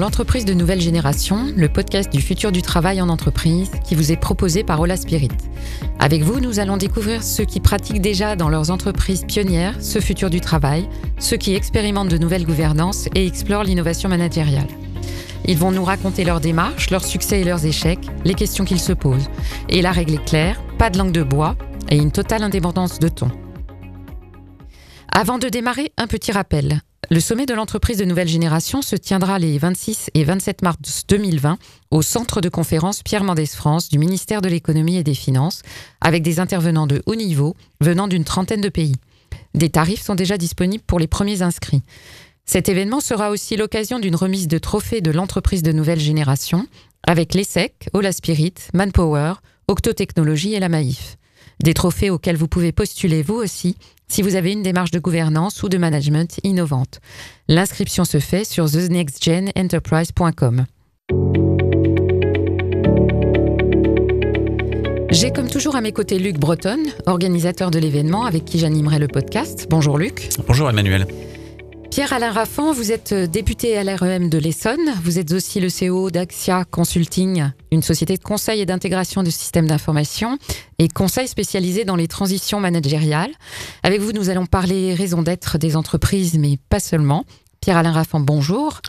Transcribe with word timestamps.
L'entreprise 0.00 0.46
de 0.46 0.54
nouvelle 0.54 0.80
génération, 0.80 1.52
le 1.54 1.68
podcast 1.68 2.10
du 2.10 2.22
futur 2.22 2.52
du 2.52 2.62
travail 2.62 3.02
en 3.02 3.10
entreprise 3.10 3.70
qui 3.84 3.94
vous 3.94 4.10
est 4.10 4.16
proposé 4.16 4.64
par 4.64 4.80
Ola 4.80 4.96
Spirit. 4.96 5.28
Avec 5.98 6.22
vous, 6.22 6.40
nous 6.40 6.58
allons 6.58 6.78
découvrir 6.78 7.22
ceux 7.22 7.44
qui 7.44 7.60
pratiquent 7.60 8.00
déjà 8.00 8.34
dans 8.34 8.48
leurs 8.48 8.70
entreprises 8.70 9.26
pionnières 9.28 9.74
ce 9.78 10.00
futur 10.00 10.30
du 10.30 10.40
travail, 10.40 10.88
ceux 11.18 11.36
qui 11.36 11.54
expérimentent 11.54 12.08
de 12.08 12.16
nouvelles 12.16 12.46
gouvernances 12.46 13.10
et 13.14 13.26
explorent 13.26 13.64
l'innovation 13.64 14.08
managériale. 14.08 14.68
Ils 15.44 15.58
vont 15.58 15.70
nous 15.70 15.84
raconter 15.84 16.24
leurs 16.24 16.40
démarches, 16.40 16.88
leurs 16.88 17.04
succès 17.04 17.42
et 17.42 17.44
leurs 17.44 17.66
échecs, 17.66 18.08
les 18.24 18.32
questions 18.32 18.64
qu'ils 18.64 18.80
se 18.80 18.94
posent. 18.94 19.28
Et 19.68 19.82
la 19.82 19.92
règle 19.92 20.14
est 20.14 20.24
claire, 20.24 20.62
pas 20.78 20.88
de 20.88 20.96
langue 20.96 21.12
de 21.12 21.22
bois 21.22 21.56
et 21.90 21.98
une 21.98 22.10
totale 22.10 22.42
indépendance 22.42 23.00
de 23.00 23.08
ton. 23.08 23.30
Avant 25.12 25.36
de 25.36 25.50
démarrer, 25.50 25.92
un 25.98 26.06
petit 26.06 26.32
rappel. 26.32 26.80
Le 27.12 27.18
sommet 27.18 27.44
de 27.44 27.54
l'entreprise 27.54 27.96
de 27.96 28.04
nouvelle 28.04 28.28
génération 28.28 28.82
se 28.82 28.94
tiendra 28.94 29.40
les 29.40 29.58
26 29.58 30.10
et 30.14 30.22
27 30.22 30.62
mars 30.62 30.78
2020 31.08 31.58
au 31.90 32.02
centre 32.02 32.40
de 32.40 32.48
conférence 32.48 33.02
Pierre 33.02 33.24
Mendès 33.24 33.46
France 33.46 33.88
du 33.88 33.98
ministère 33.98 34.40
de 34.40 34.48
l'économie 34.48 34.96
et 34.96 35.02
des 35.02 35.14
finances, 35.14 35.62
avec 36.00 36.22
des 36.22 36.38
intervenants 36.38 36.86
de 36.86 37.02
haut 37.06 37.16
niveau 37.16 37.56
venant 37.80 38.06
d'une 38.06 38.22
trentaine 38.22 38.60
de 38.60 38.68
pays. 38.68 38.94
Des 39.54 39.70
tarifs 39.70 40.02
sont 40.04 40.14
déjà 40.14 40.38
disponibles 40.38 40.84
pour 40.86 41.00
les 41.00 41.08
premiers 41.08 41.42
inscrits. 41.42 41.82
Cet 42.44 42.68
événement 42.68 43.00
sera 43.00 43.30
aussi 43.30 43.56
l'occasion 43.56 43.98
d'une 43.98 44.14
remise 44.14 44.46
de 44.46 44.58
trophées 44.58 45.00
de 45.00 45.10
l'entreprise 45.10 45.64
de 45.64 45.72
nouvelle 45.72 45.98
génération 45.98 46.68
avec 47.04 47.34
l'ESSEC, 47.34 47.88
Ola 47.92 48.12
Spirit, 48.12 48.54
Manpower, 48.72 49.32
Octotechnologie 49.66 50.54
et 50.54 50.60
la 50.60 50.68
Maïf. 50.68 51.16
Des 51.62 51.74
trophées 51.74 52.10
auxquels 52.10 52.36
vous 52.36 52.48
pouvez 52.48 52.72
postuler 52.72 53.22
vous 53.22 53.34
aussi 53.34 53.76
si 54.08 54.22
vous 54.22 54.34
avez 54.34 54.52
une 54.52 54.62
démarche 54.62 54.90
de 54.90 54.98
gouvernance 54.98 55.62
ou 55.62 55.68
de 55.68 55.78
management 55.78 56.40
innovante. 56.42 57.00
L'inscription 57.48 58.04
se 58.04 58.18
fait 58.18 58.44
sur 58.44 58.70
thenextgenenterprise.com. 58.70 60.64
J'ai 65.10 65.32
comme 65.32 65.48
toujours 65.48 65.76
à 65.76 65.80
mes 65.80 65.92
côtés 65.92 66.18
Luc 66.18 66.38
Breton, 66.38 66.78
organisateur 67.06 67.70
de 67.70 67.78
l'événement 67.78 68.24
avec 68.24 68.44
qui 68.44 68.58
j'animerai 68.58 68.98
le 68.98 69.08
podcast. 69.08 69.66
Bonjour 69.68 69.98
Luc. 69.98 70.28
Bonjour 70.46 70.70
Emmanuel. 70.70 71.06
Pierre-Alain 71.90 72.30
Raffan, 72.30 72.72
vous 72.72 72.92
êtes 72.92 73.12
député 73.12 73.76
à 73.76 73.82
l'REM 73.82 74.30
de 74.30 74.38
l'Essonne. 74.38 74.94
Vous 75.02 75.18
êtes 75.18 75.32
aussi 75.32 75.58
le 75.58 75.66
CEO 75.68 76.10
d'Axia 76.10 76.64
Consulting, 76.64 77.50
une 77.72 77.82
société 77.82 78.16
de 78.16 78.22
conseil 78.22 78.60
et 78.60 78.66
d'intégration 78.66 79.24
de 79.24 79.30
systèmes 79.30 79.66
d'information 79.66 80.38
et 80.78 80.86
conseil 80.86 81.26
spécialisé 81.26 81.84
dans 81.84 81.96
les 81.96 82.06
transitions 82.06 82.60
managériales. 82.60 83.32
Avec 83.82 84.00
vous, 84.00 84.12
nous 84.12 84.30
allons 84.30 84.46
parler 84.46 84.94
raison 84.94 85.22
d'être 85.22 85.58
des 85.58 85.74
entreprises, 85.74 86.38
mais 86.38 86.58
pas 86.68 86.78
seulement. 86.78 87.24
Pierre-Alain 87.60 87.92
Raffan, 87.92 88.20
bonjour. 88.20 88.80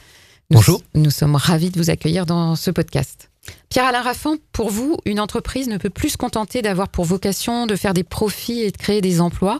bonjour. 0.52 0.80
Nous 0.94 1.10
sommes 1.10 1.36
ravis 1.36 1.72
de 1.72 1.80
vous 1.80 1.90
accueillir 1.90 2.28
dans 2.28 2.56
ce 2.56 2.70
podcast. 2.70 3.31
Pierre-Alain 3.70 4.02
Raffan, 4.02 4.36
pour 4.52 4.70
vous, 4.70 4.98
une 5.06 5.20
entreprise 5.20 5.68
ne 5.68 5.78
peut 5.78 5.90
plus 5.90 6.10
se 6.10 6.18
contenter 6.18 6.62
d'avoir 6.62 6.90
pour 6.90 7.06
vocation 7.06 7.66
de 7.66 7.76
faire 7.76 7.94
des 7.94 8.04
profits 8.04 8.62
et 8.62 8.72
de 8.72 8.78
créer 8.78 9.02
des 9.02 9.22
emplois. 9.22 9.60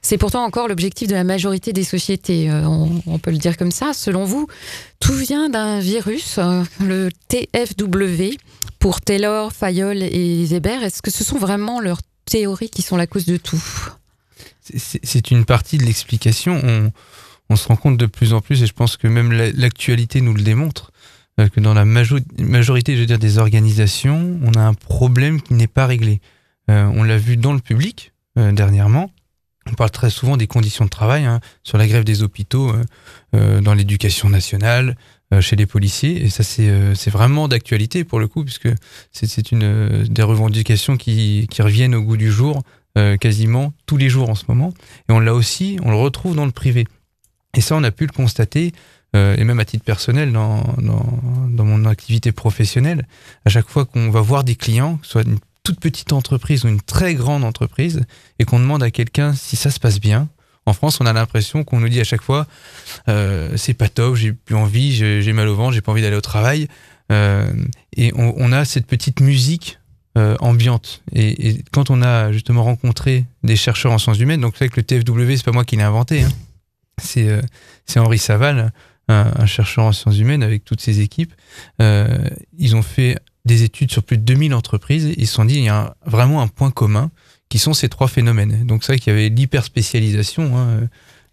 C'est 0.00 0.16
pourtant 0.16 0.44
encore 0.44 0.68
l'objectif 0.68 1.08
de 1.08 1.14
la 1.14 1.24
majorité 1.24 1.72
des 1.72 1.84
sociétés, 1.84 2.50
euh, 2.50 2.64
on, 2.64 3.18
peut 3.18 3.30
le 3.32 3.36
dire 3.36 3.56
comme 3.56 3.72
ça. 3.72 3.92
Selon 3.92 4.24
vous, 4.24 4.46
tout 5.00 5.12
vient 5.12 5.50
d'un 5.50 5.80
virus, 5.80 6.38
euh, 6.38 6.62
le 6.80 7.10
TFW, 7.28 8.38
pour 8.78 9.00
Taylor, 9.00 9.52
Fayol 9.52 10.02
et 10.02 10.44
Weber. 10.44 10.82
Est-ce 10.84 11.02
que 11.02 11.10
ce 11.10 11.24
sont 11.24 11.38
vraiment 11.38 11.80
leurs 11.80 12.00
théories 12.24 12.70
qui 12.70 12.82
sont 12.82 12.96
la 12.96 13.06
cause 13.06 13.26
de 13.26 13.36
tout? 13.36 13.62
C'est 14.62 15.30
une 15.30 15.44
partie 15.44 15.78
de 15.78 15.84
l'explication. 15.84 16.60
On, 16.62 16.92
on, 17.50 17.56
se 17.56 17.66
rend 17.68 17.76
compte 17.76 17.96
de 17.96 18.06
plus 18.06 18.34
en 18.34 18.40
plus, 18.40 18.62
et 18.62 18.66
je 18.66 18.72
pense 18.72 18.96
que 18.96 19.08
même 19.08 19.32
l'actualité 19.32 20.20
nous 20.20 20.34
le 20.34 20.42
démontre, 20.42 20.92
euh, 21.38 21.48
que 21.48 21.60
dans 21.60 21.74
la 21.74 21.84
majorité 21.84 22.96
je 22.96 23.04
veux 23.04 23.18
des 23.18 23.38
organisations, 23.38 24.38
on 24.42 24.52
a 24.52 24.60
un 24.60 24.74
problème 24.74 25.40
qui 25.40 25.54
n'est 25.54 25.66
pas 25.66 25.86
réglé. 25.86 26.20
on 26.68 27.02
l'a 27.02 27.18
vu 27.18 27.36
dans 27.36 27.52
le 27.52 27.60
public 27.60 28.12
dernièrement 28.36 29.10
on 29.70 29.74
parle 29.74 29.90
très 29.90 30.10
souvent 30.10 30.36
des 30.36 30.46
conditions 30.46 30.84
de 30.84 30.90
travail, 30.90 31.24
hein, 31.24 31.40
sur 31.62 31.78
la 31.78 31.86
grève 31.86 32.04
des 32.04 32.22
hôpitaux, 32.22 32.70
euh, 32.70 32.84
euh, 33.34 33.60
dans 33.60 33.74
l'éducation 33.74 34.28
nationale, 34.30 34.96
euh, 35.32 35.40
chez 35.40 35.56
les 35.56 35.66
policiers. 35.66 36.24
Et 36.24 36.30
ça, 36.30 36.42
c'est 36.42 37.10
vraiment 37.10 37.48
d'actualité 37.48 38.04
pour 38.04 38.18
le 38.18 38.28
coup, 38.28 38.44
puisque 38.44 38.68
c'est 39.12 39.52
une 39.52 40.04
des 40.04 40.22
revendications 40.22 40.96
qui, 40.96 41.46
reviennent 41.58 41.94
au 41.94 42.02
goût 42.02 42.16
du 42.16 42.30
jour 42.30 42.62
quasiment 43.20 43.72
tous 43.86 43.96
les 43.96 44.08
jours 44.08 44.28
en 44.28 44.34
ce 44.34 44.42
moment. 44.48 44.74
Et 45.08 45.12
on 45.12 45.20
l'a 45.20 45.32
aussi, 45.32 45.78
on 45.84 45.90
le 45.92 45.96
retrouve 45.96 46.34
dans 46.34 46.46
le 46.46 46.50
privé. 46.50 46.84
Et 47.54 47.60
ça, 47.60 47.76
on 47.76 47.84
a 47.84 47.92
pu 47.92 48.06
le 48.06 48.12
constater, 48.12 48.72
et 49.36 49.44
même 49.44 49.60
à 49.60 49.64
titre 49.64 49.84
personnel, 49.84 50.32
dans, 50.32 50.62
dans, 50.78 51.20
dans 51.48 51.64
mon 51.64 51.84
activité 51.84 52.32
professionnelle, 52.32 53.06
à 53.44 53.50
chaque 53.50 53.68
fois 53.68 53.84
qu'on 53.84 54.10
va 54.10 54.20
voir 54.20 54.44
des 54.44 54.54
clients, 54.54 54.98
soit 55.02 55.22
une 55.22 55.38
toute 55.64 55.80
petite 55.80 56.12
entreprise 56.12 56.64
ou 56.64 56.68
une 56.68 56.80
très 56.80 57.14
grande 57.14 57.44
entreprise 57.44 58.02
et 58.38 58.44
qu'on 58.44 58.58
demande 58.58 58.82
à 58.82 58.90
quelqu'un 58.90 59.34
si 59.34 59.56
ça 59.56 59.70
se 59.70 59.78
passe 59.78 60.00
bien, 60.00 60.28
en 60.68 60.74
France, 60.74 61.00
on 61.00 61.06
a 61.06 61.12
l'impression 61.12 61.64
qu'on 61.64 61.80
nous 61.80 61.88
dit 61.88 62.00
à 62.00 62.04
chaque 62.04 62.22
fois 62.22 62.46
euh, 63.08 63.56
c'est 63.56 63.74
pas 63.74 63.88
top, 63.88 64.14
j'ai 64.16 64.32
plus 64.32 64.54
envie, 64.54 64.92
j'ai 64.92 65.32
mal 65.32 65.48
au 65.48 65.56
ventre, 65.56 65.72
j'ai 65.72 65.80
pas 65.80 65.92
envie 65.92 66.02
d'aller 66.02 66.16
au 66.16 66.20
travail. 66.20 66.68
Euh, 67.10 67.50
et 67.96 68.12
on, 68.14 68.52
a 68.52 68.66
cette 68.66 68.86
petite 68.86 69.20
musique 69.20 69.78
euh, 70.18 70.36
ambiante. 70.40 71.02
Et, 71.14 71.64
quand 71.72 71.88
on 71.88 72.02
a 72.02 72.32
justement 72.32 72.64
rencontré 72.64 73.24
des 73.42 73.56
chercheurs 73.56 73.92
en 73.92 73.98
sciences 73.98 74.18
humaines, 74.18 74.42
donc 74.42 74.54
c'est 74.58 74.68
que 74.68 74.76
le 74.76 74.82
TFW, 74.82 75.36
c'est 75.36 75.44
pas 75.44 75.52
moi 75.52 75.64
qui 75.64 75.76
l'ai 75.76 75.82
inventé, 75.82 76.22
hein. 76.22 76.30
c'est 76.98 77.98
Henri 77.98 78.18
Saval, 78.18 78.72
un, 79.08 79.32
un, 79.36 79.46
chercheur 79.46 79.84
en 79.84 79.92
sciences 79.92 80.18
humaines 80.18 80.42
avec 80.42 80.64
toutes 80.64 80.80
ses 80.80 81.00
équipes. 81.00 81.32
ils 81.80 82.76
ont 82.76 82.82
fait 82.82 83.16
des 83.44 83.62
études 83.62 83.90
sur 83.90 84.02
plus 84.02 84.18
de 84.18 84.22
2000 84.22 84.54
entreprises, 84.54 85.12
ils 85.16 85.26
se 85.26 85.34
sont 85.34 85.44
dit 85.44 85.56
il 85.56 85.64
y 85.64 85.68
a 85.68 85.94
vraiment 86.04 86.42
un 86.42 86.48
point 86.48 86.70
commun 86.70 87.10
qui 87.48 87.58
sont 87.58 87.74
ces 87.74 87.88
trois 87.88 88.08
phénomènes. 88.08 88.66
Donc 88.66 88.84
c'est 88.84 88.92
vrai 88.92 88.98
qu'il 88.98 89.12
y 89.12 89.16
avait 89.16 89.28
l'hyperspécialisation. 89.28 90.56
Hein, 90.56 90.88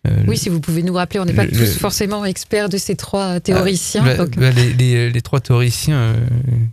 euh, 0.07 0.23
oui, 0.27 0.37
si 0.37 0.49
vous 0.49 0.59
pouvez 0.59 0.83
nous 0.83 0.93
rappeler, 0.93 1.19
on 1.19 1.25
n'est 1.25 1.33
pas 1.33 1.47
tous 1.47 1.77
forcément 1.77 2.25
experts 2.25 2.69
de 2.69 2.77
ces 2.77 2.95
trois 2.95 3.39
théoriciens. 3.39 4.03
Ah, 4.05 4.25
bah, 4.37 4.51
les, 4.51 5.21
trois 5.21 5.39
théoriciens 5.39 5.97
euh, 5.97 6.15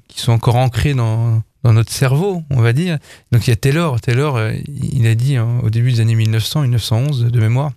qui 0.09 0.21
sont 0.21 0.33
encore 0.33 0.57
ancrés 0.57 0.95
dans, 0.95 1.43
dans, 1.65 1.73
notre 1.73 1.93
cerveau, 1.93 2.43
on 2.51 2.61
va 2.61 2.73
dire. 2.73 2.99
Donc 3.33 3.47
il 3.47 3.51
y 3.51 3.53
a 3.53 3.57
Taylor. 3.57 4.01
Taylor, 4.01 4.37
euh, 4.37 4.53
il 4.69 5.07
a 5.07 5.15
dit 5.15 5.37
hein, 5.37 5.61
au 5.63 5.71
début 5.71 5.93
des 5.93 6.01
années 6.01 6.15
1900, 6.15 6.63
1911 6.63 7.25
de 7.25 7.41
mémoire, 7.41 7.73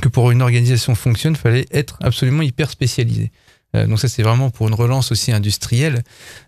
que 0.00 0.08
pour 0.08 0.30
une 0.30 0.42
organisation 0.42 0.94
fonctionne, 0.94 1.32
il 1.32 1.38
fallait 1.38 1.66
être 1.70 1.96
absolument 2.00 2.42
hyper 2.42 2.70
spécialisé. 2.70 3.30
Euh, 3.74 3.86
donc 3.86 3.98
ça, 3.98 4.08
c'est 4.08 4.22
vraiment 4.22 4.50
pour 4.50 4.68
une 4.68 4.74
relance 4.74 5.12
aussi 5.12 5.32
industrielle. 5.32 6.02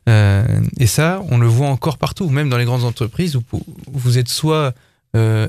Euh, 0.08 0.60
et 0.78 0.86
ça, 0.86 1.22
on 1.30 1.38
le 1.38 1.46
voit 1.46 1.68
encore 1.68 1.98
partout, 1.98 2.28
même 2.28 2.48
dans 2.48 2.58
les 2.58 2.64
grandes 2.64 2.84
entreprises 2.84 3.36
où 3.36 3.42
vous 3.90 4.18
êtes 4.18 4.28
soit 4.28 4.74
RH 5.14 5.16
euh, 5.16 5.48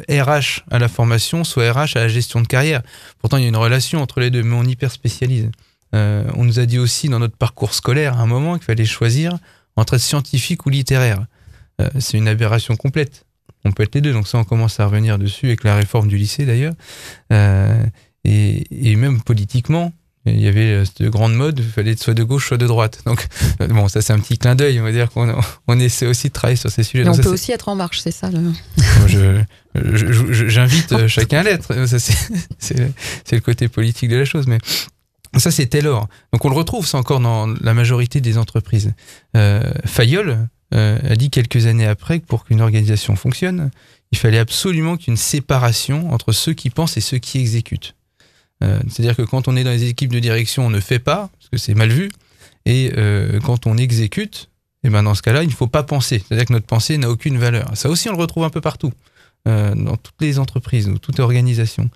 à 0.71 0.79
la 0.79 0.87
formation, 0.87 1.43
soit 1.43 1.71
RH 1.71 1.95
à 1.97 1.99
la 1.99 2.07
gestion 2.07 2.41
de 2.41 2.47
carrière. 2.47 2.81
Pourtant, 3.19 3.37
il 3.37 3.43
y 3.43 3.45
a 3.45 3.49
une 3.49 3.57
relation 3.57 4.01
entre 4.01 4.19
les 4.19 4.29
deux, 4.29 4.43
mais 4.43 4.55
on 4.55 4.63
hyper 4.63 4.91
spécialise. 4.91 5.49
on 5.93 6.45
nous 6.45 6.59
a 6.59 6.65
dit 6.65 6.79
aussi 6.79 7.09
dans 7.09 7.19
notre 7.19 7.35
parcours 7.35 7.73
scolaire 7.73 8.17
à 8.17 8.21
un 8.21 8.27
moment 8.27 8.55
qu'il 8.55 8.65
fallait 8.65 8.85
choisir 8.85 9.37
entre 9.75 9.95
être 9.95 10.01
scientifique 10.01 10.65
ou 10.65 10.69
littéraire. 10.69 11.25
c'est 11.99 12.17
une 12.17 12.27
aberration 12.27 12.75
complète. 12.75 13.25
On 13.65 13.71
peut 13.71 13.83
être 13.83 13.95
les 13.95 14.01
deux, 14.01 14.13
donc 14.13 14.27
ça 14.27 14.37
on 14.37 14.43
commence 14.43 14.79
à 14.79 14.85
revenir 14.85 15.17
dessus 15.17 15.47
avec 15.47 15.63
la 15.63 15.75
réforme 15.75 16.07
du 16.07 16.17
lycée 16.17 16.45
d'ailleurs. 16.45 16.73
et, 18.23 18.95
même 18.95 19.21
politiquement, 19.21 19.93
il 20.25 20.41
y 20.41 20.47
avait 20.47 20.73
euh, 20.73 20.85
cette 20.85 21.03
grande 21.03 21.33
mode, 21.33 21.59
il 21.59 21.65
fallait 21.65 21.91
être 21.91 22.03
soit 22.03 22.13
de 22.13 22.23
gauche, 22.23 22.47
soit 22.47 22.57
de 22.57 22.67
droite. 22.67 23.01
Donc, 23.05 23.25
euh, 23.61 23.67
bon, 23.69 23.87
ça 23.87 24.01
c'est 24.01 24.13
un 24.13 24.19
petit 24.19 24.37
clin 24.37 24.55
d'œil, 24.55 24.79
on 24.79 24.83
va 24.83 24.91
dire 24.91 25.09
qu'on 25.09 25.33
on 25.67 25.79
essaie 25.79 26.07
aussi 26.07 26.27
de 26.27 26.33
travailler 26.33 26.57
sur 26.57 26.69
ces 26.69 26.83
sujets. 26.83 27.03
Mais 27.03 27.09
on 27.09 27.17
peut 27.17 27.29
aussi 27.29 27.51
être 27.51 27.69
en 27.69 27.75
marche, 27.75 27.99
c'est 28.01 28.11
ça 28.11 28.29
le... 28.29 28.51
J'invite 30.47 30.91
euh, 30.91 31.07
chacun 31.07 31.39
à 31.39 31.43
l'être. 31.43 31.73
C'est 32.59 33.35
le 33.35 33.39
côté 33.39 33.67
politique 33.67 34.09
de 34.09 34.17
la 34.17 34.25
chose. 34.25 34.47
Mais 34.47 34.57
ça, 35.37 35.51
c'est 35.51 35.67
Taylor. 35.67 36.07
Donc, 36.33 36.43
on 36.43 36.49
le 36.49 36.55
retrouve, 36.55 36.87
ça 36.87 36.97
encore 36.97 37.19
dans 37.19 37.45
la 37.47 37.73
majorité 37.75 38.19
des 38.19 38.37
entreprises. 38.39 38.93
Fayol 39.85 40.49
a 40.71 41.15
dit 41.15 41.29
quelques 41.29 41.65
années 41.65 41.87
après 41.87 42.19
que 42.19 42.25
pour 42.25 42.45
qu'une 42.45 42.61
organisation 42.61 43.15
fonctionne, 43.15 43.71
il 44.11 44.17
fallait 44.17 44.39
absolument 44.39 44.97
qu'il 44.97 45.07
y 45.07 45.11
ait 45.11 45.13
une 45.13 45.17
séparation 45.17 46.11
entre 46.11 46.31
ceux 46.31 46.53
qui 46.53 46.69
pensent 46.69 46.97
et 46.97 47.01
ceux 47.01 47.17
qui 47.17 47.39
exécutent. 47.39 47.95
Euh, 48.63 48.79
c'est-à-dire 48.89 49.15
que 49.15 49.21
quand 49.21 49.47
on 49.47 49.55
est 49.55 49.63
dans 49.63 49.71
les 49.71 49.85
équipes 49.85 50.11
de 50.11 50.19
direction, 50.19 50.65
on 50.65 50.69
ne 50.69 50.79
fait 50.79 50.99
pas, 50.99 51.29
parce 51.37 51.49
que 51.51 51.57
c'est 51.57 51.75
mal 51.75 51.89
vu. 51.89 52.09
Et 52.65 52.91
euh, 52.97 53.39
quand 53.39 53.67
on 53.67 53.77
exécute, 53.77 54.49
et 54.83 54.87
eh 54.87 54.89
ben 54.89 55.03
dans 55.03 55.15
ce 55.15 55.21
cas-là, 55.21 55.43
il 55.43 55.49
ne 55.49 55.53
faut 55.53 55.67
pas 55.67 55.83
penser. 55.83 56.23
C'est-à-dire 56.25 56.45
que 56.45 56.53
notre 56.53 56.65
pensée 56.65 56.97
n'a 56.97 57.09
aucune 57.09 57.37
valeur. 57.37 57.69
Ça 57.75 57.89
aussi, 57.89 58.09
on 58.09 58.13
le 58.13 58.17
retrouve 58.17 58.45
un 58.45 58.49
peu 58.49 58.61
partout, 58.61 58.93
euh, 59.47 59.73
dans 59.75 59.95
toutes 59.95 60.21
les 60.21 60.37
entreprises 60.37 60.89
ou 60.89 60.97
toutes 60.97 61.17
les 61.17 61.23
organisations. 61.23 61.89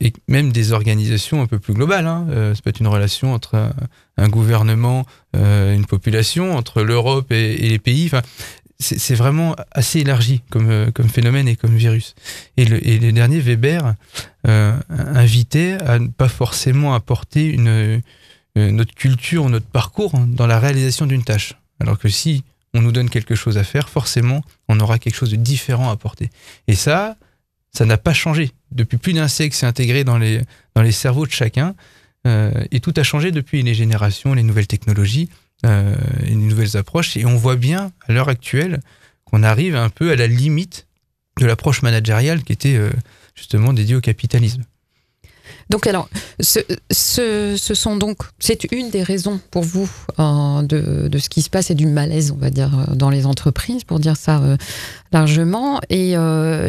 et 0.00 0.12
même 0.28 0.52
des 0.52 0.72
organisations 0.72 1.42
un 1.42 1.46
peu 1.46 1.58
plus 1.58 1.74
globales. 1.74 2.06
Hein. 2.06 2.26
ça 2.54 2.60
peut 2.62 2.70
être 2.70 2.80
une 2.80 2.88
relation 2.88 3.34
entre 3.34 3.72
un, 4.16 4.28
gouvernement, 4.28 5.06
une 5.34 5.84
population, 5.86 6.56
entre 6.56 6.82
l'Europe 6.82 7.30
et, 7.30 7.56
les 7.56 7.78
pays. 7.78 8.10
C'est 8.78 9.14
vraiment 9.14 9.56
assez 9.72 10.00
élargi 10.00 10.42
comme, 10.50 10.70
euh, 10.70 10.90
comme 10.90 11.08
phénomène 11.08 11.48
et 11.48 11.56
comme 11.56 11.74
virus. 11.74 12.14
Et 12.58 12.66
le, 12.66 12.86
et 12.86 12.98
dernier, 12.98 13.40
Weber, 13.40 13.94
euh, 14.46 14.76
invitait 14.88 15.78
à 15.82 15.98
ne 15.98 16.08
pas 16.08 16.28
forcément 16.28 16.94
apporter 16.94 17.56
notre 18.54 18.94
culture, 18.94 19.48
notre 19.48 19.66
parcours 19.66 20.12
dans 20.26 20.46
la 20.46 20.58
réalisation 20.58 21.06
d'une 21.06 21.24
tâche. 21.24 21.54
Alors 21.80 21.98
que 21.98 22.08
si 22.08 22.44
on 22.76 22.82
nous 22.82 22.92
donne 22.92 23.10
quelque 23.10 23.34
chose 23.34 23.56
à 23.58 23.64
faire, 23.64 23.88
forcément, 23.88 24.42
on 24.68 24.78
aura 24.80 24.98
quelque 24.98 25.14
chose 25.14 25.30
de 25.30 25.36
différent 25.36 25.88
à 25.88 25.92
apporter. 25.92 26.30
Et 26.68 26.74
ça, 26.74 27.16
ça 27.72 27.86
n'a 27.86 27.96
pas 27.96 28.12
changé. 28.12 28.52
Depuis 28.70 28.98
plus 28.98 29.12
d'un 29.14 29.28
siècle, 29.28 29.56
c'est 29.56 29.66
intégré 29.66 30.04
dans 30.04 30.18
les, 30.18 30.42
dans 30.74 30.82
les 30.82 30.92
cerveaux 30.92 31.26
de 31.26 31.32
chacun. 31.32 31.74
Euh, 32.26 32.50
et 32.70 32.80
tout 32.80 32.92
a 32.96 33.02
changé 33.02 33.32
depuis 33.32 33.62
les 33.62 33.74
générations, 33.74 34.34
les 34.34 34.42
nouvelles 34.42 34.66
technologies, 34.66 35.28
euh, 35.64 35.94
les 36.22 36.34
nouvelles 36.34 36.76
approches. 36.76 37.16
Et 37.16 37.24
on 37.24 37.36
voit 37.36 37.56
bien, 37.56 37.92
à 38.06 38.12
l'heure 38.12 38.28
actuelle, 38.28 38.80
qu'on 39.24 39.42
arrive 39.42 39.74
un 39.74 39.88
peu 39.88 40.10
à 40.10 40.16
la 40.16 40.26
limite 40.26 40.86
de 41.40 41.46
l'approche 41.46 41.82
managériale 41.82 42.42
qui 42.42 42.52
était 42.52 42.76
euh, 42.76 42.90
justement 43.34 43.72
dédiée 43.72 43.94
au 43.94 44.00
capitalisme. 44.00 44.62
Donc 45.70 45.86
alors, 45.86 46.08
ce, 46.40 47.56
sont 47.56 47.96
donc, 47.96 48.18
c'est 48.38 48.70
une 48.72 48.90
des 48.90 49.02
raisons 49.02 49.40
pour 49.50 49.62
vous 49.62 49.90
euh, 50.18 50.62
de, 50.62 51.08
de, 51.08 51.18
ce 51.18 51.28
qui 51.28 51.42
se 51.42 51.50
passe 51.50 51.70
et 51.70 51.74
du 51.74 51.86
malaise, 51.86 52.30
on 52.30 52.36
va 52.36 52.50
dire, 52.50 52.70
euh, 52.78 52.94
dans 52.94 53.10
les 53.10 53.26
entreprises, 53.26 53.84
pour 53.84 53.98
dire 53.98 54.16
ça 54.16 54.38
euh, 54.38 54.56
largement. 55.12 55.80
Et 55.90 56.14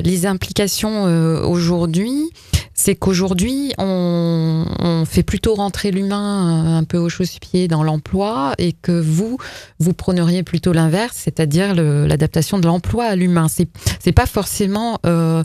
les 0.03 0.25
implications 0.25 1.03
aujourd'hui, 1.43 2.31
c'est 2.79 2.95
qu'aujourd'hui, 2.95 3.73
on, 3.79 5.03
fait 5.05 5.23
plutôt 5.23 5.55
rentrer 5.55 5.91
l'humain 5.91 6.77
un 6.77 6.83
peu 6.83 6.97
au 6.97 7.09
chausse-pied 7.09 7.67
dans 7.67 7.81
l'emploi 7.81 8.53
et 8.57 8.73
que 8.73 8.91
vous, 8.91 9.37
vous 9.79 9.93
prôneriez 9.93 10.43
plutôt 10.43 10.73
l'inverse, 10.73 11.17
c'est-à-dire 11.23 11.73
l'adaptation 11.73 12.59
de 12.59 12.67
l'emploi 12.67 13.05
à 13.05 13.15
l'humain. 13.15 13.47
C'est, 13.47 13.67
c'est 13.99 14.11
pas 14.11 14.27
forcément 14.27 14.99
euh, 15.05 15.43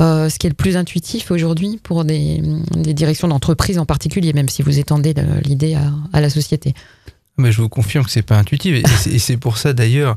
euh, 0.00 0.28
ce 0.28 0.38
qui 0.38 0.48
est 0.48 0.50
le 0.50 0.56
plus 0.56 0.76
intuitif 0.76 1.30
aujourd'hui 1.30 1.78
pour 1.82 2.04
des, 2.04 2.42
directions 2.74 3.28
d'entreprise 3.28 3.78
en 3.78 3.86
particulier, 3.86 4.32
même 4.32 4.48
si 4.48 4.62
vous 4.62 4.78
étendez 4.78 5.14
l'idée 5.44 5.74
à, 5.74 5.92
à, 6.12 6.20
la 6.20 6.30
société. 6.30 6.74
Mais 7.38 7.52
je 7.52 7.62
vous 7.62 7.68
confirme 7.68 8.04
que 8.04 8.10
c'est 8.10 8.22
pas 8.22 8.38
intuitif 8.38 8.82
et 9.06 9.18
c'est 9.18 9.36
pour 9.36 9.56
ça 9.56 9.72
d'ailleurs 9.72 10.16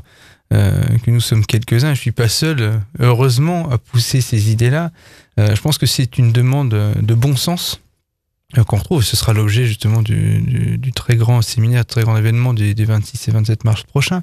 que 0.50 1.10
nous 1.10 1.20
sommes 1.20 1.44
quelques-uns. 1.44 1.94
Je 1.94 2.00
suis 2.00 2.12
pas 2.12 2.28
seul, 2.28 2.80
heureusement, 2.98 3.70
à 3.70 3.78
pousser 3.78 4.20
ces 4.20 4.50
idées-là. 4.50 4.92
Euh, 5.38 5.54
je 5.54 5.60
pense 5.60 5.78
que 5.78 5.86
c'est 5.86 6.18
une 6.18 6.32
demande 6.32 6.70
de 6.70 7.14
bon 7.14 7.36
sens 7.36 7.80
euh, 8.56 8.64
qu'on 8.64 8.76
retrouve. 8.76 9.02
Ce 9.02 9.16
sera 9.16 9.32
l'objet 9.32 9.66
justement 9.66 10.02
du, 10.02 10.92
très 10.94 11.16
grand 11.16 11.42
séminaire, 11.42 11.84
très 11.84 12.02
grand 12.02 12.16
événement 12.16 12.54
des 12.54 12.74
26 12.74 13.28
et 13.28 13.30
27 13.32 13.64
mars 13.64 13.82
prochains. 13.82 14.22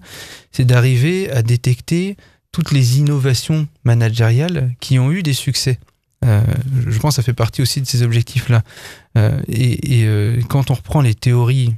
C'est 0.52 0.66
d'arriver 0.66 1.30
à 1.32 1.42
détecter 1.44 2.18
toutes 2.52 2.72
les 2.72 3.00
innovations 3.00 3.68
managériales 3.84 4.74
qui 4.80 5.00
ont 5.00 5.12
eu 5.12 5.24
des 5.24 5.34
succès. 5.34 5.80
Euh, 6.24 6.42
je 6.88 6.98
pense 7.00 7.14
que 7.14 7.16
ça 7.18 7.24
fait 7.24 7.34
partie 7.34 7.62
aussi 7.62 7.82
de 7.82 7.86
ces 7.86 8.04
objectifs-là. 8.04 8.64
Euh, 9.18 9.42
et, 9.48 10.04
euh, 10.06 10.42
quand 10.48 10.72
on 10.72 10.74
reprend 10.74 11.02
les 11.02 11.16
théories 11.16 11.76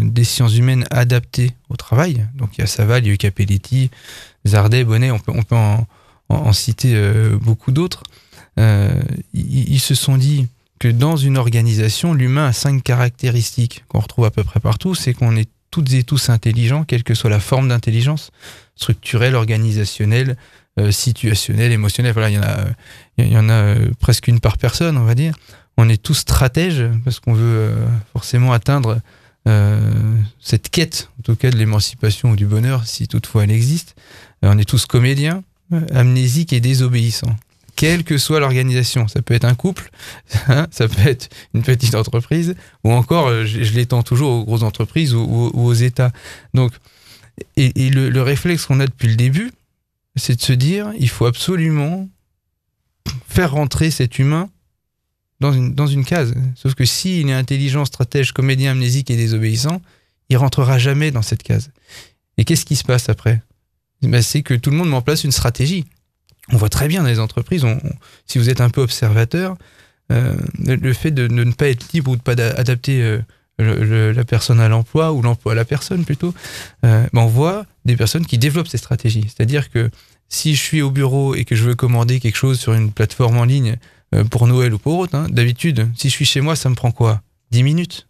des 0.00 0.24
sciences 0.24 0.56
humaines 0.56 0.86
adaptées 0.90 1.52
au 1.68 1.76
travail, 1.76 2.26
donc 2.34 2.56
il 2.56 2.62
y 2.62 2.64
a 2.64 2.66
Saval, 2.66 3.04
il 3.04 3.10
y 3.10 3.12
a 3.12 3.16
Capelletti, 3.18 3.90
Zardet, 4.46 4.84
Bonnet, 4.84 5.10
on 5.10 5.18
peut, 5.18 5.32
en, 6.30 6.52
citer 6.54 6.98
beaucoup 7.38 7.70
d'autres, 7.70 8.04
ils, 8.56 9.14
ils, 9.34 9.80
se 9.80 9.94
sont 9.94 10.16
dit 10.16 10.46
que 10.78 10.88
dans 10.88 11.16
une 11.16 11.36
organisation, 11.36 12.14
l'humain 12.14 12.46
a 12.46 12.52
cinq 12.54 12.82
caractéristiques 12.82 13.84
qu'on 13.88 14.00
retrouve 14.00 14.24
à 14.24 14.30
peu 14.30 14.44
près 14.44 14.60
partout, 14.60 14.94
c'est 14.94 15.12
qu'on 15.12 15.36
est 15.36 15.50
toutes 15.70 15.92
et 15.92 16.02
tous 16.02 16.30
intelligents, 16.30 16.84
quelle 16.84 17.04
que 17.04 17.14
soit 17.14 17.30
la 17.30 17.40
forme 17.40 17.68
d'intelligence, 17.68 18.30
structurelle, 18.76 19.34
organisationnelle, 19.34 20.36
euh, 20.78 20.92
situationnelle, 20.92 21.72
émotionnelle. 21.72 22.12
Voilà, 22.12 22.30
il 22.30 22.36
y 22.36 22.38
en 22.38 22.42
a, 22.42 22.58
il 23.16 23.32
y 23.32 23.36
en 23.36 23.48
a 23.48 23.52
euh, 23.52 23.90
presque 23.98 24.28
une 24.28 24.38
par 24.38 24.58
personne, 24.58 24.96
on 24.96 25.04
va 25.04 25.14
dire. 25.14 25.34
On 25.76 25.88
est 25.88 26.00
tous 26.00 26.14
stratèges 26.14 26.84
parce 27.04 27.20
qu'on 27.20 27.32
veut 27.32 27.58
euh, 27.58 27.86
forcément 28.12 28.52
atteindre 28.52 29.00
cette 30.40 30.68
quête, 30.68 31.08
en 31.18 31.22
tout 31.22 31.34
cas 31.34 31.50
de 31.50 31.56
l'émancipation 31.56 32.32
ou 32.32 32.36
du 32.36 32.44
bonheur, 32.44 32.86
si 32.86 33.08
toutefois 33.08 33.44
elle 33.44 33.50
existe. 33.50 33.94
on 34.42 34.58
est 34.58 34.68
tous 34.68 34.84
comédiens, 34.84 35.42
amnésiques 35.94 36.52
et 36.52 36.60
désobéissants 36.60 37.34
quelle 37.78 38.02
que 38.02 38.18
soit 38.18 38.40
l'organisation. 38.40 39.06
Ça 39.06 39.22
peut 39.22 39.34
être 39.34 39.44
un 39.44 39.54
couple, 39.54 39.88
hein, 40.48 40.66
ça 40.72 40.88
peut 40.88 41.08
être 41.08 41.28
une 41.54 41.62
petite 41.62 41.94
entreprise, 41.94 42.56
ou 42.82 42.90
encore, 42.90 43.30
je, 43.46 43.62
je 43.62 43.72
l'étends 43.72 44.02
toujours 44.02 44.32
aux 44.32 44.44
grosses 44.44 44.64
entreprises 44.64 45.14
ou, 45.14 45.52
aux 45.54 45.74
États. 45.74 46.10
Donc, 46.54 46.72
et, 47.56 47.70
le, 47.90 48.10
le, 48.10 48.22
réflexe 48.22 48.66
qu'on 48.66 48.80
a 48.80 48.86
depuis 48.86 49.06
le 49.06 49.14
début, 49.14 49.52
c'est 50.16 50.34
de 50.34 50.42
se 50.42 50.52
dire, 50.52 50.90
il 50.98 51.08
faut 51.08 51.26
absolument 51.26 52.08
faire 53.28 53.52
rentrer 53.52 53.92
cet 53.92 54.18
humain 54.18 54.50
dans 55.38 55.52
une, 55.52 55.72
dans 55.72 55.86
une 55.86 56.04
case. 56.04 56.34
Sauf 56.56 56.74
que 56.74 56.84
s'il 56.84 57.28
est 57.28 57.32
intelligent, 57.32 57.84
stratège, 57.84 58.32
comédien, 58.32 58.72
amnésique 58.72 59.08
et 59.08 59.16
désobéissant, 59.16 59.80
il 60.30 60.36
rentrera 60.36 60.78
jamais 60.78 61.12
dans 61.12 61.22
cette 61.22 61.44
case. 61.44 61.70
Et 62.38 62.44
qu'est-ce 62.44 62.64
qui 62.64 62.74
se 62.74 62.82
passe 62.82 63.08
après? 63.08 63.40
Ben, 64.02 64.20
C'est 64.20 64.42
que 64.42 64.54
tout 64.54 64.70
le 64.70 64.76
monde 64.76 64.88
met 64.88 64.96
en 64.96 65.02
place 65.02 65.22
une 65.22 65.30
stratégie. 65.30 65.84
On 66.52 66.56
voit 66.56 66.68
très 66.68 66.88
bien 66.88 67.02
dans 67.02 67.08
les 67.08 67.20
entreprises, 67.20 67.64
si 68.26 68.38
vous 68.38 68.48
êtes 68.48 68.60
un 68.60 68.70
peu 68.70 68.80
observateur, 68.80 69.56
euh, 70.10 70.36
le 70.64 70.92
fait 70.92 71.10
de, 71.10 71.28
ne 71.28 71.52
pas 71.52 71.68
être 71.68 71.92
libre 71.92 72.12
ou 72.12 72.16
de 72.16 72.22
pas 72.22 72.32
adapter 72.32 73.02
euh, 73.60 74.12
la 74.12 74.24
personne 74.24 74.60
à 74.60 74.68
l'emploi 74.68 75.12
ou 75.12 75.20
l'emploi 75.20 75.52
à 75.52 75.54
la 75.54 75.64
personne 75.64 76.04
plutôt, 76.04 76.32
euh, 76.84 77.06
ben 77.12 77.22
on 77.22 77.26
voit 77.26 77.66
des 77.84 77.96
personnes 77.96 78.24
qui 78.24 78.38
développent 78.38 78.68
ces 78.68 78.78
stratégies. 78.78 79.24
C'est-à-dire 79.24 79.70
que 79.70 79.90
si 80.28 80.54
je 80.54 80.62
suis 80.62 80.82
au 80.82 80.90
bureau 80.90 81.34
et 81.34 81.44
que 81.44 81.56
je 81.56 81.64
veux 81.64 81.74
commander 81.74 82.20
quelque 82.20 82.36
chose 82.36 82.58
sur 82.58 82.72
une 82.72 82.92
plateforme 82.92 83.38
en 83.38 83.44
ligne 83.44 83.76
pour 84.30 84.46
Noël 84.46 84.72
ou 84.72 84.78
pour 84.78 84.98
autre, 84.98 85.14
hein, 85.14 85.26
d'habitude, 85.28 85.88
si 85.96 86.08
je 86.08 86.14
suis 86.14 86.24
chez 86.24 86.40
moi, 86.40 86.56
ça 86.56 86.70
me 86.70 86.74
prend 86.74 86.92
quoi? 86.92 87.22
10 87.50 87.62
minutes? 87.62 88.08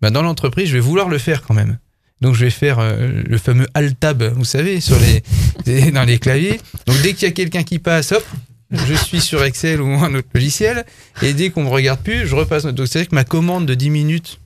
Ben 0.00 0.10
Dans 0.10 0.22
l'entreprise, 0.22 0.68
je 0.68 0.74
vais 0.74 0.80
vouloir 0.80 1.08
le 1.08 1.18
faire 1.18 1.42
quand 1.42 1.54
même. 1.54 1.78
Donc 2.24 2.34
je 2.34 2.46
vais 2.46 2.50
faire 2.50 2.78
euh, 2.78 3.22
le 3.26 3.36
fameux 3.36 3.66
alt 3.74 4.00
tab, 4.00 4.22
vous 4.22 4.46
savez, 4.46 4.80
sur 4.80 4.96
les, 5.66 5.90
dans 5.90 6.04
les 6.04 6.18
claviers. 6.18 6.58
Donc 6.86 6.96
dès 7.02 7.12
qu'il 7.12 7.28
y 7.28 7.30
a 7.30 7.34
quelqu'un 7.34 7.64
qui 7.64 7.78
passe, 7.78 8.12
hop, 8.12 8.24
je 8.70 8.94
suis 8.94 9.20
sur 9.20 9.44
Excel 9.44 9.82
ou 9.82 9.90
un 9.90 10.14
autre 10.14 10.28
logiciel. 10.32 10.86
Et 11.20 11.34
dès 11.34 11.50
qu'on 11.50 11.64
me 11.64 11.68
regarde 11.68 12.00
plus, 12.00 12.26
je 12.26 12.34
repasse. 12.34 12.64
Donc 12.64 12.88
c'est 12.88 13.00
vrai 13.00 13.06
que 13.06 13.14
ma 13.14 13.24
commande 13.24 13.66
de 13.66 13.74
10 13.74 13.90
minutes 13.90 14.40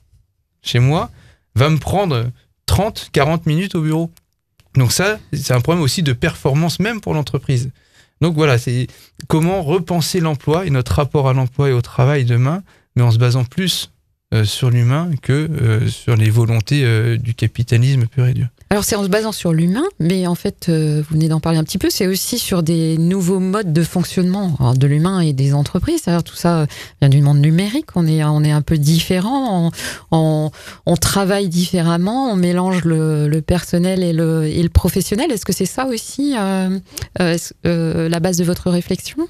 chez 0.61 0.79
moi 0.79 1.09
va 1.55 1.69
me 1.69 1.77
prendre 1.77 2.29
30, 2.65 3.11
40 3.13 3.45
minutes 3.45 3.75
au 3.75 3.81
bureau. 3.81 4.11
Donc 4.75 4.91
ça, 4.91 5.17
c'est 5.31 5.53
un 5.53 5.61
problème 5.61 5.81
aussi 5.81 6.03
de 6.03 6.11
performance 6.11 6.81
même 6.81 6.99
pour 6.99 7.13
l'entreprise. 7.13 7.71
Donc 8.19 8.35
voilà, 8.35 8.57
c'est 8.57 8.87
comment 9.29 9.63
repenser 9.63 10.19
l'emploi 10.19 10.65
et 10.65 10.69
notre 10.69 10.95
rapport 10.95 11.29
à 11.29 11.33
l'emploi 11.33 11.69
et 11.69 11.71
au 11.71 11.81
travail 11.81 12.25
demain, 12.25 12.61
mais 12.97 13.03
en 13.03 13.11
se 13.11 13.19
basant 13.19 13.45
plus 13.45 13.89
euh, 14.31 14.43
sur 14.45 14.69
l'humain 14.69 15.09
que 15.23 15.33
euh, 15.33 15.87
sur 15.87 16.15
les 16.15 16.29
volontés 16.29 16.83
euh, 16.83 17.17
du 17.17 17.33
capitalisme 17.33 18.05
pur 18.05 18.27
et 18.27 18.33
dur. 18.33 18.45
Alors 18.69 18.83
c'est 18.83 18.95
en 18.95 19.03
se 19.03 19.07
basant 19.07 19.31
sur 19.31 19.53
l'humain, 19.53 19.85
mais 19.99 20.27
en 20.27 20.35
fait, 20.35 20.69
vous 20.69 21.03
venez 21.09 21.27
d'en 21.29 21.39
parler 21.39 21.57
un 21.57 21.63
petit 21.63 21.79
peu, 21.79 21.89
c'est 21.89 22.05
aussi 22.05 22.37
sur 22.37 22.61
des 22.61 22.99
nouveaux 22.99 23.39
modes 23.39 23.73
de 23.73 23.81
fonctionnement 23.81 24.55
de 24.75 24.85
l'humain 24.85 25.21
et 25.21 25.33
des 25.33 25.55
entreprises. 25.55 26.07
Alors 26.07 26.23
tout 26.23 26.35
ça 26.35 26.67
vient 27.01 27.09
du 27.09 27.21
monde 27.21 27.39
numérique, 27.39 27.87
on 27.95 28.05
est, 28.05 28.23
on 28.23 28.43
est 28.43 28.51
un 28.51 28.61
peu 28.61 28.77
différent, 28.77 29.71
on, 30.11 30.51
travaille 31.01 31.49
différemment, 31.49 32.31
on 32.31 32.35
mélange 32.35 32.85
le, 32.85 33.39
personnel 33.39 34.03
et 34.03 34.13
le, 34.13 34.69
professionnel. 34.71 35.31
Est-ce 35.31 35.45
que 35.45 35.53
c'est 35.53 35.65
ça 35.65 35.87
aussi 35.87 36.35
la 36.35 38.19
base 38.19 38.37
de 38.37 38.43
votre 38.43 38.69
réflexion? 38.69 39.27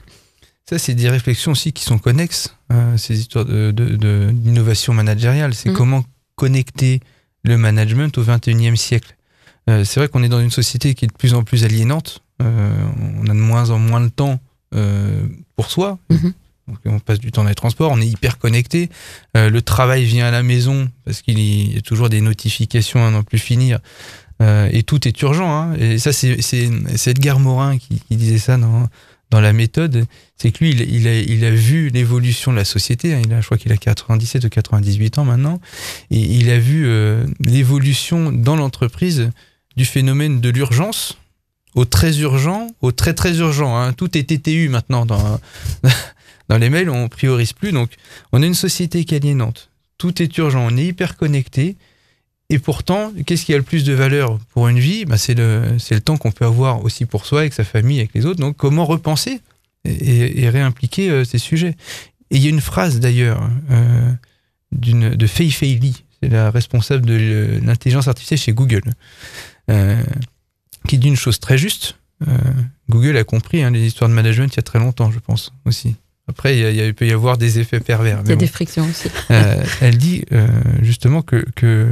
Ça, 0.69 0.77
c'est 0.77 0.93
des 0.93 1.09
réflexions 1.09 1.53
aussi 1.53 1.73
qui 1.73 1.83
sont 1.83 1.97
connexes, 1.97 2.55
euh, 2.71 2.95
ces 2.95 3.19
histoires 3.19 3.43
d'innovation 3.43 4.93
de, 4.93 4.97
de, 4.97 5.03
managériale. 5.03 5.55
C'est 5.55 5.71
mmh. 5.71 5.73
comment 5.73 6.03
connecter 6.35 6.99
le 7.43 7.57
management 7.57 8.15
au 8.19 8.23
21e 8.23 8.75
siècle. 8.75 9.15
Euh, 9.67 9.83
c'est 9.83 9.99
vrai 9.99 10.09
qu'on 10.09 10.21
est 10.21 10.29
dans 10.29 10.39
une 10.39 10.51
société 10.51 10.93
qui 10.93 11.05
est 11.05 11.07
de 11.07 11.13
plus 11.13 11.33
en 11.33 11.41
plus 11.41 11.63
aliénante. 11.63 12.21
Euh, 12.43 12.71
on 13.19 13.25
a 13.25 13.33
de 13.33 13.39
moins 13.39 13.71
en 13.71 13.79
moins 13.79 13.99
de 13.99 14.09
temps 14.09 14.39
euh, 14.75 15.25
pour 15.55 15.71
soi. 15.71 15.97
Donc, 16.67 16.77
on 16.85 16.99
passe 16.99 17.17
du 17.17 17.31
temps 17.31 17.41
dans 17.41 17.49
les 17.49 17.55
transports, 17.55 17.91
on 17.91 17.99
est 17.99 18.07
hyper 18.07 18.37
connecté. 18.37 18.91
Le 19.33 19.59
travail 19.59 20.03
vient 20.03 20.27
à 20.27 20.31
la 20.31 20.43
maison 20.43 20.87
parce 21.03 21.23
qu'il 21.23 21.39
y 21.39 21.75
a 21.75 21.81
toujours 21.81 22.09
des 22.09 22.21
notifications 22.21 23.03
à 23.03 23.09
n'en 23.09 23.23
plus 23.23 23.39
finir. 23.39 23.79
Et 24.39 24.83
tout 24.83 25.07
est 25.07 25.19
urgent. 25.23 25.51
Hein. 25.51 25.73
Et 25.79 25.97
ça, 25.97 26.13
c'est 26.13 27.07
Edgar 27.07 27.39
Morin 27.39 27.79
qui, 27.79 27.99
qui, 28.07 28.15
disait 28.17 28.37
ça 28.37 28.57
dans, 28.57 28.87
dans 29.29 29.41
la 29.41 29.53
méthode. 29.53 30.05
C'est 30.37 30.51
que 30.51 30.63
lui, 30.63 30.71
il, 30.71 31.45
a 31.45 31.51
vu 31.51 31.89
l'évolution 31.89 32.51
de 32.51 32.57
la 32.57 32.65
société. 32.65 33.13
Hein. 33.13 33.21
Il 33.25 33.33
a, 33.33 33.41
je 33.41 33.45
crois 33.45 33.57
qu'il 33.57 33.71
a 33.71 33.77
97 33.77 34.45
ou 34.45 34.49
98 34.49 35.17
ans 35.17 35.25
maintenant. 35.25 35.59
Et 36.11 36.19
il 36.19 36.49
a 36.49 36.59
vu 36.59 36.87
euh, 36.87 37.25
l'évolution 37.39 38.31
dans 38.31 38.55
l'entreprise 38.55 39.29
du 39.75 39.85
phénomène 39.85 40.41
de 40.41 40.49
l'urgence 40.49 41.17
au 41.75 41.85
très 41.85 42.19
urgent, 42.19 42.67
au 42.81 42.91
très 42.91 43.13
très 43.13 43.37
urgent. 43.37 43.77
Hein. 43.77 43.93
Tout 43.93 44.17
est 44.17 44.23
TTU 44.23 44.69
maintenant 44.69 45.05
dans, 45.05 45.39
dans 46.49 46.57
les 46.57 46.69
mails, 46.69 46.89
on 46.89 47.07
priorise 47.07 47.53
plus. 47.53 47.71
Donc, 47.71 47.91
on 48.31 48.41
a 48.41 48.45
une 48.45 48.55
société 48.55 49.05
qui 49.05 49.13
est 49.13 49.17
aliénante. 49.17 49.69
Tout 49.97 50.21
est 50.21 50.37
urgent, 50.37 50.65
on 50.65 50.77
est 50.77 50.85
hyper 50.85 51.17
connecté. 51.17 51.75
Et 52.51 52.57
pourtant, 52.57 53.13
qu'est-ce 53.25 53.45
qui 53.45 53.53
a 53.53 53.57
le 53.57 53.63
plus 53.63 53.83
de 53.83 53.93
valeur 53.93 54.39
pour 54.53 54.67
une 54.67 54.79
vie? 54.79 55.05
Bah, 55.05 55.17
C'est 55.17 55.35
le, 55.35 55.77
le 55.91 56.01
temps 56.01 56.17
qu'on 56.17 56.31
peut 56.31 56.45
avoir 56.45 56.83
aussi 56.83 57.05
pour 57.05 57.25
soi, 57.25 57.41
avec 57.41 57.53
sa 57.53 57.63
famille, 57.63 57.99
avec 57.99 58.13
les 58.15 58.25
autres. 58.25 58.39
Donc, 58.39 58.57
comment 58.57 58.85
repenser 58.85 59.39
et, 59.85 60.43
et 60.43 60.49
réimpliquer 60.49 61.11
euh, 61.11 61.23
ces 61.23 61.37
sujets? 61.37 61.75
Et 62.31 62.37
il 62.37 62.43
y 62.43 62.47
a 62.47 62.49
une 62.49 62.61
phrase 62.61 62.99
d'ailleurs 62.99 63.47
euh, 63.69 64.11
de 64.71 65.27
Fei 65.27 65.51
Fei 65.51 65.75
Li, 65.75 66.03
c'est 66.21 66.29
la 66.29 66.49
responsable 66.49 67.05
de 67.05 67.59
l'intelligence 67.63 68.07
artificielle 68.07 68.39
chez 68.39 68.53
Google, 68.53 68.81
euh, 69.69 70.01
qui 70.87 70.97
dit 70.97 71.07
une 71.07 71.15
chose 71.15 71.39
très 71.39 71.57
juste. 71.57 71.95
Google 72.89 73.15
a 73.15 73.23
compris 73.23 73.63
hein, 73.63 73.71
les 73.71 73.85
histoires 73.85 74.09
de 74.09 74.13
management 74.13 74.53
il 74.53 74.57
y 74.57 74.59
a 74.59 74.63
très 74.63 74.79
longtemps, 74.79 75.09
je 75.09 75.19
pense, 75.19 75.53
aussi. 75.63 75.95
Après, 76.27 76.59
il, 76.59 76.93
peut 76.93 77.07
y 77.07 77.13
avoir 77.13 77.37
des 77.37 77.59
effets 77.59 77.79
pervers. 77.79 78.21
Il 78.25 78.29
y 78.29 78.33
a 78.33 78.35
des 78.35 78.47
frictions 78.47 78.85
aussi. 78.85 79.09
Euh, 79.31 79.63
elle 79.79 79.97
dit 79.97 80.25
justement 80.81 81.21
que, 81.21 81.45
que, 81.55 81.89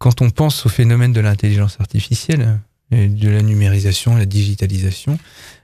quand 0.00 0.22
on 0.22 0.30
pense 0.30 0.64
au 0.64 0.70
phénomène 0.70 1.12
de 1.12 1.20
l'intelligence 1.20 1.76
artificielle, 1.78 2.58
et 2.90 3.06
de 3.06 3.28
la 3.28 3.42
numérisation, 3.42 4.16
la 4.16 4.26
digitalisation, 4.26 5.18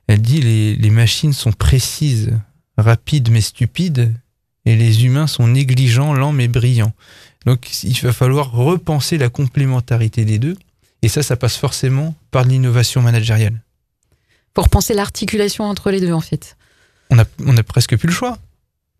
elle 0.07 0.23
dit 0.23 0.41
les, 0.41 0.77
les 0.77 0.91
machines 0.91 1.33
sont 1.33 1.53
précises, 1.53 2.33
rapides 2.77 3.31
mais 3.31 3.41
stupides, 3.41 4.15
et 4.67 4.77
les 4.77 5.05
humains 5.07 5.27
sont 5.27 5.49
négligents, 5.49 6.13
lents 6.13 6.33
mais 6.33 6.49
brillants. 6.49 6.93
Donc 7.47 7.83
il 7.83 7.99
va 8.01 8.13
falloir 8.13 8.53
repenser 8.53 9.17
la 9.17 9.31
complémentarité 9.31 10.25
des 10.25 10.39
deux. 10.39 10.57
Et 11.03 11.09
ça, 11.09 11.23
ça 11.23 11.37
passe 11.37 11.57
forcément 11.57 12.15
par 12.31 12.45
l'innovation 12.45 13.01
managériale. 13.01 13.63
Pour 14.53 14.69
penser 14.69 14.93
l'articulation 14.93 15.65
entre 15.65 15.91
les 15.91 16.01
deux, 16.01 16.13
en 16.13 16.21
fait. 16.21 16.57
On 17.11 17.17
n'a 17.17 17.25
on 17.45 17.57
a 17.57 17.63
presque 17.63 17.97
plus 17.97 18.09
le 18.09 18.13
choix. 18.13 18.39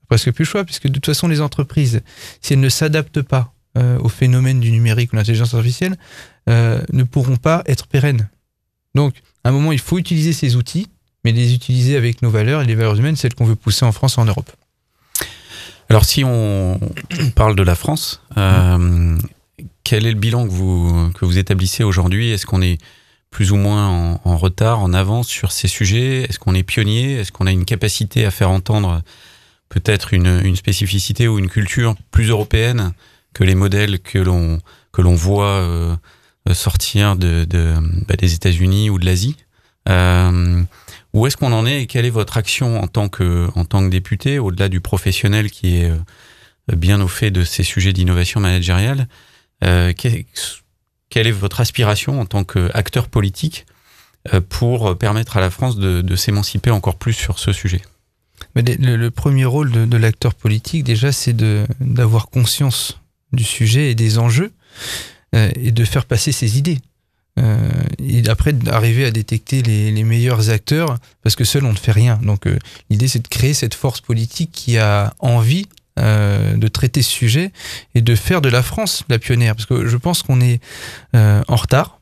Presque 0.09 0.31
plus 0.31 0.45
le 0.45 0.49
choix, 0.49 0.65
puisque 0.65 0.87
de 0.87 0.93
toute 0.93 1.07
façon, 1.07 1.29
les 1.29 1.41
entreprises, 1.41 2.01
si 2.41 2.53
elles 2.53 2.61
ne 2.61 2.69
s'adaptent 2.69 3.23
pas 3.23 3.53
euh, 3.77 3.99
au 3.99 4.09
phénomène 4.09 4.61
du 4.61 4.71
numérique 4.71 5.13
ou 5.13 5.17
l'intelligence 5.17 5.55
artificielle, 5.55 5.97
euh, 6.49 6.81
ne 6.93 7.03
pourront 7.03 7.37
pas 7.37 7.63
être 7.67 7.87
pérennes. 7.87 8.29
Donc, 8.95 9.15
à 9.45 9.51
un 9.51 9.53
moment, 9.53 9.73
il 9.73 9.79
faut 9.79 9.99
utiliser 9.99 10.33
ces 10.33 10.57
outils, 10.57 10.89
mais 11.25 11.33
les 11.33 11.55
utiliser 11.55 11.97
avec 11.97 12.23
nos 12.23 12.31
valeurs 12.31 12.63
et 12.63 12.65
les 12.65 12.75
valeurs 12.75 12.97
humaines, 12.97 13.17
celles 13.17 13.35
qu'on 13.35 13.45
veut 13.45 13.57
pousser 13.57 13.85
en 13.85 13.93
France 13.93 14.17
et 14.17 14.21
en 14.21 14.25
Europe. 14.25 14.51
Alors 15.89 16.05
si 16.05 16.25
on 16.25 16.81
parle 17.35 17.57
de 17.57 17.63
la 17.63 17.75
France, 17.75 18.23
euh, 18.37 19.17
quel 19.85 20.07
est 20.07 20.13
le 20.13 20.19
bilan 20.19 20.47
que 20.47 20.53
vous, 20.53 21.11
que 21.13 21.25
vous 21.25 21.39
établissez 21.39 21.85
aujourd'hui? 21.85 22.31
Est-ce 22.31 22.47
qu'on 22.47 22.63
est 22.63 22.79
plus 23.31 23.53
ou 23.53 23.57
moins 23.57 24.19
en, 24.25 24.37
retard, 24.37 24.81
en 24.81 24.93
avance 24.93 25.29
sur 25.29 25.53
ces 25.53 25.69
sujets? 25.69 26.23
Est-ce 26.29 26.39
qu'on 26.39 26.55
est 26.55 26.63
pionnier? 26.63 27.15
Est-ce 27.15 27.33
qu'on 27.33 27.47
a 27.47 27.53
une 27.53 27.65
capacité 27.65 28.25
à 28.25 28.31
faire 28.31 28.51
entendre 28.51 29.03
peut-être 29.69 30.15
une, 30.15 30.41
une, 30.45 30.57
spécificité 30.57 31.29
ou 31.29 31.39
une 31.39 31.49
culture 31.49 31.97
plus 32.11 32.31
européenne 32.31 32.93
que 33.37 33.45
les 33.45 33.55
modèles 33.55 34.01
que 34.01 34.19
l'on 34.19 34.63
que 34.93 35.03
l'on 35.03 35.15
voit 35.15 35.61
euh, 35.61 35.95
sortir 36.55 37.17
bah, 37.17 38.17
des 38.17 38.35
États-Unis 38.35 38.89
ou 38.89 38.99
de 38.99 39.05
l'Asie 39.05 39.37
euh, 39.91 40.63
où 41.13 41.27
est-ce 41.27 41.37
qu'on 41.37 41.53
en 41.53 41.67
est 41.67 41.83
et 41.83 41.87
quelle 41.87 42.07
est 42.07 42.11
votre 42.11 42.39
action 42.39 42.81
en 42.81 42.87
tant 42.87 43.11
que, 43.11 43.49
en 43.55 43.67
tant 43.67 43.85
que 43.85 43.91
député, 43.91 44.39
au-delà 44.39 44.71
du 44.71 44.81
professionnel 44.81 45.51
qui 45.51 45.77
est 45.77 45.91
euh, 45.91 45.99
bien 46.75 46.99
au 47.03 47.09
fait 47.09 47.31
de 47.31 47.45
ces 47.45 47.63
sujets 47.63 47.93
d'innovation 47.93 48.41
managériale 48.41 49.07
Quelle 49.61 51.27
est 51.27 51.31
votre 51.31 51.61
aspiration 51.61 52.19
en 52.19 52.25
tant 52.25 52.43
qu'acteur 52.43 53.09
politique 53.09 53.67
pour 54.49 54.99
permettre 54.99 55.37
à 55.37 55.41
la 55.41 55.51
France 55.51 55.77
de, 55.77 56.17
s'émanciper 56.17 56.71
encore 56.71 56.97
plus 56.97 57.13
sur 57.13 57.39
ce 57.39 57.53
sujet? 57.53 57.83
Le, 58.57 59.09
premier 59.11 59.45
rôle 59.45 59.71
de, 59.71 59.97
l'acteur 59.97 60.35
politique, 60.35 60.85
déjà, 60.85 61.13
c'est 61.13 61.37
d'avoir 61.81 62.29
conscience 62.29 62.99
du 63.33 63.45
sujet 63.45 63.91
et 63.91 63.95
des 63.95 64.19
enjeux 64.19 64.53
et 65.33 65.71
de 65.71 65.85
faire 65.85 66.07
passer 66.07 66.33
ses 66.33 66.57
idées. 66.57 66.79
Euh, 67.39 67.71
et 67.99 68.27
après 68.29 68.55
d'arriver 68.55 69.05
à 69.05 69.11
détecter 69.11 69.61
les, 69.63 70.05
meilleurs 70.05 70.49
acteurs, 70.49 70.97
parce 71.23 71.37
que 71.37 71.45
seul 71.45 71.65
on 71.65 71.73
ne 71.73 71.79
fait 71.79 71.93
rien. 71.93 72.19
Donc 72.23 72.47
euh, 72.47 72.59
l'idée 72.89 73.09
c'est 73.09 73.23
de 73.23 73.29
créer 73.29 73.53
cette 73.53 73.75
force 73.75 74.01
politique 74.01 74.53
qui 74.53 74.79
a 74.79 75.13
envie 75.19 75.67
euh, 75.99 76.57
de 76.57 76.69
traiter 76.69 77.01
ce 77.03 77.11
sujet 77.11 77.53
et 77.95 78.03
de 78.03 78.15
faire 78.15 78.43
de 78.43 78.49
la 78.49 78.63
France 78.63 79.03
la 79.09 79.19
pionnière, 79.19 79.55
parce 79.55 79.67
que 79.67 79.87
je 79.87 79.97
pense 79.97 80.23
qu'on 80.23 80.41
est 80.41 80.61
euh, 81.15 81.43
en 81.49 81.57
retard, 81.57 82.01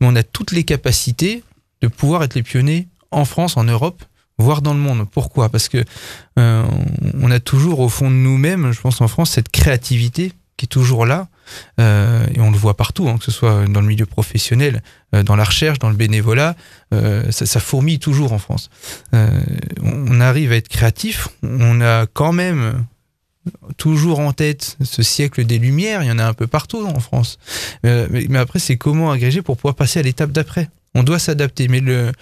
mais 0.00 0.06
on 0.06 0.16
a 0.16 0.22
toutes 0.22 0.52
les 0.52 0.64
capacités 0.64 1.42
de 1.80 1.88
pouvoir 1.88 2.22
être 2.22 2.34
les 2.34 2.42
pionniers 2.42 2.88
en 3.10 3.24
France, 3.24 3.56
en 3.56 3.64
Europe, 3.64 4.02
voire 4.38 4.62
dans 4.62 4.74
le 4.74 4.80
monde. 4.80 5.06
Pourquoi? 5.10 5.48
Parce 5.48 5.68
que 5.68 5.82
euh, 6.38 6.64
on 7.20 7.30
a 7.30 7.40
toujours 7.40 7.80
au 7.80 7.88
fond 7.88 8.10
de 8.10 8.16
nous-mêmes, 8.16 8.72
je 8.72 8.80
pense 8.80 9.00
en 9.00 9.08
France, 9.08 9.30
cette 9.30 9.50
créativité 9.50 10.32
toujours 10.66 11.06
là. 11.06 11.28
Euh, 11.80 12.26
et 12.34 12.40
on 12.40 12.50
le 12.50 12.56
voit 12.56 12.76
partout, 12.76 13.08
hein, 13.08 13.18
que 13.18 13.24
ce 13.24 13.30
soit 13.30 13.66
dans 13.66 13.80
le 13.80 13.86
milieu 13.86 14.06
professionnel, 14.06 14.82
euh, 15.14 15.22
dans 15.22 15.36
la 15.36 15.44
recherche, 15.44 15.78
dans 15.78 15.90
le 15.90 15.96
bénévolat, 15.96 16.56
euh, 16.94 17.30
ça, 17.30 17.46
ça, 17.46 17.60
fourmille 17.60 17.98
toujours 17.98 18.32
en 18.32 18.38
France. 18.38 18.70
on 19.12 20.20
arrive 20.20 20.52
à 20.52 20.56
être 20.56 20.68
créatif, 20.68 21.28
on 21.42 21.80
a 21.80 22.06
quand 22.06 22.32
même 22.32 22.84
toujours 23.76 24.20
en 24.20 24.32
tête 24.32 24.76
ce 24.82 25.02
siècle 25.02 25.44
des 25.44 25.58
Lumières, 25.58 26.02
il 26.02 26.08
y 26.08 26.12
en 26.12 26.18
a 26.18 26.24
un 26.24 26.34
peu 26.34 26.46
partout 26.46 26.86
en 26.86 27.00
France. 27.00 27.38
Mais, 27.82 28.26
mais, 28.28 28.38
après, 28.38 28.58
c'est 28.58 28.76
comment 28.76 29.10
agréger 29.10 29.42
pour 29.42 29.56
pouvoir 29.56 29.74
passer 29.74 29.98
à 29.98 30.02
l'étape 30.02 30.32
d'après? 30.32 30.68
On 30.94 31.02
doit 31.02 31.18
s'adapter, 31.18 31.68
mais 31.68 31.80
le... 31.80 32.12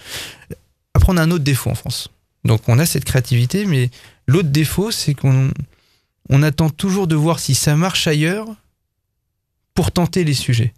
après, 0.93 1.13
on 1.13 1.17
a 1.17 1.21
un 1.21 1.31
autre 1.31 1.43
défaut 1.43 1.69
en 1.69 1.75
France. 1.75 2.09
Donc 2.43 2.61
on 2.67 2.79
a 2.79 2.85
cette 2.85 3.05
créativité, 3.05 3.65
mais 3.65 3.89
l'autre 4.27 4.49
défaut, 4.49 4.91
c'est 4.91 5.13
qu'on 5.13 5.51
on 6.31 6.41
attend 6.41 6.69
toujours 6.69 7.07
de 7.07 7.15
voir 7.15 7.39
si 7.39 7.53
ça 7.53 7.75
marche 7.75 8.07
ailleurs 8.07 8.47
pour 9.75 9.91
tenter 9.91 10.23
les 10.23 10.33
sujets. 10.33 10.73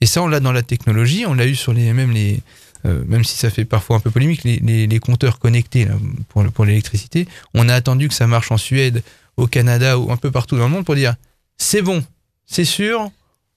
Et 0.00 0.06
ça, 0.06 0.22
on 0.22 0.28
l'a 0.28 0.40
dans 0.40 0.52
la 0.52 0.62
technologie, 0.62 1.24
on 1.26 1.34
l'a 1.34 1.46
eu 1.46 1.56
sur 1.56 1.72
les 1.72 1.92
même 1.92 2.12
les 2.12 2.40
euh, 2.86 3.02
même 3.06 3.24
si 3.24 3.36
ça 3.36 3.50
fait 3.50 3.64
parfois 3.64 3.96
un 3.96 4.00
peu 4.00 4.10
polémique, 4.10 4.44
les, 4.44 5.00
compteurs 5.00 5.40
connectés 5.40 5.88
pour, 6.28 6.44
pour 6.52 6.64
l'électricité. 6.64 7.26
On 7.54 7.68
a 7.68 7.74
attendu 7.74 8.06
que 8.08 8.14
ça 8.14 8.28
marche 8.28 8.52
en 8.52 8.56
Suède, 8.56 9.02
au 9.36 9.46
Canada 9.46 9.98
ou 9.98 10.12
un 10.12 10.16
peu 10.16 10.30
partout 10.30 10.56
dans 10.56 10.64
le 10.64 10.70
monde 10.70 10.84
pour 10.84 10.94
dire 10.94 11.14
c'est 11.56 11.82
bon, 11.82 12.04
c'est 12.46 12.64
sûr, 12.64 13.10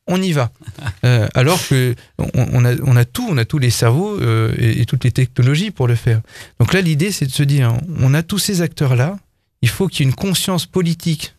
on 0.07 0.21
y 0.21 0.31
va. 0.31 0.51
Euh, 1.03 1.27
alors 1.33 1.59
que 1.67 1.95
on, 2.35 2.63
a, 2.63 2.75
on, 2.83 2.95
a, 2.95 3.05
tout, 3.05 3.27
on 3.27 3.35
a 3.37 3.43
tous 3.45 3.57
les 3.57 3.71
cerveaux 3.71 4.21
euh, 4.21 4.53
et, 4.59 4.81
et, 4.81 4.85
toutes 4.85 5.03
les 5.03 5.11
technologies 5.11 5.71
pour 5.71 5.87
le 5.87 5.95
faire. 5.95 6.21
Donc 6.59 6.73
là, 6.73 6.81
l'idée, 6.81 7.11
c'est 7.11 7.25
de 7.25 7.31
se 7.31 7.41
dire 7.41 7.75
on 7.99 8.13
a 8.13 8.21
tous 8.21 8.37
ces 8.37 8.61
acteurs-là, 8.61 9.17
il 9.61 9.69
faut 9.69 9.87
qu'il 9.87 10.05
y 10.05 10.07
ait 10.07 10.11
une 10.11 10.15
conscience 10.15 10.65
politique 10.65 11.35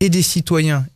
et 0.00 0.08
des 0.08 0.22
citoyens 0.22 0.86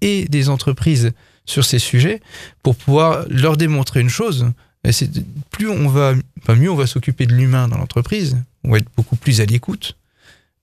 et 0.00 0.24
des 0.26 0.48
entreprises 0.48 1.12
sur 1.44 1.64
ces 1.64 1.78
sujets 1.78 2.20
pour 2.62 2.76
pouvoir 2.76 3.24
leur 3.28 3.56
démontrer 3.56 4.00
une 4.00 4.08
chose. 4.08 4.50
Plus 5.50 5.68
on 5.68 5.88
va, 5.88 6.14
enfin 6.40 6.56
mieux 6.56 6.70
on 6.70 6.76
va 6.76 6.86
s'occuper 6.86 7.26
de 7.26 7.34
l'humain 7.34 7.68
dans 7.68 7.78
l'entreprise, 7.78 8.36
on 8.64 8.72
va 8.72 8.78
être 8.78 8.88
beaucoup 8.96 9.16
plus 9.16 9.40
à 9.40 9.44
l'écoute, 9.44 9.96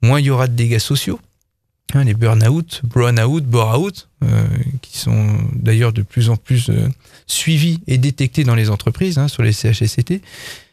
moins 0.01 0.19
il 0.19 0.25
y 0.25 0.29
aura 0.29 0.47
de 0.47 0.55
dégâts 0.55 0.79
sociaux. 0.79 1.19
Hein, 1.95 2.03
les 2.03 2.13
burn-out, 2.13 2.81
brown-out, 2.83 3.43
bore-out, 3.45 4.09
euh, 4.23 4.45
qui 4.81 4.99
sont 4.99 5.39
d'ailleurs 5.53 5.91
de 5.91 6.03
plus 6.03 6.29
en 6.29 6.37
plus 6.37 6.69
euh, 6.69 6.87
suivis 7.25 7.79
et 7.87 7.97
détectés 7.97 8.43
dans 8.43 8.53
les 8.53 8.69
entreprises, 8.69 9.17
hein, 9.17 9.27
sur 9.27 9.41
les 9.41 9.53
CHSCT. 9.53 10.21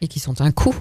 Et 0.01 0.07
qui 0.07 0.19
sont 0.19 0.41
un 0.41 0.51
coût. 0.51 0.75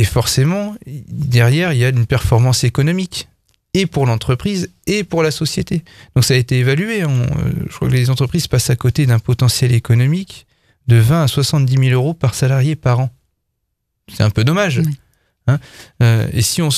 Et 0.00 0.04
forcément, 0.04 0.74
derrière, 0.86 1.74
il 1.74 1.78
y 1.78 1.84
a 1.84 1.90
une 1.90 2.06
performance 2.06 2.64
économique, 2.64 3.28
et 3.74 3.84
pour 3.84 4.06
l'entreprise, 4.06 4.70
et 4.86 5.04
pour 5.04 5.22
la 5.22 5.30
société. 5.30 5.84
Donc 6.14 6.24
ça 6.24 6.32
a 6.32 6.38
été 6.38 6.58
évalué. 6.58 7.02
Hein. 7.02 7.10
Euh, 7.10 7.52
je 7.68 7.74
crois 7.74 7.86
que 7.86 7.92
les 7.92 8.08
entreprises 8.08 8.48
passent 8.48 8.70
à 8.70 8.76
côté 8.76 9.04
d'un 9.04 9.18
potentiel 9.18 9.72
économique 9.72 10.46
de 10.86 10.96
20 10.96 11.24
à 11.24 11.28
70 11.28 11.88
000 11.88 11.88
euros 11.90 12.14
par 12.14 12.34
salarié 12.34 12.76
par 12.76 13.00
an. 13.00 13.10
C'est 14.08 14.22
un 14.22 14.30
peu 14.30 14.42
dommage. 14.42 14.80
Hein. 15.46 15.58
Euh, 16.02 16.30
et 16.32 16.40
si 16.40 16.62
on, 16.62 16.70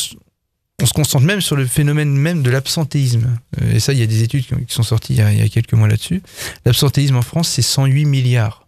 on, 0.80 0.86
se 0.86 0.92
concentre 0.92 1.24
même 1.24 1.40
sur 1.40 1.54
le 1.54 1.64
phénomène 1.64 2.10
même 2.10 2.42
de 2.42 2.50
l'absentéisme, 2.50 3.38
euh, 3.60 3.74
et 3.74 3.78
ça, 3.78 3.92
il 3.92 4.00
y 4.00 4.02
a 4.02 4.06
des 4.06 4.24
études 4.24 4.44
qui 4.44 4.74
sont 4.74 4.82
sorties 4.82 5.12
il 5.12 5.18
y 5.20 5.22
a, 5.22 5.32
il 5.32 5.38
y 5.38 5.42
a 5.42 5.48
quelques 5.48 5.74
mois 5.74 5.86
là-dessus, 5.86 6.22
l'absentéisme 6.64 7.14
en 7.14 7.22
France, 7.22 7.50
c'est 7.50 7.62
108 7.62 8.04
milliards 8.04 8.66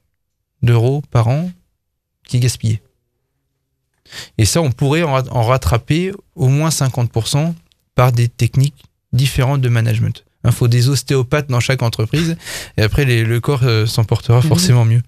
d'euros 0.62 1.02
par 1.10 1.26
an 1.26 1.50
qui 2.28 2.36
est 2.36 2.40
gaspillé. 2.40 2.80
Et 4.38 4.44
ça, 4.44 4.60
on 4.60 4.70
pourrait 4.70 5.02
en 5.02 5.42
rattraper 5.42 6.12
au 6.36 6.48
moins 6.48 6.68
50% 6.68 7.54
par 7.94 8.12
des 8.12 8.28
techniques 8.28 8.84
différentes 9.12 9.60
de 9.60 9.68
management. 9.68 10.24
Il 10.44 10.52
faut 10.52 10.68
des 10.68 10.88
ostéopathes 10.88 11.48
dans 11.48 11.60
chaque 11.60 11.82
entreprise 11.82 12.36
et 12.76 12.82
après 12.82 13.04
le 13.04 13.40
corps 13.40 13.62
euh, 13.62 13.86
s'en 13.86 14.04
portera 14.04 14.38
mhm. 14.38 14.42
forcément 14.42 14.84
mieux. 14.84 15.00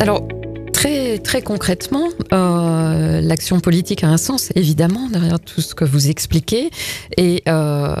Alors, 0.00 0.26
très, 0.72 1.18
très 1.18 1.42
concrètement, 1.42 2.08
euh, 2.32 3.20
l'action 3.20 3.60
politique 3.60 4.04
a 4.04 4.08
un 4.08 4.16
sens, 4.16 4.50
évidemment, 4.54 5.08
derrière 5.08 5.40
tout 5.40 5.60
ce 5.60 5.74
que 5.74 5.84
vous 5.84 6.08
expliquez. 6.08 6.70
Et 7.16 7.42
euh, 7.48 7.94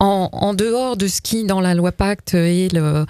en, 0.00 0.54
dehors 0.54 0.96
de 0.96 1.06
ce 1.06 1.20
qui, 1.20 1.44
dans 1.44 1.60
la 1.60 1.74
loi 1.74 1.92
Pacte, 1.92 2.34
est 2.34 2.74
euh, 2.74 3.06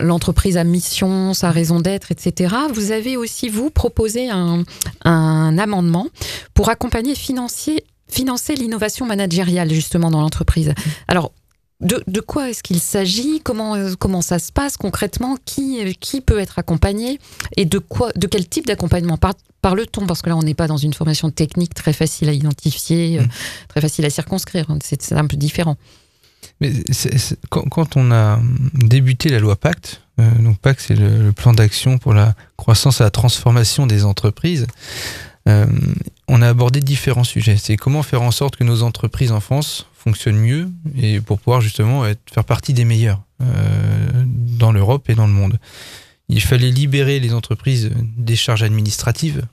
l'entreprise 0.00 0.56
à 0.56 0.64
mission, 0.64 1.34
sa 1.34 1.50
raison 1.50 1.80
d'être, 1.80 2.12
etc., 2.12 2.54
vous 2.72 2.92
avez 2.92 3.16
aussi, 3.16 3.48
vous, 3.48 3.70
proposé 3.70 4.30
un, 4.30 4.64
amendement 5.04 6.06
pour 6.54 6.68
accompagner 6.68 7.14
financer, 7.14 7.84
financer 8.08 8.54
l'innovation 8.54 9.06
managériale, 9.06 9.70
justement, 9.70 10.10
dans 10.10 10.20
l'entreprise. 10.20 10.72
Alors, 11.08 11.32
de, 11.80 12.20
quoi 12.20 12.50
est-ce 12.50 12.62
qu'il 12.62 12.80
s'agit? 12.80 13.40
Comment, 13.40 13.76
comment 13.96 14.20
ça 14.20 14.38
se 14.38 14.50
passe 14.50 14.76
concrètement? 14.76 15.36
Qui, 15.44 15.96
qui 16.00 16.20
peut 16.20 16.38
être 16.38 16.58
accompagné? 16.58 17.20
Et 17.56 17.66
de, 17.66 17.78
quoi, 17.78 18.10
de 18.16 18.26
quel 18.26 18.48
type 18.48 18.66
d'accompagnement 18.66 19.16
parle-t-on? 19.62 20.06
Parce 20.06 20.22
que 20.22 20.28
là, 20.28 20.36
on 20.36 20.42
n'est 20.42 20.54
pas 20.54 20.66
dans 20.66 20.76
une 20.76 20.92
formation 20.92 21.30
technique 21.30 21.74
très 21.74 21.92
facile 21.92 22.28
à 22.28 22.32
identifier, 22.32 23.20
mmh. 23.20 23.28
très 23.68 23.80
facile 23.80 24.04
à 24.06 24.10
circonscrire. 24.10 24.66
C'est 24.82 25.12
un 25.12 25.26
peu 25.26 25.36
différent. 25.36 25.76
Mais 26.60 26.72
quand, 27.50 27.96
on 27.96 28.10
a 28.10 28.40
débuté 28.74 29.28
la 29.28 29.38
loi 29.38 29.56
Pacte, 29.56 30.02
euh, 30.20 30.28
donc 30.38 30.58
Pacte 30.58 30.80
c'est 30.80 30.96
le, 30.96 31.32
plan 31.32 31.52
d'action 31.52 31.98
pour 31.98 32.12
la 32.12 32.34
croissance 32.56 33.00
et 33.00 33.04
la 33.04 33.10
transformation 33.10 33.86
des 33.86 34.04
entreprises, 34.04 34.66
euh, 35.48 35.66
on 36.26 36.42
a 36.42 36.48
abordé 36.48 36.80
différents 36.80 37.24
sujets. 37.24 37.56
C'est 37.56 37.76
comment 37.76 38.02
faire 38.02 38.22
en 38.22 38.32
sorte 38.32 38.56
que 38.56 38.64
nos 38.64 38.82
entreprises 38.82 39.32
en 39.32 39.40
France 39.40 39.86
fonctionnent 39.98 40.38
mieux 40.38 40.70
et 40.96 41.20
pour 41.20 41.38
pouvoir 41.38 41.60
justement 41.60 42.06
être, 42.06 42.20
faire 42.32 42.44
partie 42.44 42.72
des 42.72 42.84
meilleurs 42.84 43.22
euh, 43.42 44.24
dans 44.24 44.72
l'Europe 44.72 45.10
et 45.10 45.14
dans 45.14 45.26
le 45.26 45.32
monde. 45.32 45.58
Il 46.28 46.40
fallait 46.40 46.70
libérer 46.70 47.20
les 47.20 47.34
entreprises 47.34 47.90
des 48.16 48.36
charges 48.36 48.62
administratives 48.62 49.46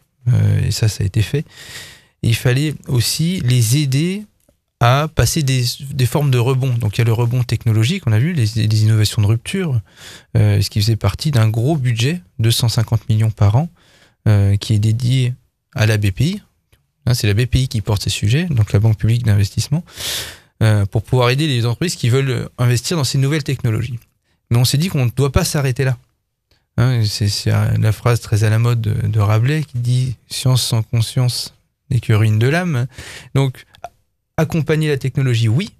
et 0.65 0.71
ça, 0.71 0.87
ça 0.87 1.03
a 1.03 1.07
été 1.07 1.21
fait. 1.21 1.45
Il 2.23 2.35
fallait 2.35 2.73
aussi 2.87 3.39
les 3.41 3.77
aider 3.77 4.25
à 4.79 5.07
passer 5.07 5.41
des, 5.43 5.63
formes 6.05 6.31
de 6.31 6.37
rebond. 6.37 6.73
Donc 6.73 6.97
il 6.97 6.99
y 6.99 7.01
a 7.01 7.05
le 7.05 7.13
rebond 7.13 7.43
technologique, 7.43 8.03
on 8.07 8.11
a 8.11 8.19
vu, 8.19 8.33
les, 8.33 8.57
innovations 8.83 9.21
de 9.21 9.27
rupture, 9.27 9.79
euh, 10.37 10.61
ce 10.61 10.69
qui 10.69 10.81
faisait 10.81 10.95
partie 10.95 11.31
d'un 11.31 11.47
gros 11.49 11.77
budget, 11.77 12.21
250 12.39 13.07
millions 13.09 13.31
par 13.31 13.55
an, 13.55 13.69
euh, 14.27 14.57
qui 14.57 14.73
est 14.73 14.79
dédié 14.79 15.33
à 15.75 15.85
la 15.85 15.97
BPI. 15.97 16.41
Hein, 17.05 17.13
c'est 17.13 17.27
la 17.27 17.33
BPI 17.33 17.67
qui 17.67 17.81
porte 17.81 18.03
ces 18.03 18.09
sujets, 18.09 18.45
donc 18.45 18.71
la 18.71 18.79
Banque 18.79 18.97
publique 18.97 19.23
d'investissement, 19.23 19.83
euh, 20.63 20.85
pour 20.85 21.03
pouvoir 21.03 21.29
aider 21.29 21.47
les 21.47 21.65
entreprises 21.65 21.95
qui 21.95 22.09
veulent 22.09 22.49
investir 22.57 22.97
dans 22.97 23.03
ces 23.03 23.17
nouvelles 23.17 23.43
technologies. 23.43 23.99
Mais 24.49 24.57
on 24.57 24.65
s'est 24.65 24.77
dit 24.77 24.89
qu'on 24.89 25.05
ne 25.05 25.11
doit 25.11 25.31
pas 25.31 25.43
s'arrêter 25.43 25.83
là. 25.83 25.97
Hein, 26.77 27.03
c'est 27.05 27.29
la 27.45 27.91
phrase 27.91 28.19
très 28.19 28.43
à 28.43 28.49
la 28.49 28.59
mode 28.59 28.81
de, 28.81 29.19
Rabelais 29.19 29.63
qui 29.63 29.77
dit 29.77 30.15
Science 30.27 30.61
sans 30.61 30.83
conscience 30.83 31.53
n'est 31.89 32.01
que 32.01 32.11
ruine 32.11 32.37
de 32.37 32.47
l'âme. 32.47 32.87
Donc 33.33 33.65
accompagner 34.37 34.89
la 34.89 34.97
technologie, 34.97 35.47
oui, 35.47 35.71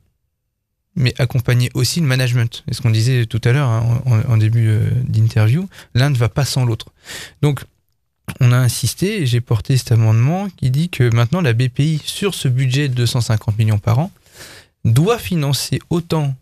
mais 0.96 1.14
accompagner 1.20 1.70
aussi 1.74 2.00
le 2.00 2.08
management. 2.08 2.64
Et 2.70 2.74
ce 2.74 2.82
qu'on 2.82 2.90
disait 2.92 3.26
tout 3.26 3.42
à 3.44 3.52
l'heure 3.52 3.70
hein, 3.70 4.02
en, 4.28 4.38
début 4.38 4.70
euh, 4.70 4.90
d'interview, 5.04 5.68
l'un 5.94 6.10
ne 6.10 6.16
va 6.16 6.30
pas 6.30 6.46
sans 6.46 6.64
l'autre. 6.64 6.88
Donc, 7.42 7.62
on 8.40 8.52
a 8.52 8.58
insisté 8.58 9.26
j'ai 9.26 9.42
porté 9.42 9.78
cet 9.78 9.92
amendement 9.92 10.50
qui 10.50 10.72
dit 10.72 10.90
que 10.90 11.14
maintenant 11.14 11.42
la 11.42 11.54
BPI, 11.54 12.02
sur 12.04 12.34
ce 12.34 12.48
budget 12.48 12.90
de 12.90 12.94
250 12.94 13.58
millions 13.58 13.78
par 13.78 14.00
an, 14.00 14.12
doit 14.84 15.18
financer 15.20 15.80
autant 15.90 16.36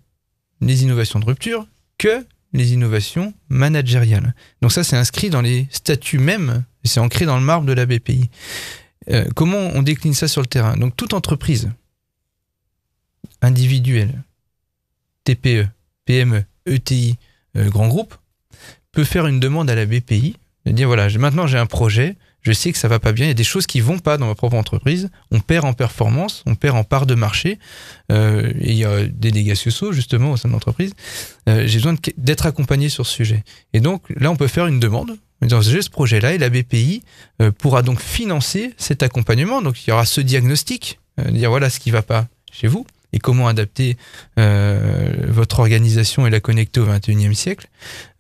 les 0.62 0.84
innovations 0.84 1.20
de 1.20 1.26
rupture 1.26 1.68
que 1.98 2.26
les 2.54 2.74
innovations 2.74 3.34
managériales. 3.50 4.36
Donc 4.62 4.72
ça, 4.72 4.84
c'est 4.84 4.96
inscrit 4.96 5.30
dans 5.30 5.42
les 5.42 5.68
statuts 5.72 6.20
même, 6.20 6.64
c'est 6.84 7.00
ancré 7.00 7.26
dans 7.26 7.38
le 7.38 7.44
marbre 7.44 7.66
de 7.66 7.74
la 7.74 7.86
BPI. 7.86 8.30
Euh, 9.10 9.26
comment 9.36 9.58
on 9.58 9.82
décline 9.82 10.14
ça 10.14 10.28
sur 10.28 10.42
le 10.42 10.48
terrain? 10.48 10.78
Donc 10.78 10.96
toute 10.96 11.14
entreprise 11.14 11.72
individuel, 13.42 14.24
TPE, 15.26 15.68
PME, 16.06 16.46
ETI, 16.66 17.18
euh, 17.58 17.70
grand 17.70 17.88
groupe, 17.88 18.16
peut 18.92 19.04
faire 19.04 19.28
une 19.28 19.40
demande 19.40 19.70
à 19.70 19.76
la 19.76 19.86
BPI 19.86 20.38
de 20.66 20.72
dire 20.72 20.88
voilà, 20.88 21.10
maintenant 21.18 21.48
j'ai 21.48 21.58
un 21.58 21.66
projet, 21.66 22.16
je 22.42 22.52
sais 22.52 22.72
que 22.72 22.78
ça 22.78 22.88
va 22.88 23.00
pas 23.00 23.12
bien, 23.12 23.26
il 23.26 23.30
y 23.30 23.32
a 23.32 23.36
des 23.36 23.44
choses 23.44 23.68
qui 23.68 23.80
vont 23.80 24.00
pas 24.00 24.18
dans 24.18 24.28
ma 24.28 24.36
propre 24.36 24.56
entreprise, 24.56 25.10
on 25.32 25.40
perd 25.40 25.66
en 25.66 25.74
performance, 25.74 26.44
on 26.46 26.56
perd 26.56 26.78
en 26.78 26.84
part 26.84 27.06
de 27.06 27.16
marché, 27.16 27.60
euh, 28.12 28.52
et 28.60 28.72
il 28.72 28.78
y 28.78 28.86
a 28.86 29.06
des 29.06 29.32
dégâts 29.32 29.56
sociaux 29.56 29.92
justement 29.92 30.32
au 30.32 30.38
sein 30.38 30.50
de 30.50 30.54
l'entreprise. 30.54 30.94
Euh, 31.50 31.64
j'ai 31.66 31.78
besoin 31.78 31.96
d'être 32.18 32.46
accompagné 32.46 32.90
sur 32.90 33.06
ce 33.06 33.14
sujet. 33.14 33.44
Et 33.74 33.80
donc 33.80 34.04
là, 34.16 34.32
on 34.32 34.36
peut 34.36 34.48
faire 34.48 34.68
une 34.68 34.80
demande. 34.80 35.18
J'ai 35.42 35.82
ce 35.82 35.90
projet-là 35.90 36.34
et 36.34 36.38
la 36.38 36.50
BPI 36.50 37.04
pourra 37.58 37.82
donc 37.82 38.00
financer 38.00 38.74
cet 38.78 39.04
accompagnement. 39.04 39.62
Donc 39.62 39.86
il 39.86 39.90
y 39.90 39.94
aura 39.94 40.06
ce 40.06 40.22
diagnostic, 40.22 41.00
dire 41.32 41.50
voilà 41.50 41.70
ce 41.70 41.82
qui 41.82 41.92
va 41.92 42.02
pas 42.02 42.28
chez 42.50 42.68
vous 42.68 42.86
et 43.14 43.20
comment 43.20 43.48
adapter 43.48 43.96
euh, 44.40 45.14
votre 45.28 45.60
organisation 45.60 46.28
et 46.28 46.30
la 46.30 46.40
connecter 46.40 46.82
au 46.82 46.88
21e 46.88 47.34
siècle. 47.34 47.70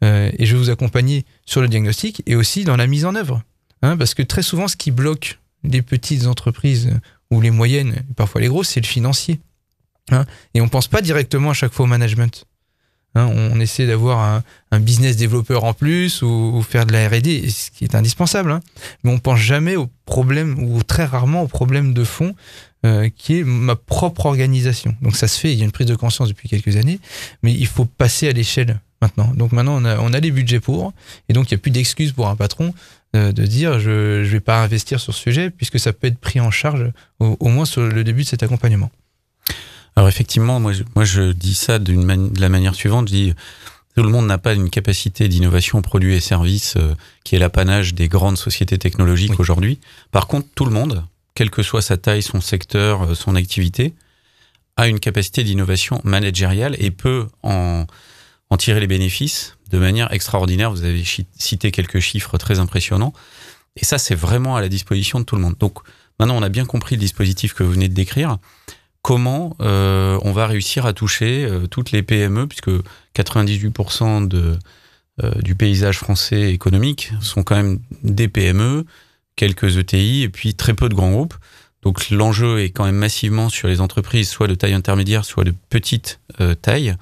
Euh, 0.03 0.31
et 0.37 0.45
je 0.45 0.55
vais 0.55 0.59
vous 0.59 0.69
accompagner 0.69 1.25
sur 1.45 1.61
le 1.61 1.67
diagnostic 1.67 2.23
et 2.25 2.35
aussi 2.35 2.63
dans 2.63 2.77
la 2.77 2.87
mise 2.87 3.05
en 3.05 3.15
œuvre. 3.15 3.41
Hein, 3.81 3.97
parce 3.97 4.13
que 4.13 4.23
très 4.23 4.43
souvent, 4.43 4.67
ce 4.67 4.75
qui 4.75 4.91
bloque 4.91 5.39
les 5.63 5.81
petites 5.81 6.25
entreprises 6.25 6.91
ou 7.31 7.41
les 7.41 7.51
moyennes, 7.51 8.03
parfois 8.15 8.41
les 8.41 8.47
grosses, 8.47 8.69
c'est 8.69 8.81
le 8.81 8.87
financier. 8.87 9.39
Hein. 10.11 10.25
et 10.53 10.59
on 10.59 10.65
ne 10.65 10.69
pense 10.69 10.89
pas 10.89 11.01
directement 11.01 11.51
à 11.51 11.53
chaque 11.53 11.71
fois 11.71 11.85
au 11.85 11.87
management. 11.87 12.45
Hein, 13.15 13.27
on 13.27 13.59
essaie 13.59 13.85
d'avoir 13.85 14.41
un, 14.71 14.79
business 14.79 15.15
développeur 15.15 15.63
en 15.65 15.73
plus 15.73 16.23
ou, 16.23 16.61
faire 16.67 16.85
de 16.85 16.93
la 16.93 17.07
R&D, 17.07 17.47
ce 17.49 17.69
qui 17.69 17.83
est 17.83 17.95
indispensable. 17.95 18.59
Mais 19.03 19.11
on 19.11 19.19
pense 19.19 19.39
jamais 19.39 19.75
aux 19.75 19.87
problèmes 20.05 20.57
ou 20.59 20.81
très 20.83 21.05
rarement 21.05 21.43
aux 21.43 21.47
problèmes 21.47 21.93
de 21.93 22.03
fond 22.03 22.35
euh, 22.85 23.09
qui 23.15 23.39
est 23.39 23.43
ma 23.43 23.75
propre 23.75 24.25
organisation. 24.25 24.95
Donc 25.01 25.15
ça 25.15 25.27
se 25.27 25.39
fait, 25.39 25.53
il 25.53 25.59
y 25.59 25.61
a 25.61 25.65
une 25.65 25.71
prise 25.71 25.87
de 25.87 25.95
conscience 25.95 26.27
depuis 26.27 26.49
quelques 26.49 26.75
années, 26.75 26.99
mais 27.43 27.53
il 27.53 27.67
faut 27.67 27.85
passer 27.85 28.27
à 28.27 28.31
l'échelle 28.31 28.79
maintenant. 29.03 29.31
Donc 29.35 29.51
maintenant, 29.51 29.75
on 29.81 29.85
a, 29.85 29.99
on 29.99 30.13
a 30.13 30.19
les 30.19 30.31
budgets 30.31 30.59
pour, 30.59 30.93
et 31.29 31.33
donc 31.33 31.51
il 31.51 31.53
n'y 31.53 31.59
a 31.59 31.61
plus 31.61 31.71
d'excuses 31.71 32.13
pour 32.13 32.27
un 32.27 32.35
patron 32.35 32.73
euh, 33.15 33.31
de 33.31 33.45
dire 33.45 33.79
je 33.79 34.21
ne 34.21 34.25
vais 34.25 34.39
pas 34.39 34.63
investir 34.63 34.99
sur 34.99 35.13
ce 35.13 35.19
sujet, 35.19 35.49
puisque 35.49 35.79
ça 35.79 35.93
peut 35.93 36.07
être 36.07 36.17
pris 36.17 36.39
en 36.39 36.51
charge 36.51 36.91
au, 37.19 37.49
moins 37.49 37.65
sur 37.65 37.81
le 37.81 38.03
début 38.03 38.23
de 38.23 38.27
cet 38.27 38.41
accompagnement. 38.43 38.89
Alors 39.95 40.09
effectivement, 40.09 40.59
moi 40.59 40.73
je, 40.73 40.83
moi 40.95 41.05
je 41.05 41.31
dis 41.31 41.53
ça 41.53 41.77
de 41.77 41.93
la 42.39 42.49
manière 42.49 42.73
suivante, 42.73 43.09
je 43.09 43.13
dis 43.13 43.33
tout 43.95 44.03
le 44.03 44.09
monde 44.09 44.25
n'a 44.25 44.39
pas 44.39 44.53
une 44.53 44.69
capacité 44.69 45.27
d'innovation 45.27 45.81
produits 45.81 46.15
et 46.15 46.19
services 46.19 46.75
euh, 46.77 46.95
qui 47.23 47.35
est 47.35 47.39
l'apanage 47.39 47.93
des 47.93 48.07
grandes 48.07 48.37
sociétés 48.37 48.79
technologiques 48.79 49.39
aujourd'hui. 49.39 49.79
Par 50.11 50.25
contre, 50.25 50.47
tout 50.55 50.65
le 50.65 50.71
monde, 50.71 51.03
quelle 51.35 51.51
que 51.51 51.61
soit 51.61 51.83
sa 51.83 51.97
taille, 51.97 52.23
son 52.23 52.41
secteur, 52.41 53.03
euh, 53.03 53.13
son 53.13 53.35
activité, 53.35 53.93
a 54.75 54.87
une 54.87 54.99
capacité 54.99 55.43
d'innovation 55.43 56.01
managériale 56.03 56.75
et 56.79 56.89
peut 56.89 57.27
en, 57.43 57.85
en 58.53 58.57
tirer 58.57 58.79
les 58.79 58.87
bénéfices 58.87 59.57
de 59.71 59.79
manière 59.79 60.13
extraordinaire. 60.13 60.69
Vous 60.69 60.83
avez 60.83 61.03
cité 61.37 61.71
quelques 61.71 61.99
chiffres 61.99 62.37
très 62.37 62.59
impressionnants. 62.59 63.11
Et 63.75 63.83
ça, 63.83 63.97
c'est 63.97 64.13
vraiment 64.13 64.55
à 64.55 64.61
la 64.61 64.69
disposition 64.69 65.19
de 65.19 65.25
tout 65.25 65.35
le 65.35 65.41
monde. 65.41 65.55
Donc 65.59 65.79
maintenant, 66.19 66.37
on 66.37 66.43
a 66.43 66.49
bien 66.49 66.65
compris 66.65 66.95
le 66.95 66.99
dispositif 66.99 67.55
que 67.55 67.63
vous 67.63 67.71
venez 67.71 67.89
de 67.89 67.95
décrire. 67.95 68.37
Comment 69.01 69.57
euh, 69.59 70.19
on 70.21 70.33
va 70.33 70.45
réussir 70.45 70.85
à 70.85 70.93
toucher 70.93 71.45
euh, 71.45 71.65
toutes 71.65 71.91
les 71.91 72.03
PME, 72.03 72.47
puisque 72.47 72.69
98% 73.15 74.27
de, 74.27 74.59
du 75.41 75.55
paysage 75.55 75.97
français 75.97 76.53
économique 76.53 77.11
sont 77.21 77.41
quand 77.41 77.55
même 77.55 77.79
des 78.03 78.27
PME, 78.27 78.85
quelques 79.35 79.77
ETI 79.77 80.21
et 80.21 80.29
puis 80.29 80.53
très 80.53 80.75
peu 80.75 80.89
de 80.89 80.93
grands 80.93 81.11
groupes. 81.11 81.35
Donc 81.81 82.11
l'enjeu 82.11 82.61
est 82.61 82.69
quand 82.69 82.85
même 82.85 82.97
massivement 82.97 83.49
sur 83.49 83.67
les 83.67 83.81
entreprises, 83.81 84.29
soit 84.29 84.47
de 84.47 84.55
taille 84.55 84.73
intermédiaire, 84.73 85.25
soit 85.25 85.43
de 85.43 85.55
petite 85.69 86.19
euh, 86.39 86.53
taille. 86.53 86.95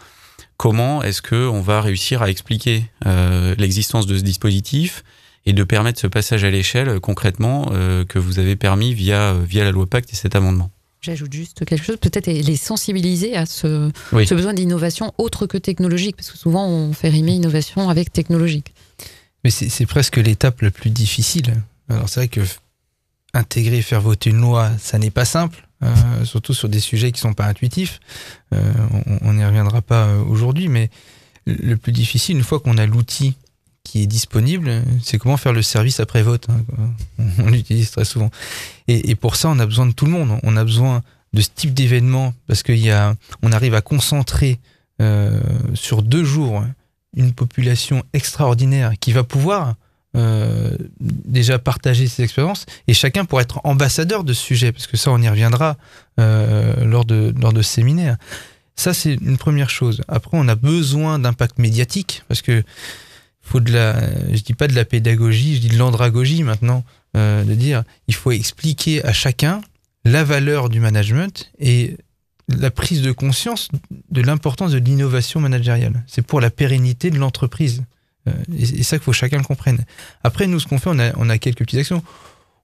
Comment 0.61 1.01
est-ce 1.01 1.23
qu'on 1.23 1.59
va 1.59 1.81
réussir 1.81 2.21
à 2.21 2.29
expliquer 2.29 2.85
euh, 3.07 3.55
l'existence 3.57 4.05
de 4.05 4.15
ce 4.15 4.21
dispositif 4.21 5.03
et 5.47 5.53
de 5.53 5.63
permettre 5.63 5.99
ce 5.99 6.05
passage 6.05 6.43
à 6.43 6.51
l'échelle 6.51 6.87
euh, 6.87 6.99
concrètement 6.99 7.65
que 8.07 8.19
vous 8.19 8.37
avez 8.37 8.55
permis 8.55 8.93
via, 8.93 9.33
via 9.33 9.63
la 9.63 9.71
loi 9.71 9.87
Pacte 9.87 10.13
et 10.13 10.15
cet 10.15 10.35
amendement? 10.35 10.69
J'ajoute 11.01 11.33
juste 11.33 11.65
quelque 11.65 11.83
chose, 11.83 11.97
peut-être 11.97 12.27
les 12.27 12.57
sensibiliser 12.57 13.35
à 13.35 13.47
ce, 13.47 13.89
ce 14.11 14.35
besoin 14.35 14.53
d'innovation 14.53 15.11
autre 15.17 15.47
que 15.47 15.57
technologique, 15.57 16.15
parce 16.15 16.29
que 16.29 16.37
souvent 16.37 16.67
on 16.67 16.93
fait 16.93 17.09
rimer 17.09 17.31
innovation 17.31 17.89
avec 17.89 18.13
technologique. 18.13 18.71
Mais 19.43 19.49
c'est 19.49 19.87
presque 19.87 20.17
l'étape 20.17 20.61
la 20.61 20.69
plus 20.69 20.91
difficile. 20.91 21.55
Alors 21.89 22.07
c'est 22.07 22.19
vrai 22.19 22.27
que 22.27 22.41
intégrer, 23.33 23.81
faire 23.81 24.01
voter 24.01 24.29
une 24.29 24.41
loi, 24.41 24.69
ça 24.77 24.99
n'est 24.99 25.09
pas 25.09 25.25
simple, 25.25 25.67
euh, 25.83 26.25
surtout 26.25 26.53
sur 26.53 26.69
des 26.69 26.79
sujets 26.79 27.11
qui 27.11 27.19
sont 27.19 27.33
pas 27.33 27.47
intuitifs. 27.47 27.99
Euh, 28.53 28.71
on 29.21 29.33
n'y 29.33 29.43
reviendra 29.43 29.81
pas 29.81 30.05
euh, 30.05 30.23
aujourd'hui, 30.23 30.67
mais 30.67 30.89
le 31.47 31.75
plus 31.75 31.91
difficile, 31.91 32.37
une 32.37 32.43
fois 32.43 32.59
qu'on 32.59 32.77
a 32.77 32.85
l'outil 32.85 33.35
qui 33.83 34.03
est 34.03 34.07
disponible, 34.07 34.83
c'est 35.01 35.17
comment 35.17 35.37
faire 35.37 35.53
le 35.53 35.63
service 35.63 35.99
après 35.99 36.21
vote. 36.21 36.47
Hein, 36.49 36.93
on 37.39 37.49
l'utilise 37.49 37.89
très 37.89 38.05
souvent. 38.05 38.29
Et, 38.87 39.15
pour 39.15 39.35
ça, 39.35 39.49
on 39.49 39.57
a 39.57 39.65
besoin 39.65 39.87
de 39.87 39.91
tout 39.91 40.05
le 40.05 40.11
monde. 40.11 40.39
On 40.43 40.55
a 40.55 40.63
besoin 40.63 41.01
de 41.33 41.41
ce 41.41 41.49
type 41.53 41.73
d'événement 41.73 42.33
parce 42.45 42.61
qu'on 42.61 43.51
arrive 43.51 43.73
à 43.73 43.81
concentrer 43.81 44.59
sur 45.73 46.03
deux 46.03 46.23
jours 46.23 46.63
une 47.15 47.33
population 47.33 48.03
extraordinaire 48.13 48.93
qui 48.99 49.13
va 49.13 49.23
pouvoir 49.23 49.73
euh, 50.17 50.75
déjà 50.99 51.57
partager 51.57 52.07
ses 52.07 52.23
expériences 52.23 52.65
et 52.87 52.93
chacun 52.93 53.23
pour 53.23 53.39
être 53.39 53.61
ambassadeur 53.63 54.23
de 54.23 54.33
ce 54.33 54.41
sujet, 54.41 54.71
parce 54.71 54.87
que 54.87 54.97
ça, 54.97 55.11
on 55.11 55.21
y 55.21 55.29
reviendra 55.29 55.77
euh, 56.19 56.83
lors, 56.83 57.05
de, 57.05 57.33
lors 57.39 57.53
de 57.53 57.61
séminaires. 57.61 58.17
Ça, 58.75 58.93
c'est 58.93 59.13
une 59.13 59.37
première 59.37 59.69
chose. 59.69 60.01
Après, 60.07 60.37
on 60.37 60.47
a 60.47 60.55
besoin 60.55 61.19
d'impact 61.19 61.59
médiatique, 61.59 62.23
parce 62.27 62.41
que 62.41 62.63
faut 63.41 63.59
de 63.59 63.71
la, 63.71 63.99
je 64.33 64.41
dis 64.41 64.53
pas 64.53 64.67
de 64.67 64.75
la 64.75 64.85
pédagogie, 64.85 65.55
je 65.55 65.61
dis 65.61 65.69
de 65.69 65.77
l'andragogie 65.77 66.43
maintenant, 66.43 66.83
euh, 67.17 67.43
de 67.43 67.53
dire 67.53 67.83
il 68.07 68.13
faut 68.13 68.31
expliquer 68.31 69.03
à 69.05 69.13
chacun 69.13 69.61
la 70.05 70.23
valeur 70.23 70.69
du 70.69 70.79
management 70.79 71.51
et 71.59 71.97
la 72.49 72.71
prise 72.71 73.01
de 73.01 73.11
conscience 73.11 73.69
de 74.09 74.21
l'importance 74.21 74.71
de 74.71 74.77
l'innovation 74.77 75.39
managériale. 75.39 76.03
C'est 76.07 76.21
pour 76.21 76.41
la 76.41 76.49
pérennité 76.49 77.09
de 77.09 77.17
l'entreprise. 77.17 77.83
Euh, 78.27 78.31
et, 78.57 78.83
ça 78.83 78.97
qu'il 78.97 79.03
faut 79.03 79.13
chacun 79.13 79.37
le 79.37 79.43
comprenne. 79.43 79.83
Après, 80.23 80.47
nous, 80.47 80.59
ce 80.59 80.67
qu'on 80.67 80.77
fait, 80.77 80.89
on 80.89 81.29
a, 81.29 81.37
quelques 81.37 81.59
petites 81.59 81.79
actions. 81.79 82.03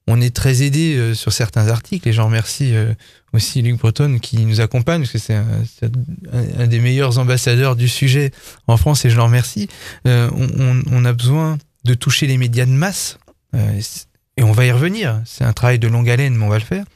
On 0.06 0.20
est 0.22 0.34
très 0.34 0.62
aidé 0.62 0.96
euh, 0.96 1.14
sur 1.14 1.32
certains 1.32 1.68
articles 1.68 2.08
et 2.08 2.14
j'en 2.14 2.26
remercie 2.26 2.74
euh, 2.74 2.94
aussi 3.34 3.60
Luc 3.60 3.76
Breton 3.76 4.18
qui 4.18 4.46
nous 4.46 4.62
accompagne 4.62 5.02
parce 5.02 5.12
que 5.12 5.18
c'est 5.18 5.34
un, 5.34 6.66
des 6.66 6.80
meilleurs 6.80 7.18
ambassadeurs 7.18 7.76
du 7.76 7.88
sujet 7.88 8.30
en 8.68 8.78
France 8.78 9.04
et 9.04 9.10
je 9.10 9.18
l'en 9.18 9.26
remercie. 9.26 9.68
on, 10.06 11.04
a 11.04 11.12
besoin 11.12 11.58
de 11.84 11.92
toucher 11.92 12.26
les 12.26 12.38
médias 12.38 12.64
de 12.64 12.70
masse 12.70 13.18
et 13.52 14.42
on 14.42 14.52
va 14.52 14.64
y 14.64 14.72
revenir. 14.72 15.20
C'est 15.26 15.44
un 15.44 15.52
travail 15.52 15.78
de 15.78 15.88
longue 15.88 16.08
haleine, 16.08 16.36
mais 16.36 16.44
on 16.44 16.48
va 16.48 16.58
le 16.58 16.64
faire. 16.64 16.86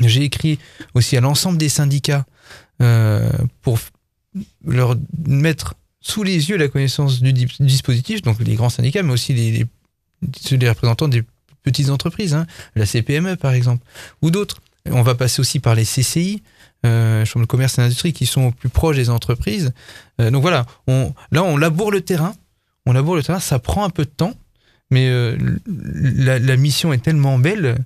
J'ai 0.00 0.22
écrit 0.22 0.58
aussi 0.94 1.18
à 1.18 1.20
l'ensemble 1.20 1.58
des 1.58 1.68
syndicats 1.68 2.24
pour 2.78 3.78
leur 4.64 4.96
mettre 5.26 5.74
sous 6.06 6.22
les 6.22 6.50
yeux 6.50 6.56
la 6.56 6.68
connaissance 6.68 7.20
du, 7.20 7.32
dispositif, 7.32 8.22
donc 8.22 8.38
les 8.38 8.54
grands 8.54 8.68
syndicats, 8.68 9.02
mais 9.02 9.12
aussi 9.12 9.34
les, 9.34 9.66
les, 10.52 10.68
représentants 10.68 11.08
des 11.08 11.24
petites 11.64 11.90
entreprises, 11.90 12.32
hein, 12.32 12.46
la 12.76 12.86
CPME 12.86 13.36
par 13.36 13.52
exemple, 13.52 13.84
ou 14.22 14.30
d'autres. 14.30 14.58
On 14.88 15.02
va 15.02 15.16
passer 15.16 15.40
aussi 15.40 15.58
par 15.58 15.74
les 15.74 15.84
CCI, 15.84 16.44
euh, 16.84 17.24
Chambre 17.24 17.44
de 17.44 17.50
commerce 17.50 17.76
et 17.78 17.82
d'industrie, 17.82 18.12
qui 18.12 18.24
sont 18.24 18.42
au 18.42 18.50
plus 18.52 18.68
proches 18.68 18.94
des 18.94 19.10
entreprises. 19.10 19.72
Euh, 20.20 20.30
donc 20.30 20.42
voilà, 20.42 20.64
on, 20.86 21.12
là 21.32 21.42
on 21.42 21.56
laboure 21.56 21.90
le 21.90 22.00
terrain, 22.02 22.36
on 22.86 22.92
laboure 22.92 23.16
le 23.16 23.24
terrain, 23.24 23.40
ça 23.40 23.58
prend 23.58 23.82
un 23.82 23.90
peu 23.90 24.04
de 24.04 24.10
temps, 24.10 24.34
mais 24.92 25.08
euh, 25.08 25.36
la, 25.66 26.56
mission 26.56 26.92
est 26.92 27.02
tellement 27.02 27.36
belle, 27.38 27.78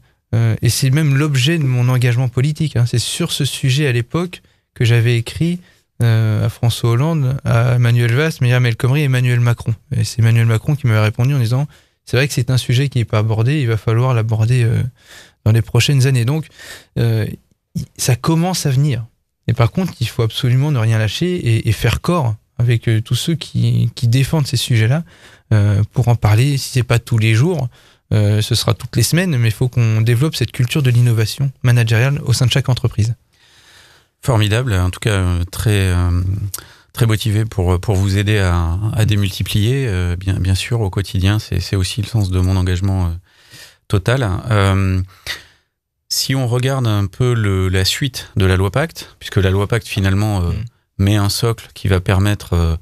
et 0.63 0.69
c'est 0.69 0.91
même 0.91 1.17
l'objet 1.17 1.59
de 1.59 1.65
mon 1.65 1.89
engagement 1.89 2.29
politique. 2.29 2.77
Hein. 2.77 2.85
C'est 2.87 3.01
sur 3.01 3.33
ce 3.33 3.45
sujet 3.47 3.87
à 3.89 3.93
l'époque 3.93 4.43
que 4.75 4.85
j'avais 4.85 5.17
écrit 5.17 5.59
euh, 6.03 6.47
à 6.47 6.49
François 6.49 6.91
Hollande, 6.91 7.39
à 7.45 7.75
Emmanuel 7.75 8.15
Valls, 8.15 8.33
Myriam 8.41 8.65
El 8.65 8.77
Khomri 8.77 9.03
et 9.03 9.05
Emmanuel 9.05 9.41
Macron. 9.41 9.75
Et 9.95 10.05
c'est 10.05 10.21
Emmanuel 10.21 10.47
Macron 10.47 10.75
qui 10.75 10.87
m'avait 10.87 11.01
répondu 11.01 11.35
en 11.35 11.39
disant 11.39 11.67
c'est 12.05 12.17
vrai 12.17 12.27
que 12.27 12.35
c'est 12.35 12.51
un 12.51 12.57
sujet 12.57 12.89
qui 12.89 12.99
n'est 12.99 13.05
pas 13.05 13.19
abordé, 13.19 13.61
il 13.61 13.69
va 13.69 13.77
falloir 13.77 14.15
l'aborder 14.15 14.65
euh, 14.65 14.83
dans 15.45 15.53
les 15.53 15.63
prochaines 15.63 16.07
années. 16.07 16.25
Donc, 16.25 16.47
euh, 16.99 17.27
ça 17.97 18.17
commence 18.17 18.67
à 18.67 18.71
venir. 18.71 19.05
Et 19.47 19.53
par 19.53 19.71
contre, 19.71 19.93
il 20.01 20.09
faut 20.09 20.23
absolument 20.23 20.71
ne 20.71 20.79
rien 20.79 20.99
lâcher 20.99 21.69
et, 21.69 21.73
faire 21.73 22.01
corps 22.01 22.35
avec 22.59 22.89
tous 23.05 23.15
ceux 23.15 23.35
qui, 23.35 23.91
qui 23.95 24.07
défendent 24.07 24.47
ces 24.47 24.57
sujets-là 24.57 25.03
pour 25.93 26.09
en 26.09 26.15
parler. 26.15 26.57
Si 26.57 26.71
c'est 26.71 26.83
pas 26.83 26.99
tous 26.99 27.19
les 27.19 27.35
jours, 27.35 27.69
ce 28.13 28.55
sera 28.55 28.75
toutes 28.75 28.95
les 28.97 29.03
semaines, 29.03 29.37
mais 29.37 29.49
il 29.49 29.55
faut 29.55 29.69
qu'on 29.69 30.03
développe 30.03 30.37
cette 30.37 30.53
culture 30.53 30.83
de 30.83 30.91
l'innovation 30.91 31.51
managériale 31.63 32.21
au 32.25 32.33
sein 32.33 32.47
de 32.47 32.53
chaque 32.53 32.69
entreprise. 32.69 33.15
Formidable, 34.23 34.75
en 34.75 34.91
tout 34.91 35.01
cas 35.01 35.15
euh, 35.15 35.45
très 35.51 35.93
euh, 35.95 36.23
très 36.93 37.07
motivé 37.07 37.45
pour 37.47 37.81
pour 37.81 37.95
vous 37.95 38.19
aider 38.19 38.39
à, 38.39 38.79
à 38.93 39.05
démultiplier. 39.07 39.87
Euh, 39.89 40.17
bien 40.17 40.35
bien 40.35 40.55
sûr 40.55 40.81
au 40.83 40.91
quotidien, 40.91 41.39
c'est 41.39 41.61
c'est 41.61 41.77
aussi 41.77 42.03
le 42.03 42.07
sens 42.07 42.31
de 42.31 42.39
mon 42.39 42.57
engagement 42.57 43.13
total. 43.89 44.29
si 46.09 46.35
on 46.35 46.47
regarde 46.47 46.87
un 46.87 47.07
peu 47.07 47.35
le, 47.35 47.69
la 47.69 47.85
suite 47.85 48.31
de 48.37 48.45
la 48.45 48.57
loi 48.57 48.71
Pacte, 48.71 49.17
puisque 49.21 49.37
la 49.37 49.51
loi 49.51 49.67
Pacte 49.67 49.89
finalement 49.89 50.41
mm. 50.41 50.55
met 50.99 51.17
un 51.17 51.29
socle 51.29 51.69
qui 51.75 51.89
va 51.89 52.01
permettre 52.01 52.79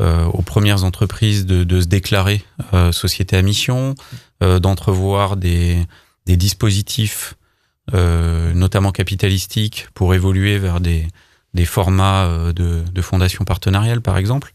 aux 0.00 0.42
premières 0.42 0.84
entreprises 0.84 1.46
de, 1.46 1.64
de 1.64 1.80
se 1.80 1.86
déclarer 1.86 2.44
société 2.92 3.36
à 3.36 3.42
mission, 3.42 3.94
d'entrevoir 4.40 5.36
des, 5.36 5.78
des 6.26 6.36
dispositifs 6.36 7.34
euh, 7.34 7.43
notamment 7.92 8.92
capitalistique, 8.92 9.88
pour 9.94 10.14
évoluer 10.14 10.58
vers 10.58 10.80
des, 10.80 11.06
des 11.54 11.64
formats 11.64 12.26
euh, 12.26 12.52
de, 12.52 12.82
de 12.92 13.02
fondations 13.02 13.44
partenariales, 13.44 14.02
par 14.02 14.18
exemple. 14.18 14.52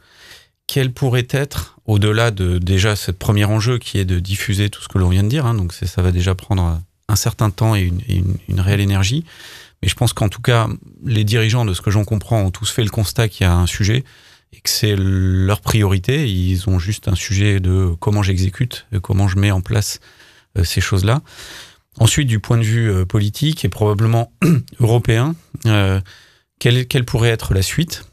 Quel 0.68 0.94
pourrait 0.94 1.28
être, 1.32 1.78
au-delà 1.86 2.30
de 2.30 2.60
déjà 2.60 2.96
ce 2.96 3.12
premier 3.12 3.46
enjeu 3.46 3.80
qui 3.80 3.98
est 3.98 4.06
de 4.06 4.20
diffuser 4.20 4.70
tout 4.70 4.84
ce 4.84 4.88
que 4.88 5.00
l'on 5.00 5.10
vient 5.10 5.24
de 5.24 5.30
dire, 5.30 5.46
hein, 5.46 5.56
donc 5.56 5.74
ça 5.74 6.02
va 6.02 6.12
déjà 6.12 6.36
prendre 6.36 6.80
un 7.08 7.15
certain 7.15 7.50
temps 7.50 7.76
et 7.76 7.82
une, 7.82 8.02
une, 8.08 8.38
une 8.48 8.60
réelle 8.60 8.82
énergie, 8.82 9.26
mais 9.82 9.88
je 9.88 9.96
pense 9.96 10.13
qu'en 10.13 10.30
tout 10.30 10.42
cas, 10.42 10.68
les 11.06 11.24
dirigeants, 11.24 11.65
de 11.65 11.74
ce 11.74 11.82
que 11.82 11.89
j'en 11.89 12.04
comprends, 12.04 12.42
ont 12.42 12.52
tous 12.52 12.70
fait 12.70 12.84
le 12.84 12.89
constat 12.89 13.30
qu'il 13.30 13.46
y 13.46 13.48
a 13.48 13.54
un 13.54 13.65
sujet 13.65 14.04
et 14.54 14.60
que 14.60 14.70
c'est 14.70 14.96
leur 14.98 15.62
priorité. 15.62 16.30
Ils 16.30 16.70
ont 16.70 16.80
juste 16.80 17.08
un 17.08 17.15
sujet 17.15 17.60
de 17.60 17.96
comment 18.00 18.22
j'exécute, 18.22 18.86
comment 19.02 19.28
je 19.28 19.38
mets 19.38 19.52
en 19.52 19.62
place 19.62 20.00
euh, 20.58 20.63
ces 20.63 20.82
choses-là. 20.82 21.22
Ensuite, 21.99 22.27
du 22.27 22.39
point 22.39 22.57
de 22.57 22.63
vue 22.63 22.89
euh, 22.89 23.05
politique 23.05 23.65
et 23.65 23.69
probablement 23.69 24.31
européen, 24.79 25.35
euh, 25.65 25.99
quelle, 26.59 27.05
pourrait 27.05 27.29
être 27.29 27.53
la 27.53 27.62
suite 27.62 28.05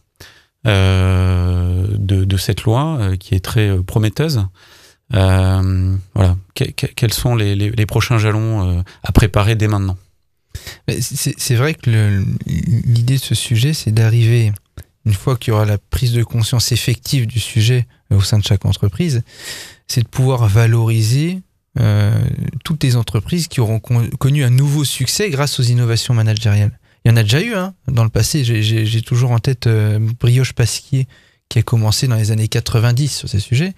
euh, 0.67 1.87
de, 1.91 2.37
cette 2.37 2.65
loi 2.65 3.13
qui 3.19 3.35
est 3.35 3.45
très 3.45 3.77
prometteuse 3.85 4.45
Voilà, 5.11 6.37
quels 6.55 7.15
sont 7.15 7.37
les, 7.37 7.55
les 7.55 7.87
prochains 7.87 8.19
jalons 8.19 8.85
à 9.03 9.13
préparer 9.13 9.55
dès 9.55 9.69
maintenant? 9.69 9.97
C'est 10.89 11.55
vrai 11.55 11.75
que 11.75 11.91
l'idée 12.47 13.17
de 13.17 13.23
ce 13.23 13.35
sujet, 13.35 13.73
c'est 13.73 13.93
d'arriver, 13.93 14.53
une 15.05 15.15
fois 15.15 15.37
qu'il 15.37 15.53
y 15.53 15.55
aura 15.55 15.65
la 15.65 15.79
prise 15.79 16.13
de 16.13 16.23
conscience 16.23 16.73
effective 16.73 17.27
du 17.27 17.41
sujet 17.41 17.87
au 18.11 18.21
sein 18.21 18.39
de 18.39 18.45
chaque 18.45 18.65
entreprise, 18.65 19.23
c'est 19.89 20.03
de 20.03 20.09
pouvoir 20.09 20.47
valoriser 20.49 21.41
euh, 21.79 22.11
toutes 22.65 22.83
les 22.85 22.97
entreprises 22.97 23.49
qui 23.49 23.61
auront 23.61 23.81
connu 23.81 24.45
un 24.45 24.51
nouveau 24.51 24.85
succès 24.85 25.29
grâce 25.31 25.61
aux 25.61 25.63
innovations 25.63 26.15
managériales. 26.15 26.79
Il 27.05 27.11
y 27.11 27.13
en 27.13 27.17
a 27.17 27.23
déjà 27.23 27.41
eu 27.41 27.55
hein, 27.55 27.75
dans 27.87 28.05
le 28.05 28.11
passé. 28.11 28.45
J'ai 28.45 29.03
toujours 29.03 29.31
en 29.31 29.39
tête 29.39 29.67
euh, 29.67 29.99
Brioche 30.19 30.53
Pasquier 30.53 31.07
qui 31.49 31.61
a 31.61 31.63
commencé 31.63 32.09
dans 32.09 32.17
les 32.17 32.33
années 32.33 32.49
90 32.49 33.09
sur 33.09 33.29
ces 33.29 33.39
sujets, 33.39 33.73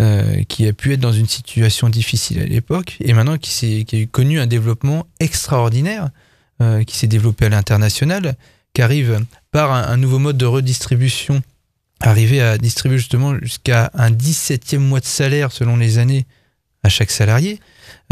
euh, 0.00 0.42
qui 0.46 0.66
a 0.66 0.74
pu 0.74 0.92
être 0.92 1.00
dans 1.00 1.12
une 1.12 1.28
situation 1.28 1.88
difficile 1.88 2.40
à 2.40 2.44
l'époque 2.44 2.98
et 3.00 3.14
maintenant 3.14 3.38
qui, 3.38 3.86
a 3.90 4.06
connu 4.06 4.38
un 4.40 4.46
développement 4.46 5.06
extraordinaire, 5.20 6.10
qui 6.88 6.96
s'est 6.96 7.06
développé 7.06 7.46
à 7.46 7.50
l'international, 7.50 8.34
qui 8.74 8.82
arrive 8.82 9.24
par 9.52 9.72
un, 9.72 9.84
un, 9.84 9.96
nouveau 9.96 10.18
mode 10.18 10.36
de 10.36 10.44
redistribution, 10.44 11.40
arriver 12.00 12.42
à 12.42 12.58
distribuer 12.58 12.98
justement 12.98 13.38
jusqu'à 13.40 13.92
un 13.94 14.10
17e 14.10 14.78
mois 14.78 14.98
de 14.98 15.04
salaire 15.06 15.52
selon 15.52 15.76
les 15.76 15.98
années 15.98 16.26
à 16.82 16.88
chaque 16.88 17.10
salarié, 17.10 17.60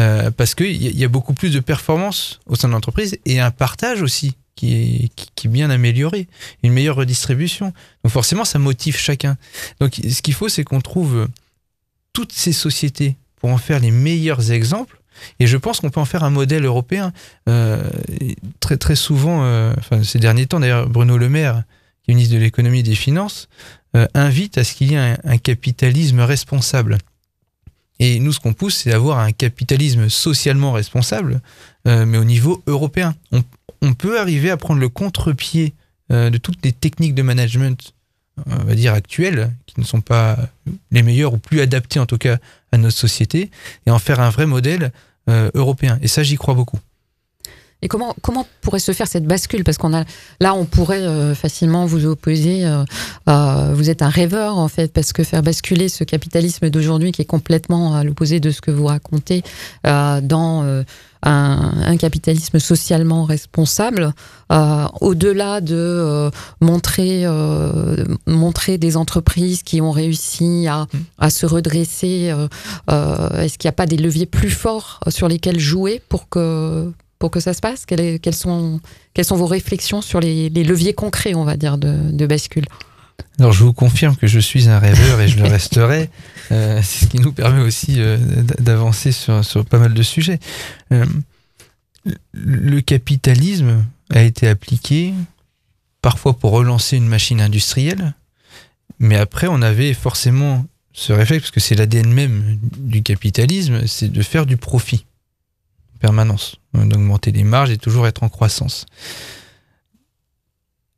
euh, 0.00 0.30
parce 0.30 0.54
qu'il 0.54 0.72
y, 0.72 0.98
y, 0.98 1.04
a 1.04 1.08
beaucoup 1.08 1.34
plus 1.34 1.52
de 1.52 1.60
performance 1.60 2.40
au 2.46 2.56
sein 2.56 2.68
de 2.68 2.72
l'entreprise 2.72 3.18
et 3.24 3.40
un 3.40 3.50
partage 3.50 4.02
aussi 4.02 4.36
qui 4.56 4.74
est, 4.74 5.10
qui, 5.34 5.46
est 5.46 5.50
bien 5.50 5.70
amélioré, 5.70 6.26
une 6.62 6.72
meilleure 6.72 6.96
redistribution. 6.96 7.72
Donc 8.02 8.12
forcément, 8.12 8.44
ça 8.44 8.58
motive 8.58 8.96
chacun. 8.96 9.36
Donc 9.80 9.94
ce 9.94 10.22
qu'il 10.22 10.34
faut, 10.34 10.48
c'est 10.48 10.64
qu'on 10.64 10.80
trouve 10.80 11.28
toutes 12.12 12.32
ces 12.32 12.52
sociétés 12.52 13.16
pour 13.36 13.50
en 13.50 13.58
faire 13.58 13.78
les 13.78 13.90
meilleurs 13.90 14.50
exemples. 14.50 15.00
Et 15.38 15.46
je 15.46 15.56
pense 15.56 15.80
qu'on 15.80 15.90
peut 15.90 16.00
en 16.00 16.06
faire 16.06 16.24
un 16.24 16.30
modèle 16.30 16.64
européen. 16.64 17.12
Euh, 17.48 17.88
très 18.60 18.76
très 18.76 18.96
souvent, 18.96 19.44
euh, 19.44 19.74
ces 20.02 20.18
derniers 20.18 20.46
temps 20.46 20.60
d'ailleurs, 20.60 20.88
Bruno 20.88 21.16
Le 21.16 21.28
Maire, 21.28 21.62
qui 22.02 22.10
est 22.10 22.14
ministre 22.14 22.34
de 22.34 22.40
l'économie 22.40 22.80
et 22.80 22.82
des 22.82 22.94
finances, 22.94 23.48
euh, 23.96 24.06
invite 24.14 24.58
à 24.58 24.64
ce 24.64 24.74
qu'il 24.74 24.92
y 24.92 24.94
ait 24.94 25.16
un 25.22 25.38
capitalisme 25.38 26.20
responsable. 26.20 26.98
Et 27.98 28.18
nous, 28.18 28.32
ce 28.32 28.40
qu'on 28.40 28.52
pousse, 28.52 28.76
c'est 28.76 28.90
d'avoir 28.90 29.18
un 29.18 29.32
capitalisme 29.32 30.08
socialement 30.08 30.72
responsable, 30.72 31.40
euh, 31.86 32.04
mais 32.04 32.18
au 32.18 32.24
niveau 32.24 32.62
européen. 32.66 33.14
On, 33.82 33.94
peut 33.94 34.18
arriver 34.18 34.50
à 34.50 34.56
prendre 34.56 34.80
le 34.80 34.88
contre-pied 34.88 35.72
euh, 36.10 36.28
de 36.28 36.38
toutes 36.38 36.58
les 36.64 36.72
techniques 36.72 37.14
de 37.14 37.22
management, 37.22 37.94
on 38.46 38.64
va 38.64 38.74
dire 38.74 38.92
actuelles, 38.92 39.52
qui 39.66 39.78
ne 39.78 39.84
sont 39.84 40.00
pas 40.00 40.36
les 40.90 41.02
meilleures 41.02 41.34
ou 41.34 41.38
plus 41.38 41.60
adaptées 41.60 42.00
en 42.00 42.06
tout 42.06 42.18
cas 42.18 42.38
à 42.72 42.78
notre 42.78 42.96
société, 42.96 43.50
et 43.86 43.90
en 43.90 43.98
faire 43.98 44.20
un 44.20 44.30
vrai 44.30 44.46
modèle 44.46 44.92
euh, 45.28 45.50
européen. 45.54 45.98
Et 46.02 46.08
ça, 46.08 46.22
j'y 46.22 46.36
crois 46.36 46.54
beaucoup. 46.54 46.78
Et 47.86 47.88
comment, 47.88 48.16
comment 48.20 48.44
pourrait 48.62 48.80
se 48.80 48.90
faire 48.90 49.06
cette 49.06 49.26
bascule? 49.26 49.62
Parce 49.62 49.78
qu'on 49.78 49.94
a 49.94 50.02
là, 50.40 50.54
on 50.54 50.64
pourrait 50.64 51.02
euh, 51.02 51.36
facilement 51.36 51.86
vous 51.86 52.04
opposer. 52.04 52.66
Euh, 52.66 52.82
euh, 53.28 53.74
vous 53.74 53.90
êtes 53.90 54.02
un 54.02 54.08
rêveur 54.08 54.58
en 54.58 54.66
fait, 54.66 54.92
parce 54.92 55.12
que 55.12 55.22
faire 55.22 55.40
basculer 55.40 55.88
ce 55.88 56.02
capitalisme 56.02 56.68
d'aujourd'hui 56.68 57.12
qui 57.12 57.22
est 57.22 57.26
complètement 57.26 57.94
à 57.94 58.02
l'opposé 58.02 58.40
de 58.40 58.50
ce 58.50 58.60
que 58.60 58.72
vous 58.72 58.86
racontez 58.86 59.44
euh, 59.86 60.20
dans 60.20 60.64
un, 60.64 60.82
un, 61.22 61.96
capitalisme 61.96 62.58
socialement 62.58 63.22
responsable, 63.22 64.12
au-delà 64.50 65.60
de 65.60 66.30
montrer 66.60 67.24
montrer 68.26 68.78
des 68.78 68.96
entreprises 68.96 69.62
qui 69.62 69.80
ont 69.80 69.92
réussi 69.92 70.66
à, 70.68 70.86
à 71.18 71.30
se 71.30 71.46
redresser, 71.46 72.34
est-ce 72.88 73.58
qu'il 73.58 73.68
n'y 73.68 73.72
a 73.72 73.72
pas 73.72 73.86
des 73.86 73.96
leviers 73.96 74.26
plus 74.26 74.50
forts 74.50 75.00
sur 75.08 75.28
lesquels 75.28 75.60
jouer 75.60 76.02
pour 76.08 76.28
que 76.28 76.92
pour 77.18 77.30
que 77.30 77.40
ça 77.40 77.54
se 77.54 77.60
passe? 77.60 77.86
Quelles, 77.86 78.20
quelles, 78.20 78.34
sont, 78.34 78.80
quelles 79.14 79.24
sont 79.24 79.36
vos 79.36 79.46
réflexions 79.46 80.02
sur 80.02 80.20
les, 80.20 80.48
les 80.48 80.64
leviers 80.64 80.94
concrets, 80.94 81.34
on 81.34 81.44
va 81.44 81.56
dire, 81.56 81.78
de, 81.78 82.10
de, 82.10 82.26
bascule? 82.26 82.66
Alors, 83.38 83.52
je 83.52 83.64
vous 83.64 83.72
confirme 83.72 84.16
que 84.16 84.26
je 84.26 84.38
suis 84.38 84.68
un 84.68 84.78
rêveur 84.78 85.20
et 85.20 85.28
je 85.28 85.38
le 85.42 85.44
resterai. 85.44 86.10
Euh, 86.52 86.80
c'est 86.82 87.06
ce 87.06 87.10
qui 87.10 87.18
nous 87.18 87.32
permet 87.32 87.62
aussi 87.62 87.96
euh, 87.98 88.18
d'avancer 88.58 89.12
sur, 89.12 89.44
sur, 89.44 89.64
pas 89.64 89.78
mal 89.78 89.94
de 89.94 90.02
sujets. 90.02 90.38
Euh, 90.92 91.06
le 92.32 92.80
capitalisme 92.80 93.84
a 94.10 94.22
été 94.22 94.46
appliqué 94.48 95.12
parfois 96.02 96.34
pour 96.34 96.52
relancer 96.52 96.96
une 96.96 97.08
machine 97.08 97.40
industrielle, 97.40 98.14
mais 98.98 99.16
après, 99.16 99.48
on 99.48 99.60
avait 99.60 99.92
forcément 99.92 100.64
ce 100.92 101.12
réflexe, 101.12 101.42
parce 101.42 101.50
que 101.50 101.60
c'est 101.60 101.74
l'ADN 101.74 102.10
même 102.10 102.58
du 102.78 103.02
capitalisme, 103.02 103.86
c'est 103.86 104.10
de 104.10 104.22
faire 104.22 104.46
du 104.46 104.56
profit 104.56 105.04
en 105.96 105.98
permanence, 105.98 106.56
d'augmenter 106.74 107.32
les 107.32 107.44
marges 107.44 107.70
et 107.70 107.78
toujours 107.78 108.06
être 108.06 108.22
en 108.22 108.28
croissance. 108.28 108.86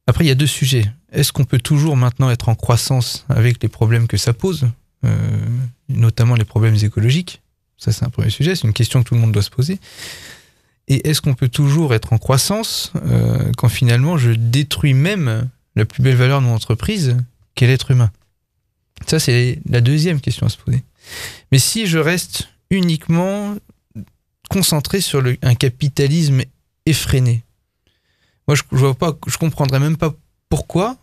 Après, 0.06 0.24
il 0.24 0.28
y 0.28 0.30
a 0.30 0.34
deux 0.34 0.46
sujets. 0.46 0.90
Est-ce 1.12 1.32
qu'on 1.32 1.44
peut 1.44 1.60
toujours 1.60 1.96
maintenant 1.96 2.30
être 2.30 2.48
en 2.48 2.54
croissance 2.54 3.24
avec 3.28 3.62
les 3.62 3.68
problèmes 3.68 4.08
que 4.08 4.16
ça 4.16 4.32
pose, 4.32 4.68
euh, 5.04 5.46
notamment 5.88 6.34
les 6.34 6.44
problèmes 6.44 6.74
écologiques? 6.74 7.42
Ça, 7.76 7.92
c'est 7.92 8.04
un 8.04 8.10
premier 8.10 8.30
sujet, 8.30 8.56
c'est 8.56 8.66
une 8.66 8.72
question 8.72 9.02
que 9.02 9.08
tout 9.08 9.14
le 9.14 9.20
monde 9.20 9.32
doit 9.32 9.42
se 9.42 9.50
poser. 9.50 9.78
Et 10.88 11.08
est-ce 11.08 11.20
qu'on 11.20 11.34
peut 11.34 11.48
toujours 11.48 11.94
être 11.94 12.12
en 12.12 12.18
croissance 12.18 12.92
euh, 13.06 13.52
quand 13.56 13.68
finalement 13.68 14.18
je 14.18 14.32
détruis 14.32 14.94
même 14.94 15.48
la 15.76 15.84
plus 15.84 16.02
belle 16.02 16.16
valeur 16.16 16.40
de 16.40 16.46
mon 16.46 16.54
entreprise, 16.54 17.16
qu'est 17.54 17.66
l'être 17.66 17.90
humain? 17.90 18.10
Ça, 19.06 19.20
c'est 19.20 19.60
la 19.68 19.80
deuxième 19.80 20.20
question 20.20 20.46
à 20.46 20.48
se 20.48 20.56
poser. 20.56 20.82
Mais 21.52 21.58
si 21.58 21.86
je 21.86 21.98
reste 21.98 22.48
uniquement 22.70 23.54
concentré 24.48 25.00
sur 25.00 25.22
un 25.42 25.54
capitalisme 25.54 26.42
effréné, 26.86 27.44
moi, 28.48 28.54
je, 28.54 28.62
je 28.72 28.86
vois 28.86 29.18
comprendrais 29.38 29.78
même 29.78 29.98
pas 29.98 30.14
pourquoi 30.48 30.96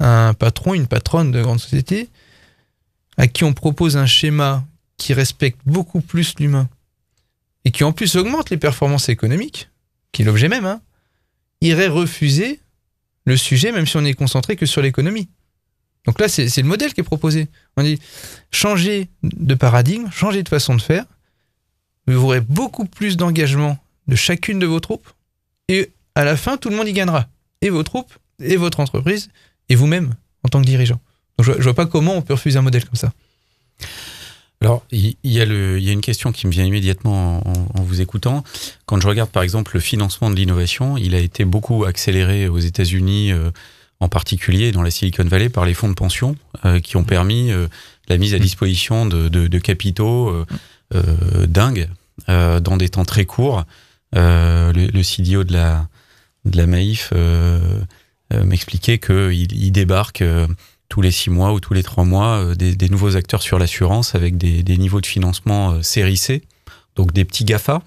un 0.00 0.34
patron, 0.34 0.74
une 0.74 0.88
patronne 0.88 1.30
de 1.30 1.40
grande 1.40 1.60
société, 1.60 2.08
à 3.16 3.28
qui 3.28 3.44
on 3.44 3.52
propose 3.52 3.96
un 3.96 4.06
schéma 4.06 4.64
qui 4.96 5.14
respecte 5.14 5.60
beaucoup 5.64 6.00
plus 6.00 6.34
l'humain 6.40 6.68
et 7.64 7.70
qui 7.70 7.84
en 7.84 7.92
plus 7.92 8.16
augmente 8.16 8.50
les 8.50 8.56
performances 8.56 9.08
économiques, 9.08 9.70
qui 10.10 10.22
est 10.22 10.24
l'objet 10.24 10.48
même, 10.48 10.66
hein, 10.66 10.80
irait 11.60 11.88
refuser 11.88 12.60
le 13.24 13.36
sujet 13.36 13.70
même 13.72 13.86
si 13.86 13.96
on 13.96 14.04
est 14.04 14.14
concentré 14.14 14.56
que 14.56 14.66
sur 14.66 14.82
l'économie. 14.82 15.28
Donc 16.04 16.20
là, 16.20 16.28
c'est 16.28 16.56
le 16.56 16.68
modèle 16.68 16.94
qui 16.94 17.00
est 17.00 17.04
proposé. 17.04 17.48
On 17.76 17.82
dit 17.82 17.98
changer 18.50 19.08
de 19.22 19.54
paradigme, 19.54 20.10
changer 20.10 20.42
de 20.42 20.48
façon 20.48 20.74
de 20.74 20.80
faire. 20.80 21.04
Vous 22.08 22.24
aurez 22.24 22.40
beaucoup 22.40 22.86
plus 22.86 23.16
d'engagement 23.16 23.78
de 24.08 24.16
chacune 24.16 24.58
de 24.58 24.66
vos 24.66 24.80
troupes 24.80 25.08
et 25.68 25.92
à 26.14 26.24
la 26.24 26.36
fin, 26.36 26.56
tout 26.56 26.70
le 26.70 26.76
monde 26.76 26.88
y 26.88 26.92
gagnera. 26.92 27.28
Et 27.62 27.70
vos 27.70 27.82
troupes, 27.82 28.12
et 28.42 28.56
votre 28.56 28.80
entreprise, 28.80 29.30
et 29.68 29.74
vous-même 29.74 30.14
en 30.42 30.48
tant 30.48 30.60
que 30.60 30.66
dirigeant. 30.66 31.00
Donc 31.38 31.46
je, 31.46 31.52
ne 31.52 31.62
vois 31.62 31.74
pas 31.74 31.86
comment 31.86 32.16
on 32.16 32.22
peut 32.22 32.34
refuser 32.34 32.58
un 32.58 32.62
modèle 32.62 32.84
comme 32.84 32.96
ça. 32.96 33.12
Alors, 34.60 34.84
il 34.90 35.14
y, 35.22 35.40
a 35.40 35.44
le, 35.44 35.78
y 35.78 35.88
a 35.88 35.92
une 35.92 36.00
question 36.00 36.32
qui 36.32 36.48
me 36.48 36.52
vient 36.52 36.64
immédiatement 36.64 37.46
en, 37.46 37.82
vous 37.82 38.00
écoutant. 38.00 38.42
Quand 38.86 39.00
je 39.00 39.06
regarde 39.06 39.30
par 39.30 39.44
exemple 39.44 39.72
le 39.74 39.80
financement 39.80 40.30
de 40.30 40.34
l'innovation, 40.34 40.96
il 40.96 41.14
a 41.14 41.20
été 41.20 41.44
beaucoup 41.44 41.84
accéléré 41.84 42.48
aux 42.48 42.58
États-Unis, 42.58 43.30
euh, 43.30 43.50
en 44.00 44.08
particulier 44.08 44.72
dans 44.72 44.82
la 44.82 44.90
Silicon 44.90 45.24
Valley, 45.24 45.48
par 45.48 45.64
les 45.64 45.74
fonds 45.74 45.88
de 45.88 45.94
pension 45.94 46.34
euh, 46.64 46.80
qui 46.80 46.96
ont 46.96 47.04
permis 47.04 47.52
euh, 47.52 47.68
la 48.08 48.16
mise 48.16 48.34
à 48.34 48.40
disposition 48.40 49.06
de, 49.06 49.28
de, 49.28 49.46
de 49.46 49.58
capitaux 49.58 50.44
dingues 51.46 51.88
dans 52.26 52.76
des 52.76 52.88
temps 52.88 53.04
très 53.04 53.24
courts. 53.24 53.64
le, 54.12 54.72
le 54.72 55.02
CDO 55.02 55.44
de 55.44 55.52
la, 55.52 55.88
de 56.44 56.56
la 56.56 56.66
Maïf 56.66 57.12
m'expliquait 58.32 58.98
qu'il 58.98 59.52
il 59.52 59.70
débarque 59.70 60.22
tous 60.88 61.02
les 61.02 61.10
six 61.10 61.30
mois 61.30 61.52
ou 61.52 61.60
tous 61.60 61.74
les 61.74 61.82
trois 61.82 62.04
mois 62.04 62.38
euh, 62.38 62.54
des, 62.54 62.88
nouveaux 62.88 63.16
acteurs 63.16 63.42
sur 63.42 63.58
l'assurance 63.58 64.14
avec 64.14 64.36
des, 64.36 64.78
niveaux 64.78 65.00
de 65.00 65.06
financement 65.06 65.72
euh, 65.72 65.82
série 65.82 66.20
donc 66.96 67.12
des 67.12 67.24
petits 67.24 67.44
GAFA. 67.44 67.82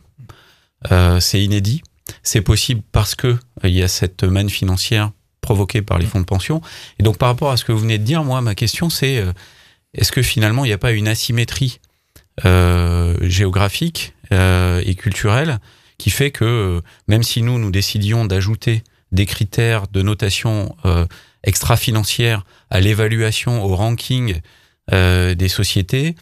Euh, 0.91 1.19
c'est 1.19 1.43
inédit. 1.43 1.83
C'est 2.23 2.41
possible 2.41 2.81
parce 2.91 3.15
que 3.15 3.37
il 3.63 3.71
y 3.71 3.83
a 3.83 3.87
cette 3.87 4.23
manne 4.23 4.49
financière 4.49 5.11
provoquée 5.41 5.81
par 5.81 5.97
les 5.99 6.05
fonds 6.05 6.19
de 6.19 6.25
pension. 6.25 6.61
Et 6.99 7.03
donc 7.03 7.17
par 7.17 7.29
rapport 7.29 7.51
à 7.51 7.57
ce 7.57 7.65
que 7.65 7.71
vous 7.71 7.79
venez 7.79 7.97
de 7.97 8.03
dire, 8.03 8.23
moi 8.23 8.41
ma 8.41 8.55
question 8.55 8.89
c'est 8.89 9.23
est-ce 9.93 10.11
que 10.11 10.21
finalement 10.21 10.65
il 10.65 10.69
n'y 10.69 10.73
a 10.73 10.77
pas 10.77 10.91
une 10.91 11.07
asymétrie 11.07 11.79
géographique 13.21 14.13
et 14.31 14.95
culturelle 14.95 15.59
qui 15.97 16.09
fait 16.09 16.31
que 16.31 16.81
même 17.07 17.23
si 17.23 17.41
nous 17.41 17.59
nous 17.59 17.71
décidions 17.71 18.25
d'ajouter 18.25 18.83
des 19.11 19.25
critères 19.25 19.87
de 19.87 20.01
notation 20.01 20.75
extra-financière 21.43 22.45
à 22.69 22.79
l'évaluation, 22.79 23.63
au 23.63 23.75
ranking 23.75 24.39
euh, 24.91 25.35
des 25.35 25.47
sociétés, 25.47 26.15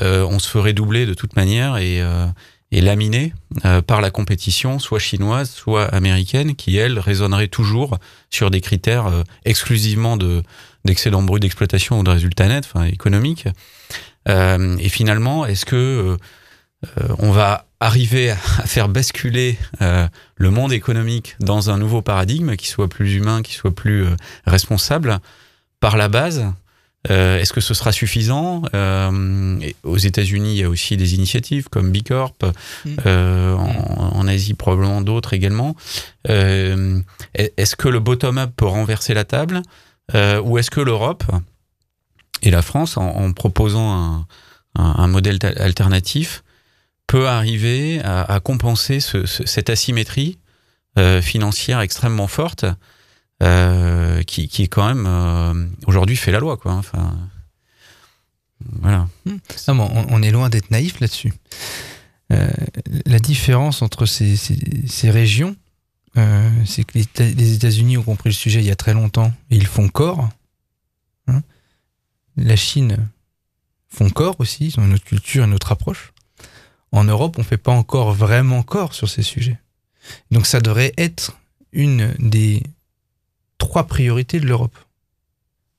euh, 0.00 0.24
on 0.28 0.38
se 0.38 0.48
ferait 0.48 0.72
doubler 0.72 1.06
de 1.06 1.14
toute 1.14 1.36
manière 1.36 1.76
et, 1.76 2.00
euh, 2.00 2.26
et 2.72 2.80
laminer 2.80 3.32
euh, 3.64 3.82
par 3.82 4.00
la 4.00 4.10
compétition, 4.10 4.78
soit 4.78 4.98
chinoise, 4.98 5.50
soit 5.50 5.84
américaine, 5.86 6.54
qui, 6.54 6.76
elle, 6.76 6.98
raisonnerait 6.98 7.48
toujours 7.48 7.98
sur 8.30 8.50
des 8.50 8.60
critères 8.60 9.06
euh, 9.06 9.22
exclusivement 9.44 10.16
de 10.16 10.42
d'excédent 10.86 11.20
brut 11.22 11.42
d'exploitation 11.42 12.00
ou 12.00 12.02
de 12.02 12.10
résultats 12.10 12.48
nets, 12.48 12.64
enfin 12.64 12.84
économiques. 12.86 13.46
Et 14.26 14.88
finalement, 14.88 15.46
est-ce 15.46 15.64
que 15.64 16.16
on 17.18 17.30
va 17.30 17.66
arriver 17.80 18.30
à 18.30 18.36
faire 18.36 18.88
basculer 18.88 19.58
euh, 19.80 20.06
le 20.36 20.50
monde 20.50 20.72
économique 20.72 21.36
dans 21.40 21.70
un 21.70 21.78
nouveau 21.78 22.02
paradigme 22.02 22.56
qui 22.56 22.68
soit 22.68 22.88
plus 22.88 23.14
humain, 23.14 23.42
qui 23.42 23.54
soit 23.54 23.74
plus 23.74 24.04
euh, 24.04 24.16
responsable 24.46 25.18
par 25.80 25.96
la 25.96 26.08
base. 26.08 26.44
Euh, 27.10 27.38
Est-ce 27.38 27.54
que 27.54 27.62
ce 27.62 27.72
sera 27.72 27.92
suffisant? 27.92 28.62
Euh, 28.74 29.58
Aux 29.84 29.96
États-Unis, 29.96 30.52
il 30.52 30.58
y 30.58 30.64
a 30.64 30.68
aussi 30.68 30.98
des 30.98 31.14
initiatives 31.14 31.70
comme 31.70 31.90
B 31.90 32.02
Corp, 32.06 32.44
mm. 32.84 32.96
euh, 33.06 33.54
en, 33.54 34.18
en, 34.18 34.28
Asie 34.28 34.52
probablement 34.52 35.00
d'autres 35.00 35.32
également. 35.32 35.74
Est-ce 36.26 37.76
que 37.76 37.88
le 37.88 38.00
bottom-up 38.00 38.50
peut 38.54 38.66
renverser 38.66 39.14
la 39.14 39.24
table? 39.24 39.62
Ou 40.12 40.58
est-ce 40.58 40.70
que 40.70 40.80
l'Europe 40.80 41.24
et 42.42 42.50
la 42.50 42.62
France, 42.62 42.96
en, 42.96 43.32
proposant 43.32 44.26
un, 44.76 45.06
modèle 45.08 45.38
alternatif, 45.56 46.42
peut 47.06 47.28
arriver 47.28 48.00
à, 48.04 48.40
compenser 48.40 49.00
cette 49.00 49.70
asymétrie 49.70 50.38
euh, 50.98 51.22
financière 51.22 51.80
extrêmement 51.80 52.26
forte 52.26 52.64
euh, 53.42 54.22
qui, 54.24 54.48
qui, 54.48 54.68
quand 54.68 54.86
même 54.86 55.06
euh, 55.06 55.66
aujourd'hui 55.86 56.16
fait 56.16 56.32
la 56.32 56.40
loi 56.40 56.56
quoi. 56.56 56.72
Enfin, 56.74 57.16
voilà. 58.80 59.08
Hmm. 59.24 59.38
on, 60.08 60.22
est 60.22 60.30
loin 60.30 60.48
d'être 60.50 60.70
naïf 60.70 61.00
là-dessus. 61.00 61.32
la 62.28 63.18
différence 63.18 63.82
entre 63.82 64.04
ces, 64.04 64.36
ces, 64.36 65.10
régions, 65.10 65.56
c'est 66.64 66.84
que 66.84 66.98
les, 66.98 67.54
États-Unis 67.54 67.96
ont 67.96 68.02
compris 68.02 68.30
le 68.30 68.34
sujet 68.34 68.60
il 68.60 68.66
y 68.66 68.70
a 68.70 68.76
très 68.76 68.94
longtemps 68.94 69.32
et 69.50 69.56
ils 69.56 69.66
font 69.66 69.88
corps. 69.88 70.28
La 72.40 72.56
Chine 72.56 72.96
font 73.88 74.08
corps 74.08 74.36
aussi, 74.38 74.68
ils 74.68 74.80
ont 74.80 74.84
une 74.84 74.94
autre 74.94 75.04
culture, 75.04 75.44
une 75.44 75.52
autre 75.52 75.72
approche. 75.72 76.12
En 76.90 77.04
Europe, 77.04 77.36
on 77.36 77.42
ne 77.42 77.46
fait 77.46 77.58
pas 77.58 77.72
encore 77.72 78.14
vraiment 78.14 78.62
corps 78.62 78.94
sur 78.94 79.08
ces 79.08 79.22
sujets. 79.22 79.58
Donc 80.30 80.46
ça 80.46 80.60
devrait 80.60 80.94
être 80.96 81.36
une 81.72 82.14
des 82.18 82.62
trois 83.58 83.86
priorités 83.86 84.40
de 84.40 84.46
l'Europe. 84.46 84.76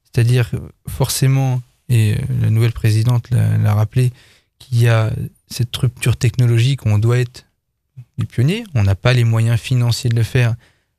C'est-à-dire 0.03 0.51
forcément, 0.87 1.61
et 1.89 2.15
la 2.41 2.51
nouvelle 2.51 2.73
présidente 2.73 3.29
l'a 3.31 3.73
rappelé, 3.73 4.11
qu'il 4.59 4.79
y 4.79 4.87
a 4.87 5.11
cette 5.49 5.75
rupture 5.75 6.15
technologique 6.15 6.85
où 6.85 6.89
on 6.89 6.99
doit 6.99 7.17
être 7.17 7.45
des 8.19 8.25
pionniers. 8.27 8.63
On 8.75 8.83
n'a 8.83 8.95
pas 8.95 9.13
les 9.13 9.23
moyens 9.23 9.59
financiers 9.59 10.11
de 10.11 10.15
le 10.15 10.23
faire, 10.23 10.55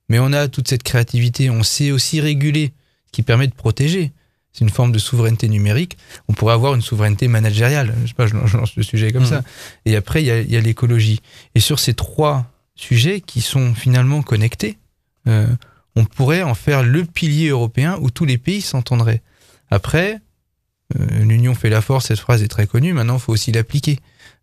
mais 0.09 0.19
on 0.19 0.33
a 0.33 0.49
toute 0.49 0.67
cette 0.67 0.83
créativité. 0.83 1.51
On 1.51 1.63
sait 1.63 1.93
aussi 1.93 2.21
réguler, 2.21 2.73
ce 3.07 3.13
qui 3.13 3.23
permet 3.23 3.47
de 3.47 3.55
protéger 3.55 4.11
c'est 4.53 4.65
une 4.65 4.71
forme 4.71 4.93
de 4.93 4.99
souveraineté 4.99 5.49
numérique. 5.49 5.97
On 6.29 6.35
pourrait 6.35 6.55
avoir 6.55 6.75
une 6.75 6.83
souveraineté 6.83 7.27
managériale. 7.27 7.95
Je 8.03 8.09
sais 8.09 8.15
pas, 8.15 8.27
je 8.27 8.35
lance 8.35 8.77
le 8.77 8.83
sujet 8.83 9.13
comme 9.13 9.23
mmh. 9.23 9.27
ça. 9.27 9.43
Et 9.87 9.97
après, 9.97 10.23
il 10.23 10.27
y 10.27 10.57
a, 10.57 10.61
l'écologie. 10.61 11.21
Et 11.55 11.61
sur 11.61 11.79
ces 11.79 11.95
trois 11.95 12.47
sujets 12.75 13.21
qui 13.21 13.41
sont 13.41 13.75
finalement 13.75 14.23
connectés, 14.23 14.79
euh, 15.27 15.47
on 15.97 16.05
pourrait 16.05 16.43
en 16.43 16.55
faire 16.55 16.83
le 16.83 17.05
pilier 17.05 17.49
européen 17.49 17.99
où 18.01 18.11
tous 18.11 18.27
les 18.27 18.39
pays 18.39 18.61
s'entendraient. 18.61 19.23
Après, 19.71 20.21
euh, 20.99 21.25
l'union 21.25 21.55
fait 21.55 21.71
la 21.71 21.81
force, 21.81 22.07
cette 22.07 22.21
phrase 22.21 22.43
est 22.43 22.49
très 22.49 22.67
connue, 22.67 22.93
maintenant 22.93 23.15
il 23.15 23.21
faut 23.21 23.33
aussi 23.33 23.53
l'appliquer. 23.53 23.99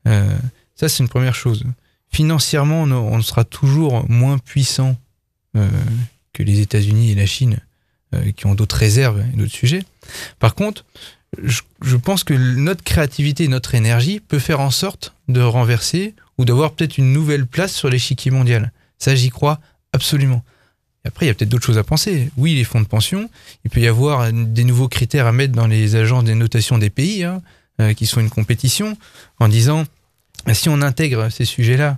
Euh, 0.08 0.38
ça, 0.74 0.90
c'est 0.90 1.04
une 1.04 1.10
première 1.10 1.36
chose. 1.36 1.66
Financièrement, 2.08 2.84
on, 2.84 2.92
on 2.92 3.22
sera 3.22 3.44
toujours 3.44 4.10
moins 4.10 4.40
puissant 4.40 4.96
que 6.34 6.44
les 6.44 6.62
États-Unis 6.62 7.12
et 7.12 7.16
la 7.16 7.26
Chine 7.26 7.60
qui 8.36 8.48
ont 8.48 8.56
d'autres 8.56 8.76
réserves 8.76 9.24
et 9.34 9.38
d'autres 9.38 9.54
sujets. 9.54 9.84
Par 10.40 10.56
contre, 10.56 10.86
je, 11.44 11.96
pense 11.98 12.24
que 12.24 12.34
notre 12.34 12.84
créativité 12.84 13.48
notre 13.48 13.76
énergie 13.76 14.20
peut 14.20 14.40
faire 14.40 14.60
en 14.60 14.72
sorte 14.72 15.14
de 15.28 15.42
renverser 15.42 16.16
ou 16.38 16.46
d'avoir 16.46 16.72
peut-être 16.72 16.98
une 16.98 17.14
nouvelle 17.14 17.46
place 17.46 17.74
sur 17.74 17.90
l'échiquier 17.90 18.32
mondial. 18.32 18.72
Ça, 18.98 19.16
j'y 19.16 19.30
crois 19.30 19.60
absolument. 19.94 20.44
Après, 21.06 21.26
il 21.26 21.30
y 21.30 21.32
a 21.32 21.34
peut-être 21.34 21.50
d'autres 21.50 21.66
choses 21.66 21.78
à 21.78 21.84
penser. 21.84 22.30
Oui, 22.36 22.56
les 22.56 22.64
fonds 22.64 22.82
de 22.82 22.88
pension, 22.88 23.30
il 23.64 23.72
peut 23.72 23.80
y 23.80 23.88
avoir 23.88 24.32
des 24.34 24.64
nouveaux 24.64 24.90
critères 24.90 25.28
à 25.28 25.32
mettre 25.32 25.54
dans 25.54 25.68
les 25.68 25.96
agences 25.96 26.24
des 26.24 26.36
notations 26.36 26.78
des 26.78 26.90
pays, 26.90 27.24
hein, 27.24 27.42
euh, 27.80 27.94
qui 27.94 28.06
sont 28.06 28.20
une 28.20 28.30
compétition, 28.30 28.98
en 29.40 29.48
disant, 29.48 29.86
si 30.52 30.68
on 30.68 30.82
intègre 30.82 31.30
ces 31.30 31.46
sujets-là 31.46 31.98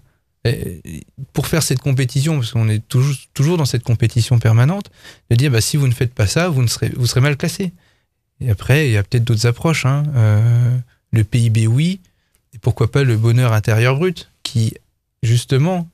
pour 1.34 1.48
faire 1.48 1.62
cette 1.62 1.80
compétition, 1.80 2.36
parce 2.36 2.52
qu'on 2.52 2.68
est 2.68 2.82
toujours, 2.88 3.58
dans 3.58 3.66
cette 3.66 3.84
compétition 3.84 4.40
permanente, 4.40 4.92
de 5.30 5.36
dire 5.36 5.52
bah, 5.52 5.62
si 5.62 5.78
vous 5.78 5.88
ne 5.88 5.94
faites 5.94 6.14
pas 6.14 6.28
ça, 6.28 6.50
vous, 6.50 6.64
ne 6.64 6.68
serez, 6.68 7.22
mal 7.22 7.38
classé. 7.38 7.72
Et 8.40 8.50
après, 8.50 8.88
il 8.88 8.94
y 8.94 8.98
a 8.98 9.04
peut-être 9.04 9.24
d'autres 9.24 9.46
approches. 9.46 9.86
Hein. 9.86 10.04
Euh, 10.16 10.78
le 11.12 11.24
PIB, 11.24 11.68
oui. 11.68 12.02
Et 12.54 12.58
pourquoi 12.58 12.92
pas 12.92 13.04
le 13.04 13.18
bonheur 13.18 13.54
intérieur 13.54 13.96
brut, 13.96 14.32
qui 14.44 14.74
justement 15.24 15.88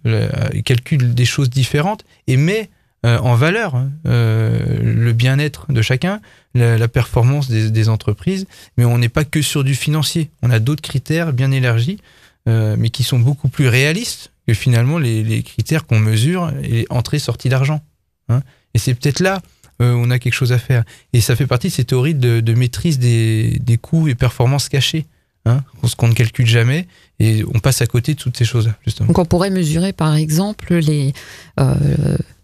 calcule 0.63 1.13
des 1.13 1.25
choses 1.25 1.49
différentes 1.49 2.05
et 2.27 2.37
met 2.37 2.69
euh, 3.05 3.19
en 3.19 3.35
valeur 3.35 3.75
hein, 3.75 3.91
euh, 4.07 4.79
le 4.81 5.11
bien-être 5.11 5.71
de 5.71 5.81
chacun, 5.81 6.21
la, 6.55 6.87
performance 6.87 7.49
des, 7.49 7.89
entreprises. 7.89 8.47
Mais 8.77 8.85
on 8.85 8.97
n'est 8.97 9.09
pas 9.09 9.25
que 9.25 9.41
sur 9.41 9.65
du 9.65 9.75
financier. 9.75 10.31
On 10.41 10.49
a 10.49 10.59
d'autres 10.59 10.81
critères 10.81 11.33
bien 11.33 11.51
élargis, 11.51 11.99
mais 12.45 12.89
qui 12.89 13.03
sont 13.03 13.19
beaucoup 13.19 13.49
plus 13.49 13.67
réalistes 13.67 14.31
que 14.47 14.53
finalement 14.53 14.97
les, 14.97 15.43
critères 15.43 15.85
qu'on 15.85 15.99
mesure 15.99 16.51
et 16.63 16.85
entrée-sortie 16.89 17.49
d'argent. 17.49 17.81
Hein. 18.29 18.41
Et 18.73 18.79
c'est 18.79 18.93
peut-être 18.93 19.19
là 19.19 19.41
euh, 19.81 19.93
on 19.93 20.09
a 20.09 20.17
quelque 20.17 20.33
chose 20.33 20.53
à 20.53 20.57
faire. 20.57 20.83
Et 21.13 21.21
ça 21.21 21.35
fait 21.35 21.45
partie 21.45 21.67
de 21.67 21.73
ces 21.73 21.85
théories 21.85 22.15
de, 22.15 22.53
maîtrise 22.53 22.97
des, 22.99 23.79
coûts 23.81 24.07
et 24.07 24.15
performances 24.15 24.69
cachées, 24.69 25.05
hein, 25.47 25.63
ce 25.85 25.95
qu'on 25.95 26.07
ne 26.07 26.13
calcule 26.13 26.45
jamais, 26.45 26.87
et 27.19 27.43
on 27.53 27.59
passe 27.59 27.81
à 27.81 27.87
côté 27.87 28.13
de 28.13 28.19
toutes 28.19 28.37
ces 28.37 28.45
choses-là, 28.45 28.75
justement. 28.85 29.07
Donc 29.07 29.17
on 29.17 29.25
pourrait 29.25 29.49
mesurer, 29.49 29.93
par 29.93 30.15
exemple, 30.15 30.75
les, 30.75 31.13
euh, 31.59 31.73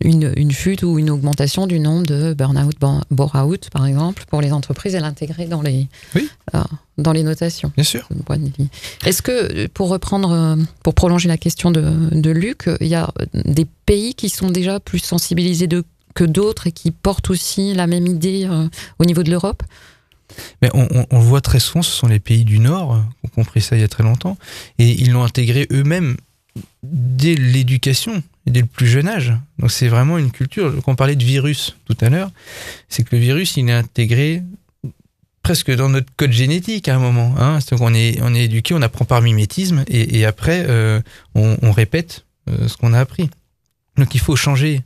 une, 0.01 0.51
chute 0.51 0.83
ou 0.83 0.97
une 0.97 1.09
augmentation 1.09 1.67
du 1.67 1.79
nombre 1.79 2.05
de 2.05 2.33
burn-out, 2.33 2.75
bore-out, 3.11 3.69
par 3.71 3.85
exemple, 3.85 4.23
pour 4.27 4.41
les 4.41 4.51
entreprises 4.51 4.95
et 4.95 4.99
l'intégrer 4.99 5.45
dans 5.45 5.61
les, 5.61 5.87
euh, 6.55 6.61
dans 6.97 7.11
les 7.11 7.23
notations. 7.23 7.71
Bien 7.75 7.83
sûr. 7.83 8.07
Est-ce 9.05 9.21
que, 9.21 9.67
pour 9.67 9.89
reprendre, 9.89 10.57
pour 10.81 10.95
prolonger 10.95 11.27
la 11.27 11.37
question 11.37 11.69
de, 11.69 12.09
de 12.11 12.31
Luc, 12.31 12.69
il 12.81 12.87
y 12.87 12.95
a 12.95 13.11
des 13.33 13.67
pays 13.85 14.15
qui 14.15 14.29
sont 14.29 14.49
déjà 14.49 14.79
plus 14.79 14.99
sensibilisés 14.99 15.67
de 15.67 15.83
que 16.13 16.23
d'autres 16.23 16.67
et 16.67 16.71
qui 16.71 16.91
portent 16.91 17.29
aussi 17.29 17.73
la 17.73 17.87
même 17.87 18.07
idée 18.07 18.47
euh, 18.49 18.67
au 18.99 19.05
niveau 19.05 19.23
de 19.23 19.31
l'Europe? 19.31 19.63
Mais 20.61 20.69
on, 20.73 21.05
le 21.11 21.17
voit 21.17 21.41
très 21.41 21.59
souvent, 21.59 21.81
ce 21.81 21.91
sont 21.91 22.07
les 22.07 22.19
pays 22.19 22.45
du 22.45 22.59
Nord 22.59 23.03
qui 23.21 23.27
ont 23.27 23.29
compris 23.29 23.61
ça 23.61 23.75
il 23.75 23.81
y 23.81 23.85
a 23.85 23.87
très 23.87 24.03
longtemps, 24.03 24.37
et 24.79 24.89
ils 24.89 25.11
l'ont 25.11 25.23
intégré 25.23 25.67
eux-mêmes 25.71 26.15
dès 26.83 27.35
l'éducation, 27.35 28.21
dès 28.45 28.61
le 28.61 28.67
plus 28.67 28.87
jeune 28.87 29.07
âge. 29.07 29.33
Donc 29.59 29.71
c'est 29.71 29.87
vraiment 29.87 30.17
une 30.17 30.31
culture. 30.31 30.73
Quand 30.83 30.91
on 30.91 30.95
parlait 30.95 31.15
de 31.15 31.23
virus 31.23 31.75
tout 31.85 31.97
à 32.01 32.09
l'heure, 32.09 32.31
c'est 32.89 33.03
que 33.03 33.15
le 33.15 33.21
virus, 33.21 33.57
il 33.57 33.69
est 33.69 33.73
intégré 33.73 34.43
presque 35.41 35.71
dans 35.75 35.89
notre 35.89 36.11
code 36.15 36.31
génétique 36.31 36.87
à 36.87 36.95
un 36.95 36.99
moment. 36.99 37.35
Hein. 37.37 37.59
C'est 37.59 37.77
qu'on 37.77 37.93
est, 37.93 38.19
on 38.21 38.33
est 38.33 38.45
éduqué, 38.45 38.73
on 38.73 38.81
apprend 38.81 39.05
par 39.05 39.21
mimétisme, 39.21 39.83
et, 39.87 40.25
après, 40.25 40.65
euh, 40.67 41.01
on, 41.35 41.71
répète 41.71 42.25
euh, 42.49 42.67
ce 42.67 42.77
qu'on 42.77 42.93
a 42.93 42.99
appris. 42.99 43.29
Donc 43.97 44.15
il 44.15 44.21
faut 44.21 44.35
changer 44.35 44.81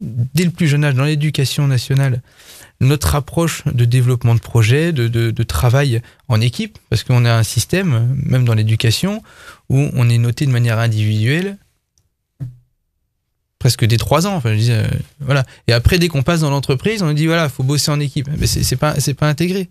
dès 0.00 0.44
le 0.44 0.50
plus 0.50 0.68
jeune 0.68 0.84
âge 0.84 0.94
dans 0.94 1.04
l'éducation 1.04 1.66
nationale 1.66 2.22
notre 2.80 3.14
approche 3.14 3.64
de 3.66 3.84
développement 3.84 4.34
de 4.34 4.40
projet, 4.40 4.92
de, 4.92 5.42
travail 5.42 6.00
en 6.28 6.40
équipe, 6.40 6.78
parce 6.90 7.02
qu'on 7.02 7.24
a 7.24 7.34
un 7.34 7.42
système, 7.42 8.16
même 8.24 8.44
dans 8.44 8.54
l'éducation, 8.54 9.22
où 9.68 9.88
on 9.94 10.08
est 10.08 10.18
noté 10.18 10.46
de 10.46 10.52
manière 10.52 10.78
individuelle 10.78 11.58
presque 13.58 13.84
dès 13.84 13.96
trois 13.96 14.26
ans. 14.28 14.36
Enfin, 14.36 14.56
je 14.56 14.70
euh, 14.70 14.86
voilà. 15.18 15.44
Et 15.66 15.72
après, 15.72 15.98
dès 15.98 16.06
qu'on 16.06 16.22
passe 16.22 16.40
dans 16.40 16.50
l'entreprise, 16.50 17.02
on 17.02 17.12
dit 17.12 17.26
voilà, 17.26 17.48
faut 17.48 17.64
bosser 17.64 17.90
en 17.90 17.98
équipe. 17.98 18.28
Mais 18.38 18.46
c'est 18.46 18.76
pas, 18.76 19.00
c'est 19.00 19.14
pas 19.14 19.28
intégré. 19.28 19.68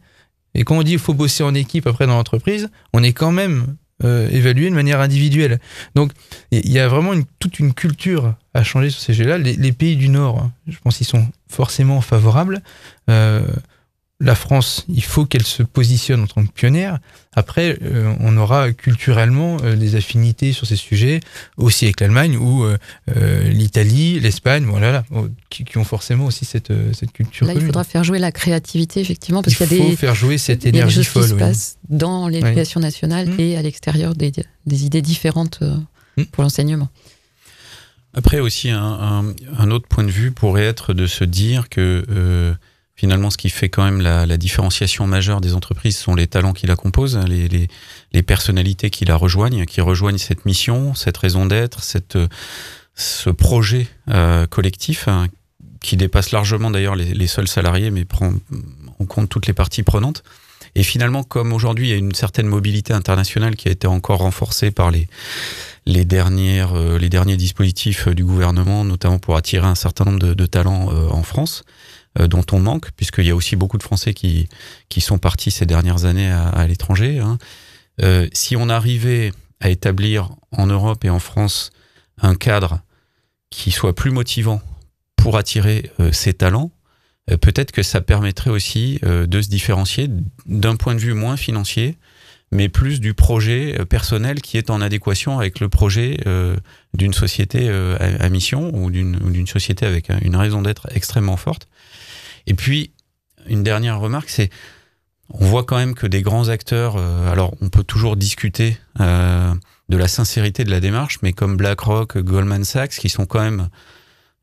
Et 0.53 0.65
quand 0.65 0.77
on 0.77 0.83
dit 0.83 0.97
faut 0.97 1.13
bosser 1.13 1.43
en 1.43 1.53
équipe 1.53 1.87
après 1.87 2.05
dans 2.05 2.15
l'entreprise, 2.15 2.69
on 2.91 3.01
est 3.01 3.13
quand 3.13 3.31
même 3.31 3.77
euh, 4.03 4.29
évalué 4.29 4.69
de 4.69 4.75
manière 4.75 4.99
individuelle. 4.99 5.59
Donc 5.95 6.11
il 6.51 6.69
y 6.69 6.79
a 6.79 6.87
vraiment 6.89 7.13
toute 7.39 7.59
une 7.59 7.73
culture 7.73 8.35
à 8.57 8.63
changer 8.63 8.89
sur 8.89 9.01
ces 9.01 9.13
jeux-là. 9.13 9.37
Les, 9.37 9.71
pays 9.71 9.95
du 9.95 10.09
Nord, 10.09 10.39
hein, 10.39 10.51
je 10.67 10.77
pense 10.83 10.97
qu'ils 10.97 11.07
sont 11.07 11.27
forcément 11.47 12.01
favorables. 12.01 12.61
Euh, 13.09 13.45
la 14.19 14.33
France, 14.33 14.83
il 14.89 15.03
faut 15.03 15.25
qu'elle 15.25 15.45
se 15.45 15.61
positionne 15.61 16.23
en 16.23 16.27
tant 16.27 16.43
que 16.43 16.51
pionnière. 16.51 16.97
Après, 17.33 17.77
euh, 17.83 18.15
on 18.19 18.35
aura 18.35 18.71
culturellement 18.71 19.57
euh, 19.63 19.75
des 19.75 19.95
affinités 19.95 20.53
sur 20.53 20.65
ces 20.65 20.75
sujets, 20.75 21.19
aussi 21.55 21.85
avec 21.85 22.01
l'Allemagne 22.01 22.35
ou 22.35 22.63
euh, 22.65 23.43
l'Italie, 23.43 24.19
l'Espagne, 24.19 24.65
voilà, 24.65 25.05
qui, 25.51 25.65
ont 25.77 25.83
forcément 25.83 26.25
aussi 26.25 26.45
cette, 26.45 26.73
cette 26.93 27.11
culture. 27.11 27.45
Là, 27.45 27.53
il 27.53 27.61
faudra 27.61 27.83
faire 27.83 28.03
jouer 28.03 28.17
la 28.17 28.31
créativité, 28.31 29.01
effectivement, 29.01 29.43
parce 29.43 29.55
qu'il 29.55 29.71
y 29.71 29.81
a 29.81 29.89
des. 29.89 29.95
faire 29.95 30.15
jouer 30.15 30.39
cette 30.39 30.65
énergie 30.65 31.03
folle. 31.03 31.23
Qui 31.23 31.29
se 31.29 31.35
passe 31.35 31.77
dans 31.87 32.27
l'éducation 32.27 32.79
nationale 32.79 33.29
mmh. 33.29 33.39
et 33.39 33.55
à 33.55 33.61
l'extérieur 33.61 34.15
des, 34.15 34.31
des, 34.65 34.85
idées 34.85 35.03
différentes 35.03 35.61
mmh. 35.61 36.23
pour 36.31 36.41
l'enseignement. 36.41 36.89
Après 38.17 38.39
aussi, 38.39 38.71
un, 38.71 39.71
autre 39.71 39.87
point 39.87 40.03
de 40.03 40.09
vue 40.09 40.31
pourrait 40.31 40.65
être 40.65 40.93
de 40.93 41.07
se 41.07 41.23
dire 41.23 41.69
que 41.69 42.57
Finalement, 42.97 43.29
ce 43.29 43.37
qui 43.37 43.51
fait 43.51 43.69
quand 43.69 43.85
même 43.85 44.01
la, 44.01 44.37
différenciation 44.37 45.05
majeure 45.05 45.39
des 45.39 45.53
entreprises 45.53 45.95
sont 45.95 46.15
les 46.15 46.25
talents 46.25 46.53
qui 46.53 46.65
la 46.65 46.75
composent, 46.75 47.15
hein, 47.15 47.25
les, 47.27 48.23
personnalités 48.23 48.89
qui 48.89 49.05
la 49.05 49.15
rejoignent, 49.15 49.65
qui 49.65 49.81
rejoignent 49.81 50.17
cette 50.17 50.47
mission, 50.47 50.95
cette 50.95 51.15
raison 51.15 51.45
d'être, 51.45 51.83
cette, 51.83 52.17
ce 52.95 53.29
projet 53.29 53.87
euh, 54.09 54.47
collectif 54.47 55.07
hein, 55.07 55.27
qui 55.79 55.95
dépasse 55.95 56.31
largement 56.31 56.71
d'ailleurs 56.71 56.95
les, 56.95 57.27
seuls 57.27 57.47
salariés, 57.47 57.91
mais 57.91 58.03
prend 58.03 58.33
en 58.97 59.05
compte 59.05 59.29
toutes 59.29 59.45
les 59.45 59.53
parties 59.53 59.83
prenantes. 59.83 60.23
Et 60.77 60.83
finalement, 60.83 61.23
comme 61.23 61.53
aujourd'hui 61.53 61.87
il 61.87 61.89
y 61.89 61.93
a 61.93 61.97
une 61.97 62.13
certaine 62.13 62.45
mobilité 62.45 62.93
internationale 62.93 63.55
qui 63.55 63.67
a 63.67 63.71
été 63.71 63.87
encore 63.87 64.19
renforcée 64.19 64.69
par 64.69 64.91
les, 64.91 65.07
euh, 65.87 66.99
derniers 67.09 67.37
dispositifs 67.37 68.07
du 68.07 68.23
gouvernement, 68.23 68.83
notamment 68.83 69.17
pour 69.17 69.35
attirer 69.37 69.65
un 69.65 69.75
certain 69.75 70.05
nombre 70.05 70.19
de, 70.19 70.45
talents 70.45 70.91
euh, 70.91 71.09
en 71.09 71.23
France, 71.23 71.63
euh, 72.19 72.27
dont 72.27 72.45
on 72.51 72.59
manque, 72.59 72.91
puisqu'il 72.91 73.25
y 73.25 73.31
a 73.31 73.35
aussi 73.35 73.55
beaucoup 73.55 73.79
de 73.79 73.83
Français 73.83 74.13
qui, 74.13 74.47
sont 74.99 75.17
partis 75.17 75.49
ces 75.51 75.65
dernières 75.65 76.05
années 76.05 76.31
à, 76.31 76.65
l'étranger. 76.67 77.19
Hein. 77.19 77.39
Euh, 78.01 78.27
si 78.33 78.55
on 78.55 78.69
arrivait 78.69 79.31
à 79.59 79.69
établir 79.69 80.29
en 80.51 80.67
Europe 80.67 81.03
et 81.05 81.09
en 81.09 81.19
France 81.19 81.71
un 82.21 82.35
cadre 82.35 82.81
qui 83.49 83.71
soit 83.71 83.95
plus 83.95 84.11
motivant 84.11 84.61
pour 85.15 85.37
attirer 85.37 85.91
euh, 85.99 86.11
ces 86.11 86.33
talents, 86.33 86.71
peut-être 87.27 87.71
que 87.71 87.83
ça 87.83 88.01
permettrait 88.01 88.49
aussi 88.49 88.99
de 89.03 89.41
se 89.41 89.49
différencier 89.49 90.09
d'un 90.45 90.75
point 90.75 90.95
de 90.95 90.99
vue 90.99 91.13
moins 91.13 91.35
financier, 91.35 91.97
mais 92.51 92.69
plus 92.69 93.01
du 93.01 93.13
projet 93.13 93.77
personnel 93.89 94.41
qui 94.41 94.57
est 94.57 94.69
en 94.69 94.79
adéquation 94.79 95.37
avec 95.37 95.59
le 95.59 95.67
projet 95.67 96.17
d'une 96.93 97.13
société 97.13 97.69
à, 97.69 98.29
mission 98.29 98.73
ou 98.73 98.89
d'une 98.89 99.47
société 99.47 99.85
avec 99.85 100.09
une 100.21 100.35
raison 100.37 100.61
d'être 100.61 100.87
extrêmement 100.95 101.37
forte. 101.37 101.67
Et 102.47 102.53
puis, 102.53 102.91
une 103.47 103.63
dernière 103.63 103.99
remarque, 103.99 104.29
c'est 104.29 104.49
on 105.29 105.45
voit 105.45 105.63
quand 105.63 105.77
même 105.77 105.93
que 105.93 106.07
des 106.07 106.21
grands 106.21 106.49
acteurs, 106.49 106.95
euh, 106.97 107.31
alors 107.31 107.53
on 107.61 107.69
peut 107.69 107.83
toujours 107.83 108.15
discuter 108.15 108.77
euh, 108.99 109.53
de 109.89 109.97
la 109.97 110.07
sincérité 110.07 110.63
de 110.63 110.71
la 110.71 110.79
démarche, 110.79 111.19
mais 111.21 111.33
comme 111.33 111.57
BlackRock, 111.57 112.17
Goldman 112.17 112.63
Sachs, 112.63 112.91
qui 112.91 113.09
sont 113.09 113.25
quand 113.25 113.41
même 113.41 113.67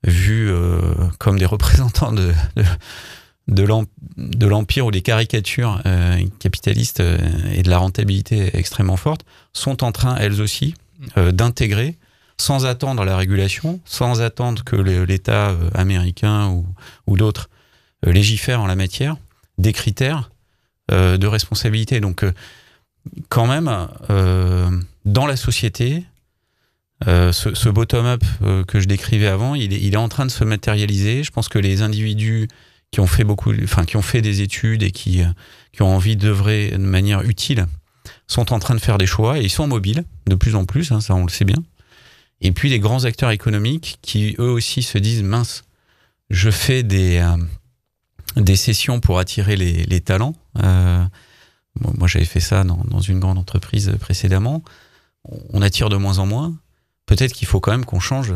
vus 0.05 0.51
euh, 0.51 0.81
comme 1.19 1.39
des 1.39 1.47
représentants 1.47 2.13
de, 2.13 2.33
de, 3.49 4.47
l'empire 4.47 4.87
ou 4.87 4.91
des 4.91 5.03
caricatures 5.03 5.83
capitalistes 6.39 7.03
et 7.53 7.63
de 7.63 7.71
la 7.71 7.79
rentabilité 7.79 8.57
extrêmement 8.57 8.97
forte, 8.97 9.25
sont 9.53 9.85
en 9.85 9.93
train, 9.93 10.17
elles 10.17 10.41
aussi, 10.41 10.75
d'intégrer 11.17 11.97
sans 12.37 12.67
attendre 12.67 13.05
la 13.05 13.17
régulation, 13.17 13.81
sans 13.85 14.21
attendre 14.21 14.65
que 14.65 14.77
l'État 14.77 15.55
américain 15.75 16.49
ou, 16.49 16.67
ou 17.07 17.17
d'autres 17.17 17.49
euh, 18.07 18.13
légifère 18.13 18.61
en 18.61 18.67
la 18.67 18.77
matière 18.77 19.17
des 19.59 19.73
critères 19.73 20.31
euh, 20.91 21.17
de 21.17 21.27
responsabilité. 21.27 22.01
Donc, 22.01 22.25
euh, 22.25 22.33
quand 23.29 23.47
même, 23.47 23.71
dans 25.05 25.27
la 25.27 25.37
société, 25.37 26.05
ce, 27.03 27.69
bottom-up 27.69 28.23
que 28.67 28.81
je 28.81 28.87
décrivais 28.87 29.27
avant, 29.27 29.55
il 29.55 29.73
est, 29.73 29.97
en 29.97 30.09
train 30.09 30.27
de 30.27 30.31
se 30.31 30.45
matérialiser. 30.45 31.23
Je 31.23 31.31
pense 31.31 31.49
que 31.49 31.59
les 31.59 31.83
individus 31.83 32.49
qui 32.91 33.01
ont 33.01 33.07
fait 33.07 33.25
beaucoup, 33.25 33.53
enfin 33.63 33.85
qui 33.85 33.97
ont 33.97 34.03
fait 34.03 34.23
des 34.23 34.41
études 34.41 34.83
et 34.83 34.91
qui, 34.91 35.23
qui 35.73 35.83
ont 35.83 35.95
envie 35.95 36.17
d'œuvrer 36.17 36.71
de 36.71 36.79
manière 36.79 37.23
utile 37.23 37.67
sont 38.27 38.53
en 38.53 38.59
train 38.59 38.75
de 38.75 38.81
faire 38.81 38.99
des 38.99 39.07
choix 39.07 39.39
et 39.39 39.43
ils 39.43 39.51
sont 39.51 39.67
mobiles 39.67 40.05
de 40.27 40.35
plus 40.35 40.55
en 40.55 40.65
plus, 40.65 40.93
hein, 40.93 41.01
ça 41.01 41.15
on 41.15 41.25
le 41.25 41.31
sait 41.31 41.45
bien. 41.45 41.63
Et 42.41 42.53
puis 42.53 42.71
les 42.71 42.79
grands 42.79 43.05
acteurs 43.05 43.31
économiques 43.31 43.99
qui 44.01 44.37
eux 44.39 44.51
aussi 44.51 44.83
se 44.83 44.99
disent 44.99 45.23
mince, 45.23 45.63
je 46.31 46.51
fais 46.51 46.83
des 46.83 47.21
des 48.37 48.57
sessions 48.57 49.01
pour 49.01 49.19
attirer 49.19 49.57
les, 49.57 50.01
talents. 50.01 50.35
Euh, 50.63 51.05
moi, 51.81 52.09
j'avais 52.09 52.25
fait 52.25 52.41
ça 52.41 52.65
dans, 52.65 53.01
une 53.01 53.21
grande 53.21 53.39
entreprise 53.39 53.93
précédemment. 54.01 54.63
On 55.51 55.63
attire 55.63 55.89
de 55.89 55.97
moins 55.97 56.19
en 56.19 56.27
moins. 56.27 56.55
Peut-être 57.07 57.33
qu'il 57.33 57.47
faut 57.47 57.61
quand 57.61 57.73
même 57.73 57.85
qu'on 57.85 58.01
change 58.01 58.35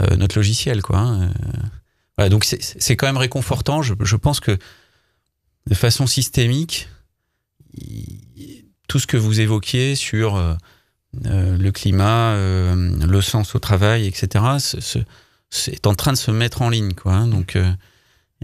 euh, 0.00 0.16
notre 0.16 0.36
logiciel, 0.36 0.82
quoi. 0.82 0.98
Hein. 0.98 1.30
Euh, 2.20 2.28
donc 2.28 2.44
c'est 2.44 2.96
quand 2.96 3.06
même 3.06 3.16
réconfortant. 3.16 3.82
Je, 3.82 3.94
je, 4.00 4.16
pense 4.16 4.40
que 4.40 4.58
de 5.66 5.74
façon 5.74 6.06
systémique, 6.06 6.88
tout 8.88 8.98
ce 8.98 9.06
que 9.06 9.16
vous 9.16 9.40
évoquiez 9.40 9.94
sur 9.94 10.36
euh, 10.36 10.54
le 11.14 11.70
climat, 11.70 12.34
le 12.36 13.20
sens 13.20 13.54
au 13.54 13.58
travail, 13.58 14.06
etc., 14.06 14.44
c'est 15.50 15.86
en 15.86 15.94
train 15.94 16.12
de 16.12 16.18
se 16.18 16.30
mettre 16.30 16.62
en 16.62 16.70
ligne. 16.70 16.92
Quoi, 16.94 17.14
hein. 17.14 17.28
donc, 17.28 17.56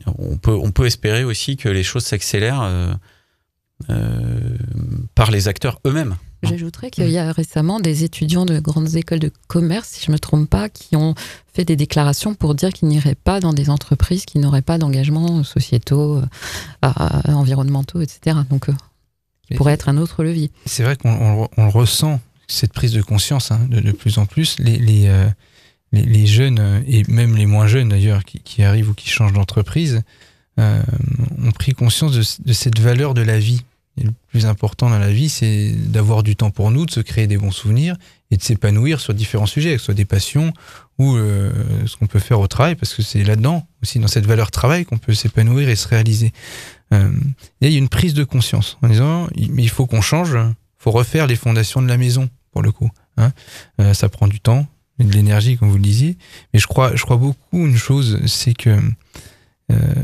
on, 0.07 0.39
peut, 0.39 0.55
on 0.55 0.71
peut 0.71 0.87
espérer 0.87 1.25
aussi 1.25 1.57
que 1.57 1.69
les 1.69 1.83
choses 1.83 2.05
s'accélèrent 2.05 2.97
par 5.15 5.31
les 5.31 5.49
acteurs 5.49 5.81
eux-mêmes. 5.87 6.17
J'ajouterais 6.45 6.91
qu'il 6.91 7.09
y 7.11 7.19
a 7.19 7.33
récemment 7.33 7.81
des 7.81 8.05
étudiants 8.05 8.45
de 8.45 8.59
grandes 8.59 8.95
écoles 8.97 9.19
de 9.19 9.31
commerce, 9.49 9.89
si 9.89 10.05
je 10.05 10.11
ne 10.11 10.15
me 10.15 10.19
trompe 10.19 10.49
pas, 10.49 10.69
qui 10.69 10.97
ont 10.97 11.15
fait 11.53 11.65
des 11.65 11.77
déclarations 11.77 12.35
pour 12.35 12.55
dire 12.55 12.73
qu'ils 12.73 12.89
n'iraient 12.89 13.15
pas 13.15 13.41
dans 13.41 13.53
des 13.53 13.71
entreprises 13.71 14.25
qui 14.25 14.39
n'auraient 14.39 14.63
pas 14.63 14.79
d'engagement 14.79 15.45
sociétaux, 15.45 16.19
euh, 16.19 16.91
environnementaux, 17.29 18.01
etc. 18.01 18.39
Donc, 18.51 18.69
euh, 18.69 18.73
qui 19.47 19.55
pourrait 19.55 19.75
être 19.75 19.89
un 19.89 19.97
autre 19.97 20.25
levier. 20.25 20.51
C'est 20.67 20.83
vrai 20.83 20.97
qu'on 20.97 21.71
ressent, 21.71 22.21
cette 22.47 22.73
prise 22.73 22.93
de 22.93 23.03
conscience 23.03 23.51
hein, 23.51 23.61
de, 23.69 23.93
plus 23.93 24.19
en 24.19 24.27
plus. 24.27 24.57
Les, 24.59 25.07
euh, 25.07 25.29
les, 25.93 26.03
les, 26.03 26.27
jeunes, 26.27 26.83
et 26.87 27.05
même 27.09 27.37
les 27.37 27.47
moins 27.47 27.67
jeunes 27.67 27.91
d'ailleurs, 27.91 28.25
qui, 28.25 28.41
qui, 28.41 28.63
arrivent 28.63 28.91
ou 28.91 28.95
qui 28.95 29.09
changent 29.09 29.33
d'entreprise, 29.33 30.03
ont 30.57 31.51
pris 31.53 31.73
conscience 31.73 32.13
de, 32.13 32.23
de 32.47 32.53
cette 32.53 32.79
valeur 32.79 33.13
de 33.13 33.23
la 33.23 33.41
vie 33.41 33.65
le 34.03 34.11
plus 34.29 34.47
important 34.47 34.91
dans 34.91 34.99
la 34.99 35.13
vie, 35.13 35.29
c'est 35.29 35.71
d'avoir 35.73 36.23
du 36.23 36.35
temps 36.35 36.51
pour 36.51 36.71
nous, 36.71 36.85
de 36.85 36.91
se 36.91 37.01
créer 37.01 37.27
des 37.27 37.37
bons 37.37 37.53
souvenirs 37.53 37.97
et 38.31 38.37
de 38.37 38.43
s'épanouir 38.43 38.99
sur 38.99 39.15
différents 39.15 39.47
sujets, 39.47 39.75
que 39.75 39.79
ce 39.79 39.85
soit 39.87 39.95
des 39.95 40.05
passions 40.05 40.53
ou 40.99 41.15
euh, 41.15 41.53
ce 41.87 41.97
qu'on 41.97 42.07
peut 42.07 42.19
faire 42.19 42.41
au 42.41 42.47
travail, 42.47 42.75
parce 42.75 42.95
que 42.95 43.03
c'est 43.03 43.23
là-dedans, 43.23 43.67
aussi 43.83 43.99
dans 43.99 44.09
cette 44.09 44.27
valeur 44.27 44.51
travail, 44.51 44.85
qu'on 44.85 44.99
peut 44.99 45.15
s'épanouir 45.15 45.69
et 45.69 45.77
se 45.77 45.89
réaliser. 45.89 46.33
Euh, 46.93 47.13
il 47.61 47.71
y 47.71 47.75
a 47.75 47.79
une 47.79 47.89
prise 47.89 48.15
de 48.15 48.25
conscience 48.25 48.79
en 48.83 48.89
disant, 48.89 49.29
il 49.37 49.69
faut 49.69 49.87
qu'on 49.87 50.01
change, 50.01 50.35
il 50.35 50.55
faut 50.79 50.91
refaire 50.91 51.27
les 51.27 51.37
fondations 51.37 51.83
de 51.83 51.89
la 51.89 51.97
maison, 51.97 52.29
pour 52.53 52.63
le 52.63 52.73
coup. 52.73 52.91
Hein. 53.17 53.33
Euh, 53.81 53.95
ça 53.95 54.09
prend 54.09 54.29
du 54.29 54.41
temps, 54.41 54.67
et 54.99 55.05
de 55.05 55.13
l'énergie, 55.13 55.57
comme 55.57 55.71
vous 55.71 55.77
le 55.77 55.83
disiez, 55.83 56.17
mais 56.53 56.61
je 56.61 56.67
crois, 56.67 56.95
je 56.95 57.03
crois 57.03 57.17
beaucoup 57.17 57.67
une 57.67 57.77
chose, 57.77 58.21
c'est 58.27 58.55
que 58.55 58.79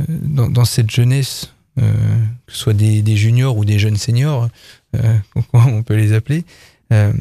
dans, 0.09 0.64
cette 0.64 0.91
jeunesse 0.91 1.53
que 1.77 2.53
ce 2.53 2.59
soit 2.59 2.73
des, 2.73 3.16
juniors 3.16 3.57
ou 3.57 3.64
des 3.64 3.79
jeunes 3.79 3.97
seniors, 3.97 4.49
euh, 4.97 5.18
on 5.53 5.83
peut 5.83 5.95
les 5.95 6.12
appeler, 6.12 6.45
euh, 6.93 7.12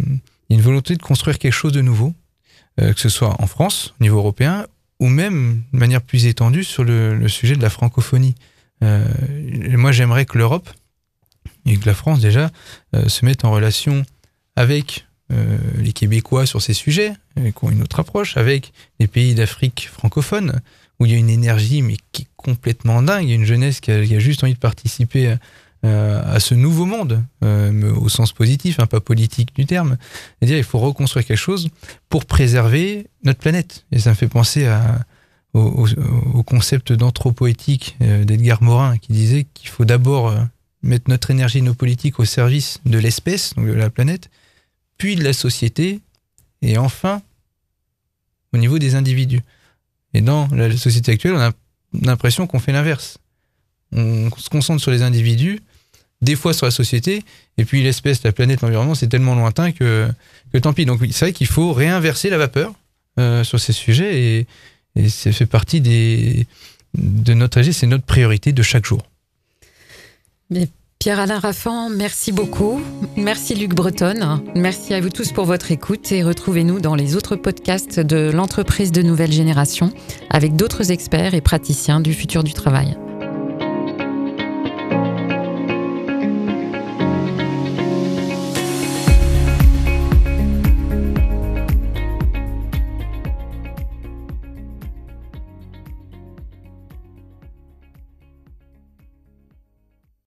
il 0.49 0.53
y 0.53 0.53
a 0.53 0.59
une 0.59 0.61
volonté 0.61 0.95
de 0.95 1.01
construire 1.01 1.37
quelque 1.37 1.53
chose 1.53 1.73
de 1.73 1.81
nouveau, 1.81 2.13
que 2.77 2.99
ce 2.99 3.09
soit 3.09 3.35
en 3.41 3.45
France, 3.45 3.93
au 3.99 4.03
niveau 4.03 4.19
européen, 4.19 4.65
ou 5.01 5.09
même 5.09 5.63
de 5.73 5.77
manière 5.77 6.01
plus 6.01 6.27
étendue 6.27 6.63
sur 6.63 6.85
le, 6.85 7.27
sujet 7.27 7.57
de 7.57 7.61
la 7.61 7.69
francophonie. 7.69 8.35
moi, 8.81 9.91
j'aimerais 9.91 10.25
que 10.25 10.37
l'Europe, 10.37 10.69
et 11.65 11.75
que 11.75 11.85
la 11.85 11.93
France 11.93 12.21
déjà, 12.21 12.51
se 12.93 13.25
mette 13.25 13.43
en 13.43 13.51
relation 13.51 14.05
avec 14.55 15.05
les 15.77 15.91
Québécois 15.91 16.45
sur 16.45 16.61
ces 16.61 16.73
sujets, 16.73 17.13
qui 17.35 17.65
ont 17.65 17.69
une 17.69 17.83
autre 17.83 17.99
approche, 17.99 18.37
avec 18.37 18.71
les 18.99 19.07
pays 19.07 19.35
d'Afrique 19.35 19.89
francophone, 19.91 20.61
où 20.99 21.05
il 21.05 21.11
y 21.11 21.15
a 21.15 21.17
une 21.17 21.29
énergie 21.29 21.81
mais 21.81 21.97
qui 22.11 22.23
est 22.23 22.27
complètement 22.35 23.01
dingue, 23.01 23.23
il 23.23 23.29
y 23.29 23.31
a 23.31 23.35
une 23.35 23.45
jeunesse 23.45 23.79
qui 23.79 23.91
a, 23.91 24.19
juste 24.19 24.43
envie 24.43 24.53
de 24.53 24.59
participer 24.59 25.35
euh, 25.85 26.21
à 26.25 26.41
ce 26.41 26.55
nouveau 26.55 26.85
monde, 26.85 27.23
euh, 27.43 27.93
au 27.95 28.09
sens 28.09 28.33
positif, 28.33 28.79
hein, 28.79 28.85
pas 28.85 28.99
politique 28.99 29.55
du 29.55 29.65
terme. 29.65 29.97
C'est-à-dire 30.39 30.57
il 30.57 30.63
faut 30.63 30.79
reconstruire 30.79 31.25
quelque 31.25 31.37
chose 31.37 31.69
pour 32.09 32.25
préserver 32.25 33.07
notre 33.23 33.39
planète. 33.39 33.85
Et 33.93 33.99
ça 33.99 34.09
me 34.09 34.15
fait 34.15 34.27
penser 34.27 34.69
au, 35.53 36.43
concept 36.43 36.91
d'anthropoétique 36.91 37.97
euh, 38.01 38.25
d'Edgar 38.25 38.61
Morin 38.61 38.97
qui 38.97 39.13
disait 39.13 39.47
qu'il 39.53 39.69
faut 39.69 39.85
d'abord 39.85 40.33
mettre 40.83 41.09
notre 41.09 41.31
énergie, 41.31 41.61
nos 41.61 41.73
politiques 41.73 42.19
au 42.19 42.25
service 42.25 42.81
de 42.85 42.97
l'espèce, 42.97 43.53
donc 43.55 43.65
de 43.65 43.73
la 43.73 43.89
planète, 43.89 44.29
puis 44.97 45.15
de 45.15 45.23
la 45.23 45.33
société, 45.33 46.01
et 46.61 46.77
enfin 46.77 47.21
au 48.53 48.57
niveau 48.57 48.79
des 48.79 48.95
individus. 48.95 49.41
Et 50.13 50.21
dans 50.21 50.47
la 50.47 50.75
société 50.75 51.11
actuelle, 51.11 51.33
on 51.33 51.39
a 51.39 51.51
l'impression 51.93 52.47
qu'on 52.47 52.59
fait 52.59 52.71
l'inverse. 52.71 53.17
On 53.91 54.29
se 54.37 54.49
concentre 54.49 54.81
sur 54.81 54.91
les 54.91 55.01
individus, 55.01 55.59
des 56.21 56.35
fois 56.35 56.53
sur 56.53 56.65
la 56.65 56.71
société, 56.71 57.23
et 57.57 57.65
puis 57.65 57.81
l'espèce, 57.81 58.23
la 58.23 58.31
planète, 58.31 58.61
l'environnement, 58.61 58.95
c'est 58.95 59.07
tellement 59.07 59.35
lointain 59.35 59.71
que, 59.71 60.07
que 60.51 60.57
tant 60.57 60.73
pis. 60.73 60.85
Donc 60.85 60.99
c'est 61.11 61.25
vrai 61.25 61.33
qu'il 61.33 61.47
faut 61.47 61.73
réinverser 61.73 62.29
la 62.29 62.37
vapeur 62.37 62.73
euh, 63.19 63.43
sur 63.43 63.59
ces 63.59 63.73
sujets, 63.73 64.21
et, 64.21 64.47
et 64.95 65.09
ça 65.09 65.31
fait 65.31 65.45
partie 65.45 65.81
de 65.81 67.33
notre 67.33 67.59
âge, 67.59 67.71
c'est 67.71 67.87
notre 67.87 68.05
priorité 68.05 68.51
de 68.51 68.63
chaque 68.63 68.85
jour. 68.85 69.01
Mais 70.49 70.67
Pierre-Alain 71.01 71.39
Raffan, 71.39 71.87
merci 71.87 72.33
beaucoup. 72.33 72.81
Merci 73.15 73.55
Luc 73.55 73.73
Breton. 73.73 74.43
Merci 74.53 74.93
à 74.93 74.99
vous 74.99 75.07
tous 75.07 75.31
pour 75.31 75.45
votre 75.45 75.71
écoute 75.71 76.11
et 76.11 76.23
retrouvez-nous 76.23 76.81
dans 76.81 76.93
les 76.93 77.15
autres 77.15 77.37
podcasts 77.37 78.01
de 78.01 78.29
l'entreprise 78.29 78.91
de 78.91 79.01
nouvelle 79.01 79.31
génération 79.31 79.93
avec 80.29 80.57
d'autres 80.57 80.91
experts 80.91 81.35
et 81.35 81.39
praticiens 81.39 82.01
du 82.01 82.13
futur 82.13 82.43
du 82.43 82.51
travail. 82.51 82.97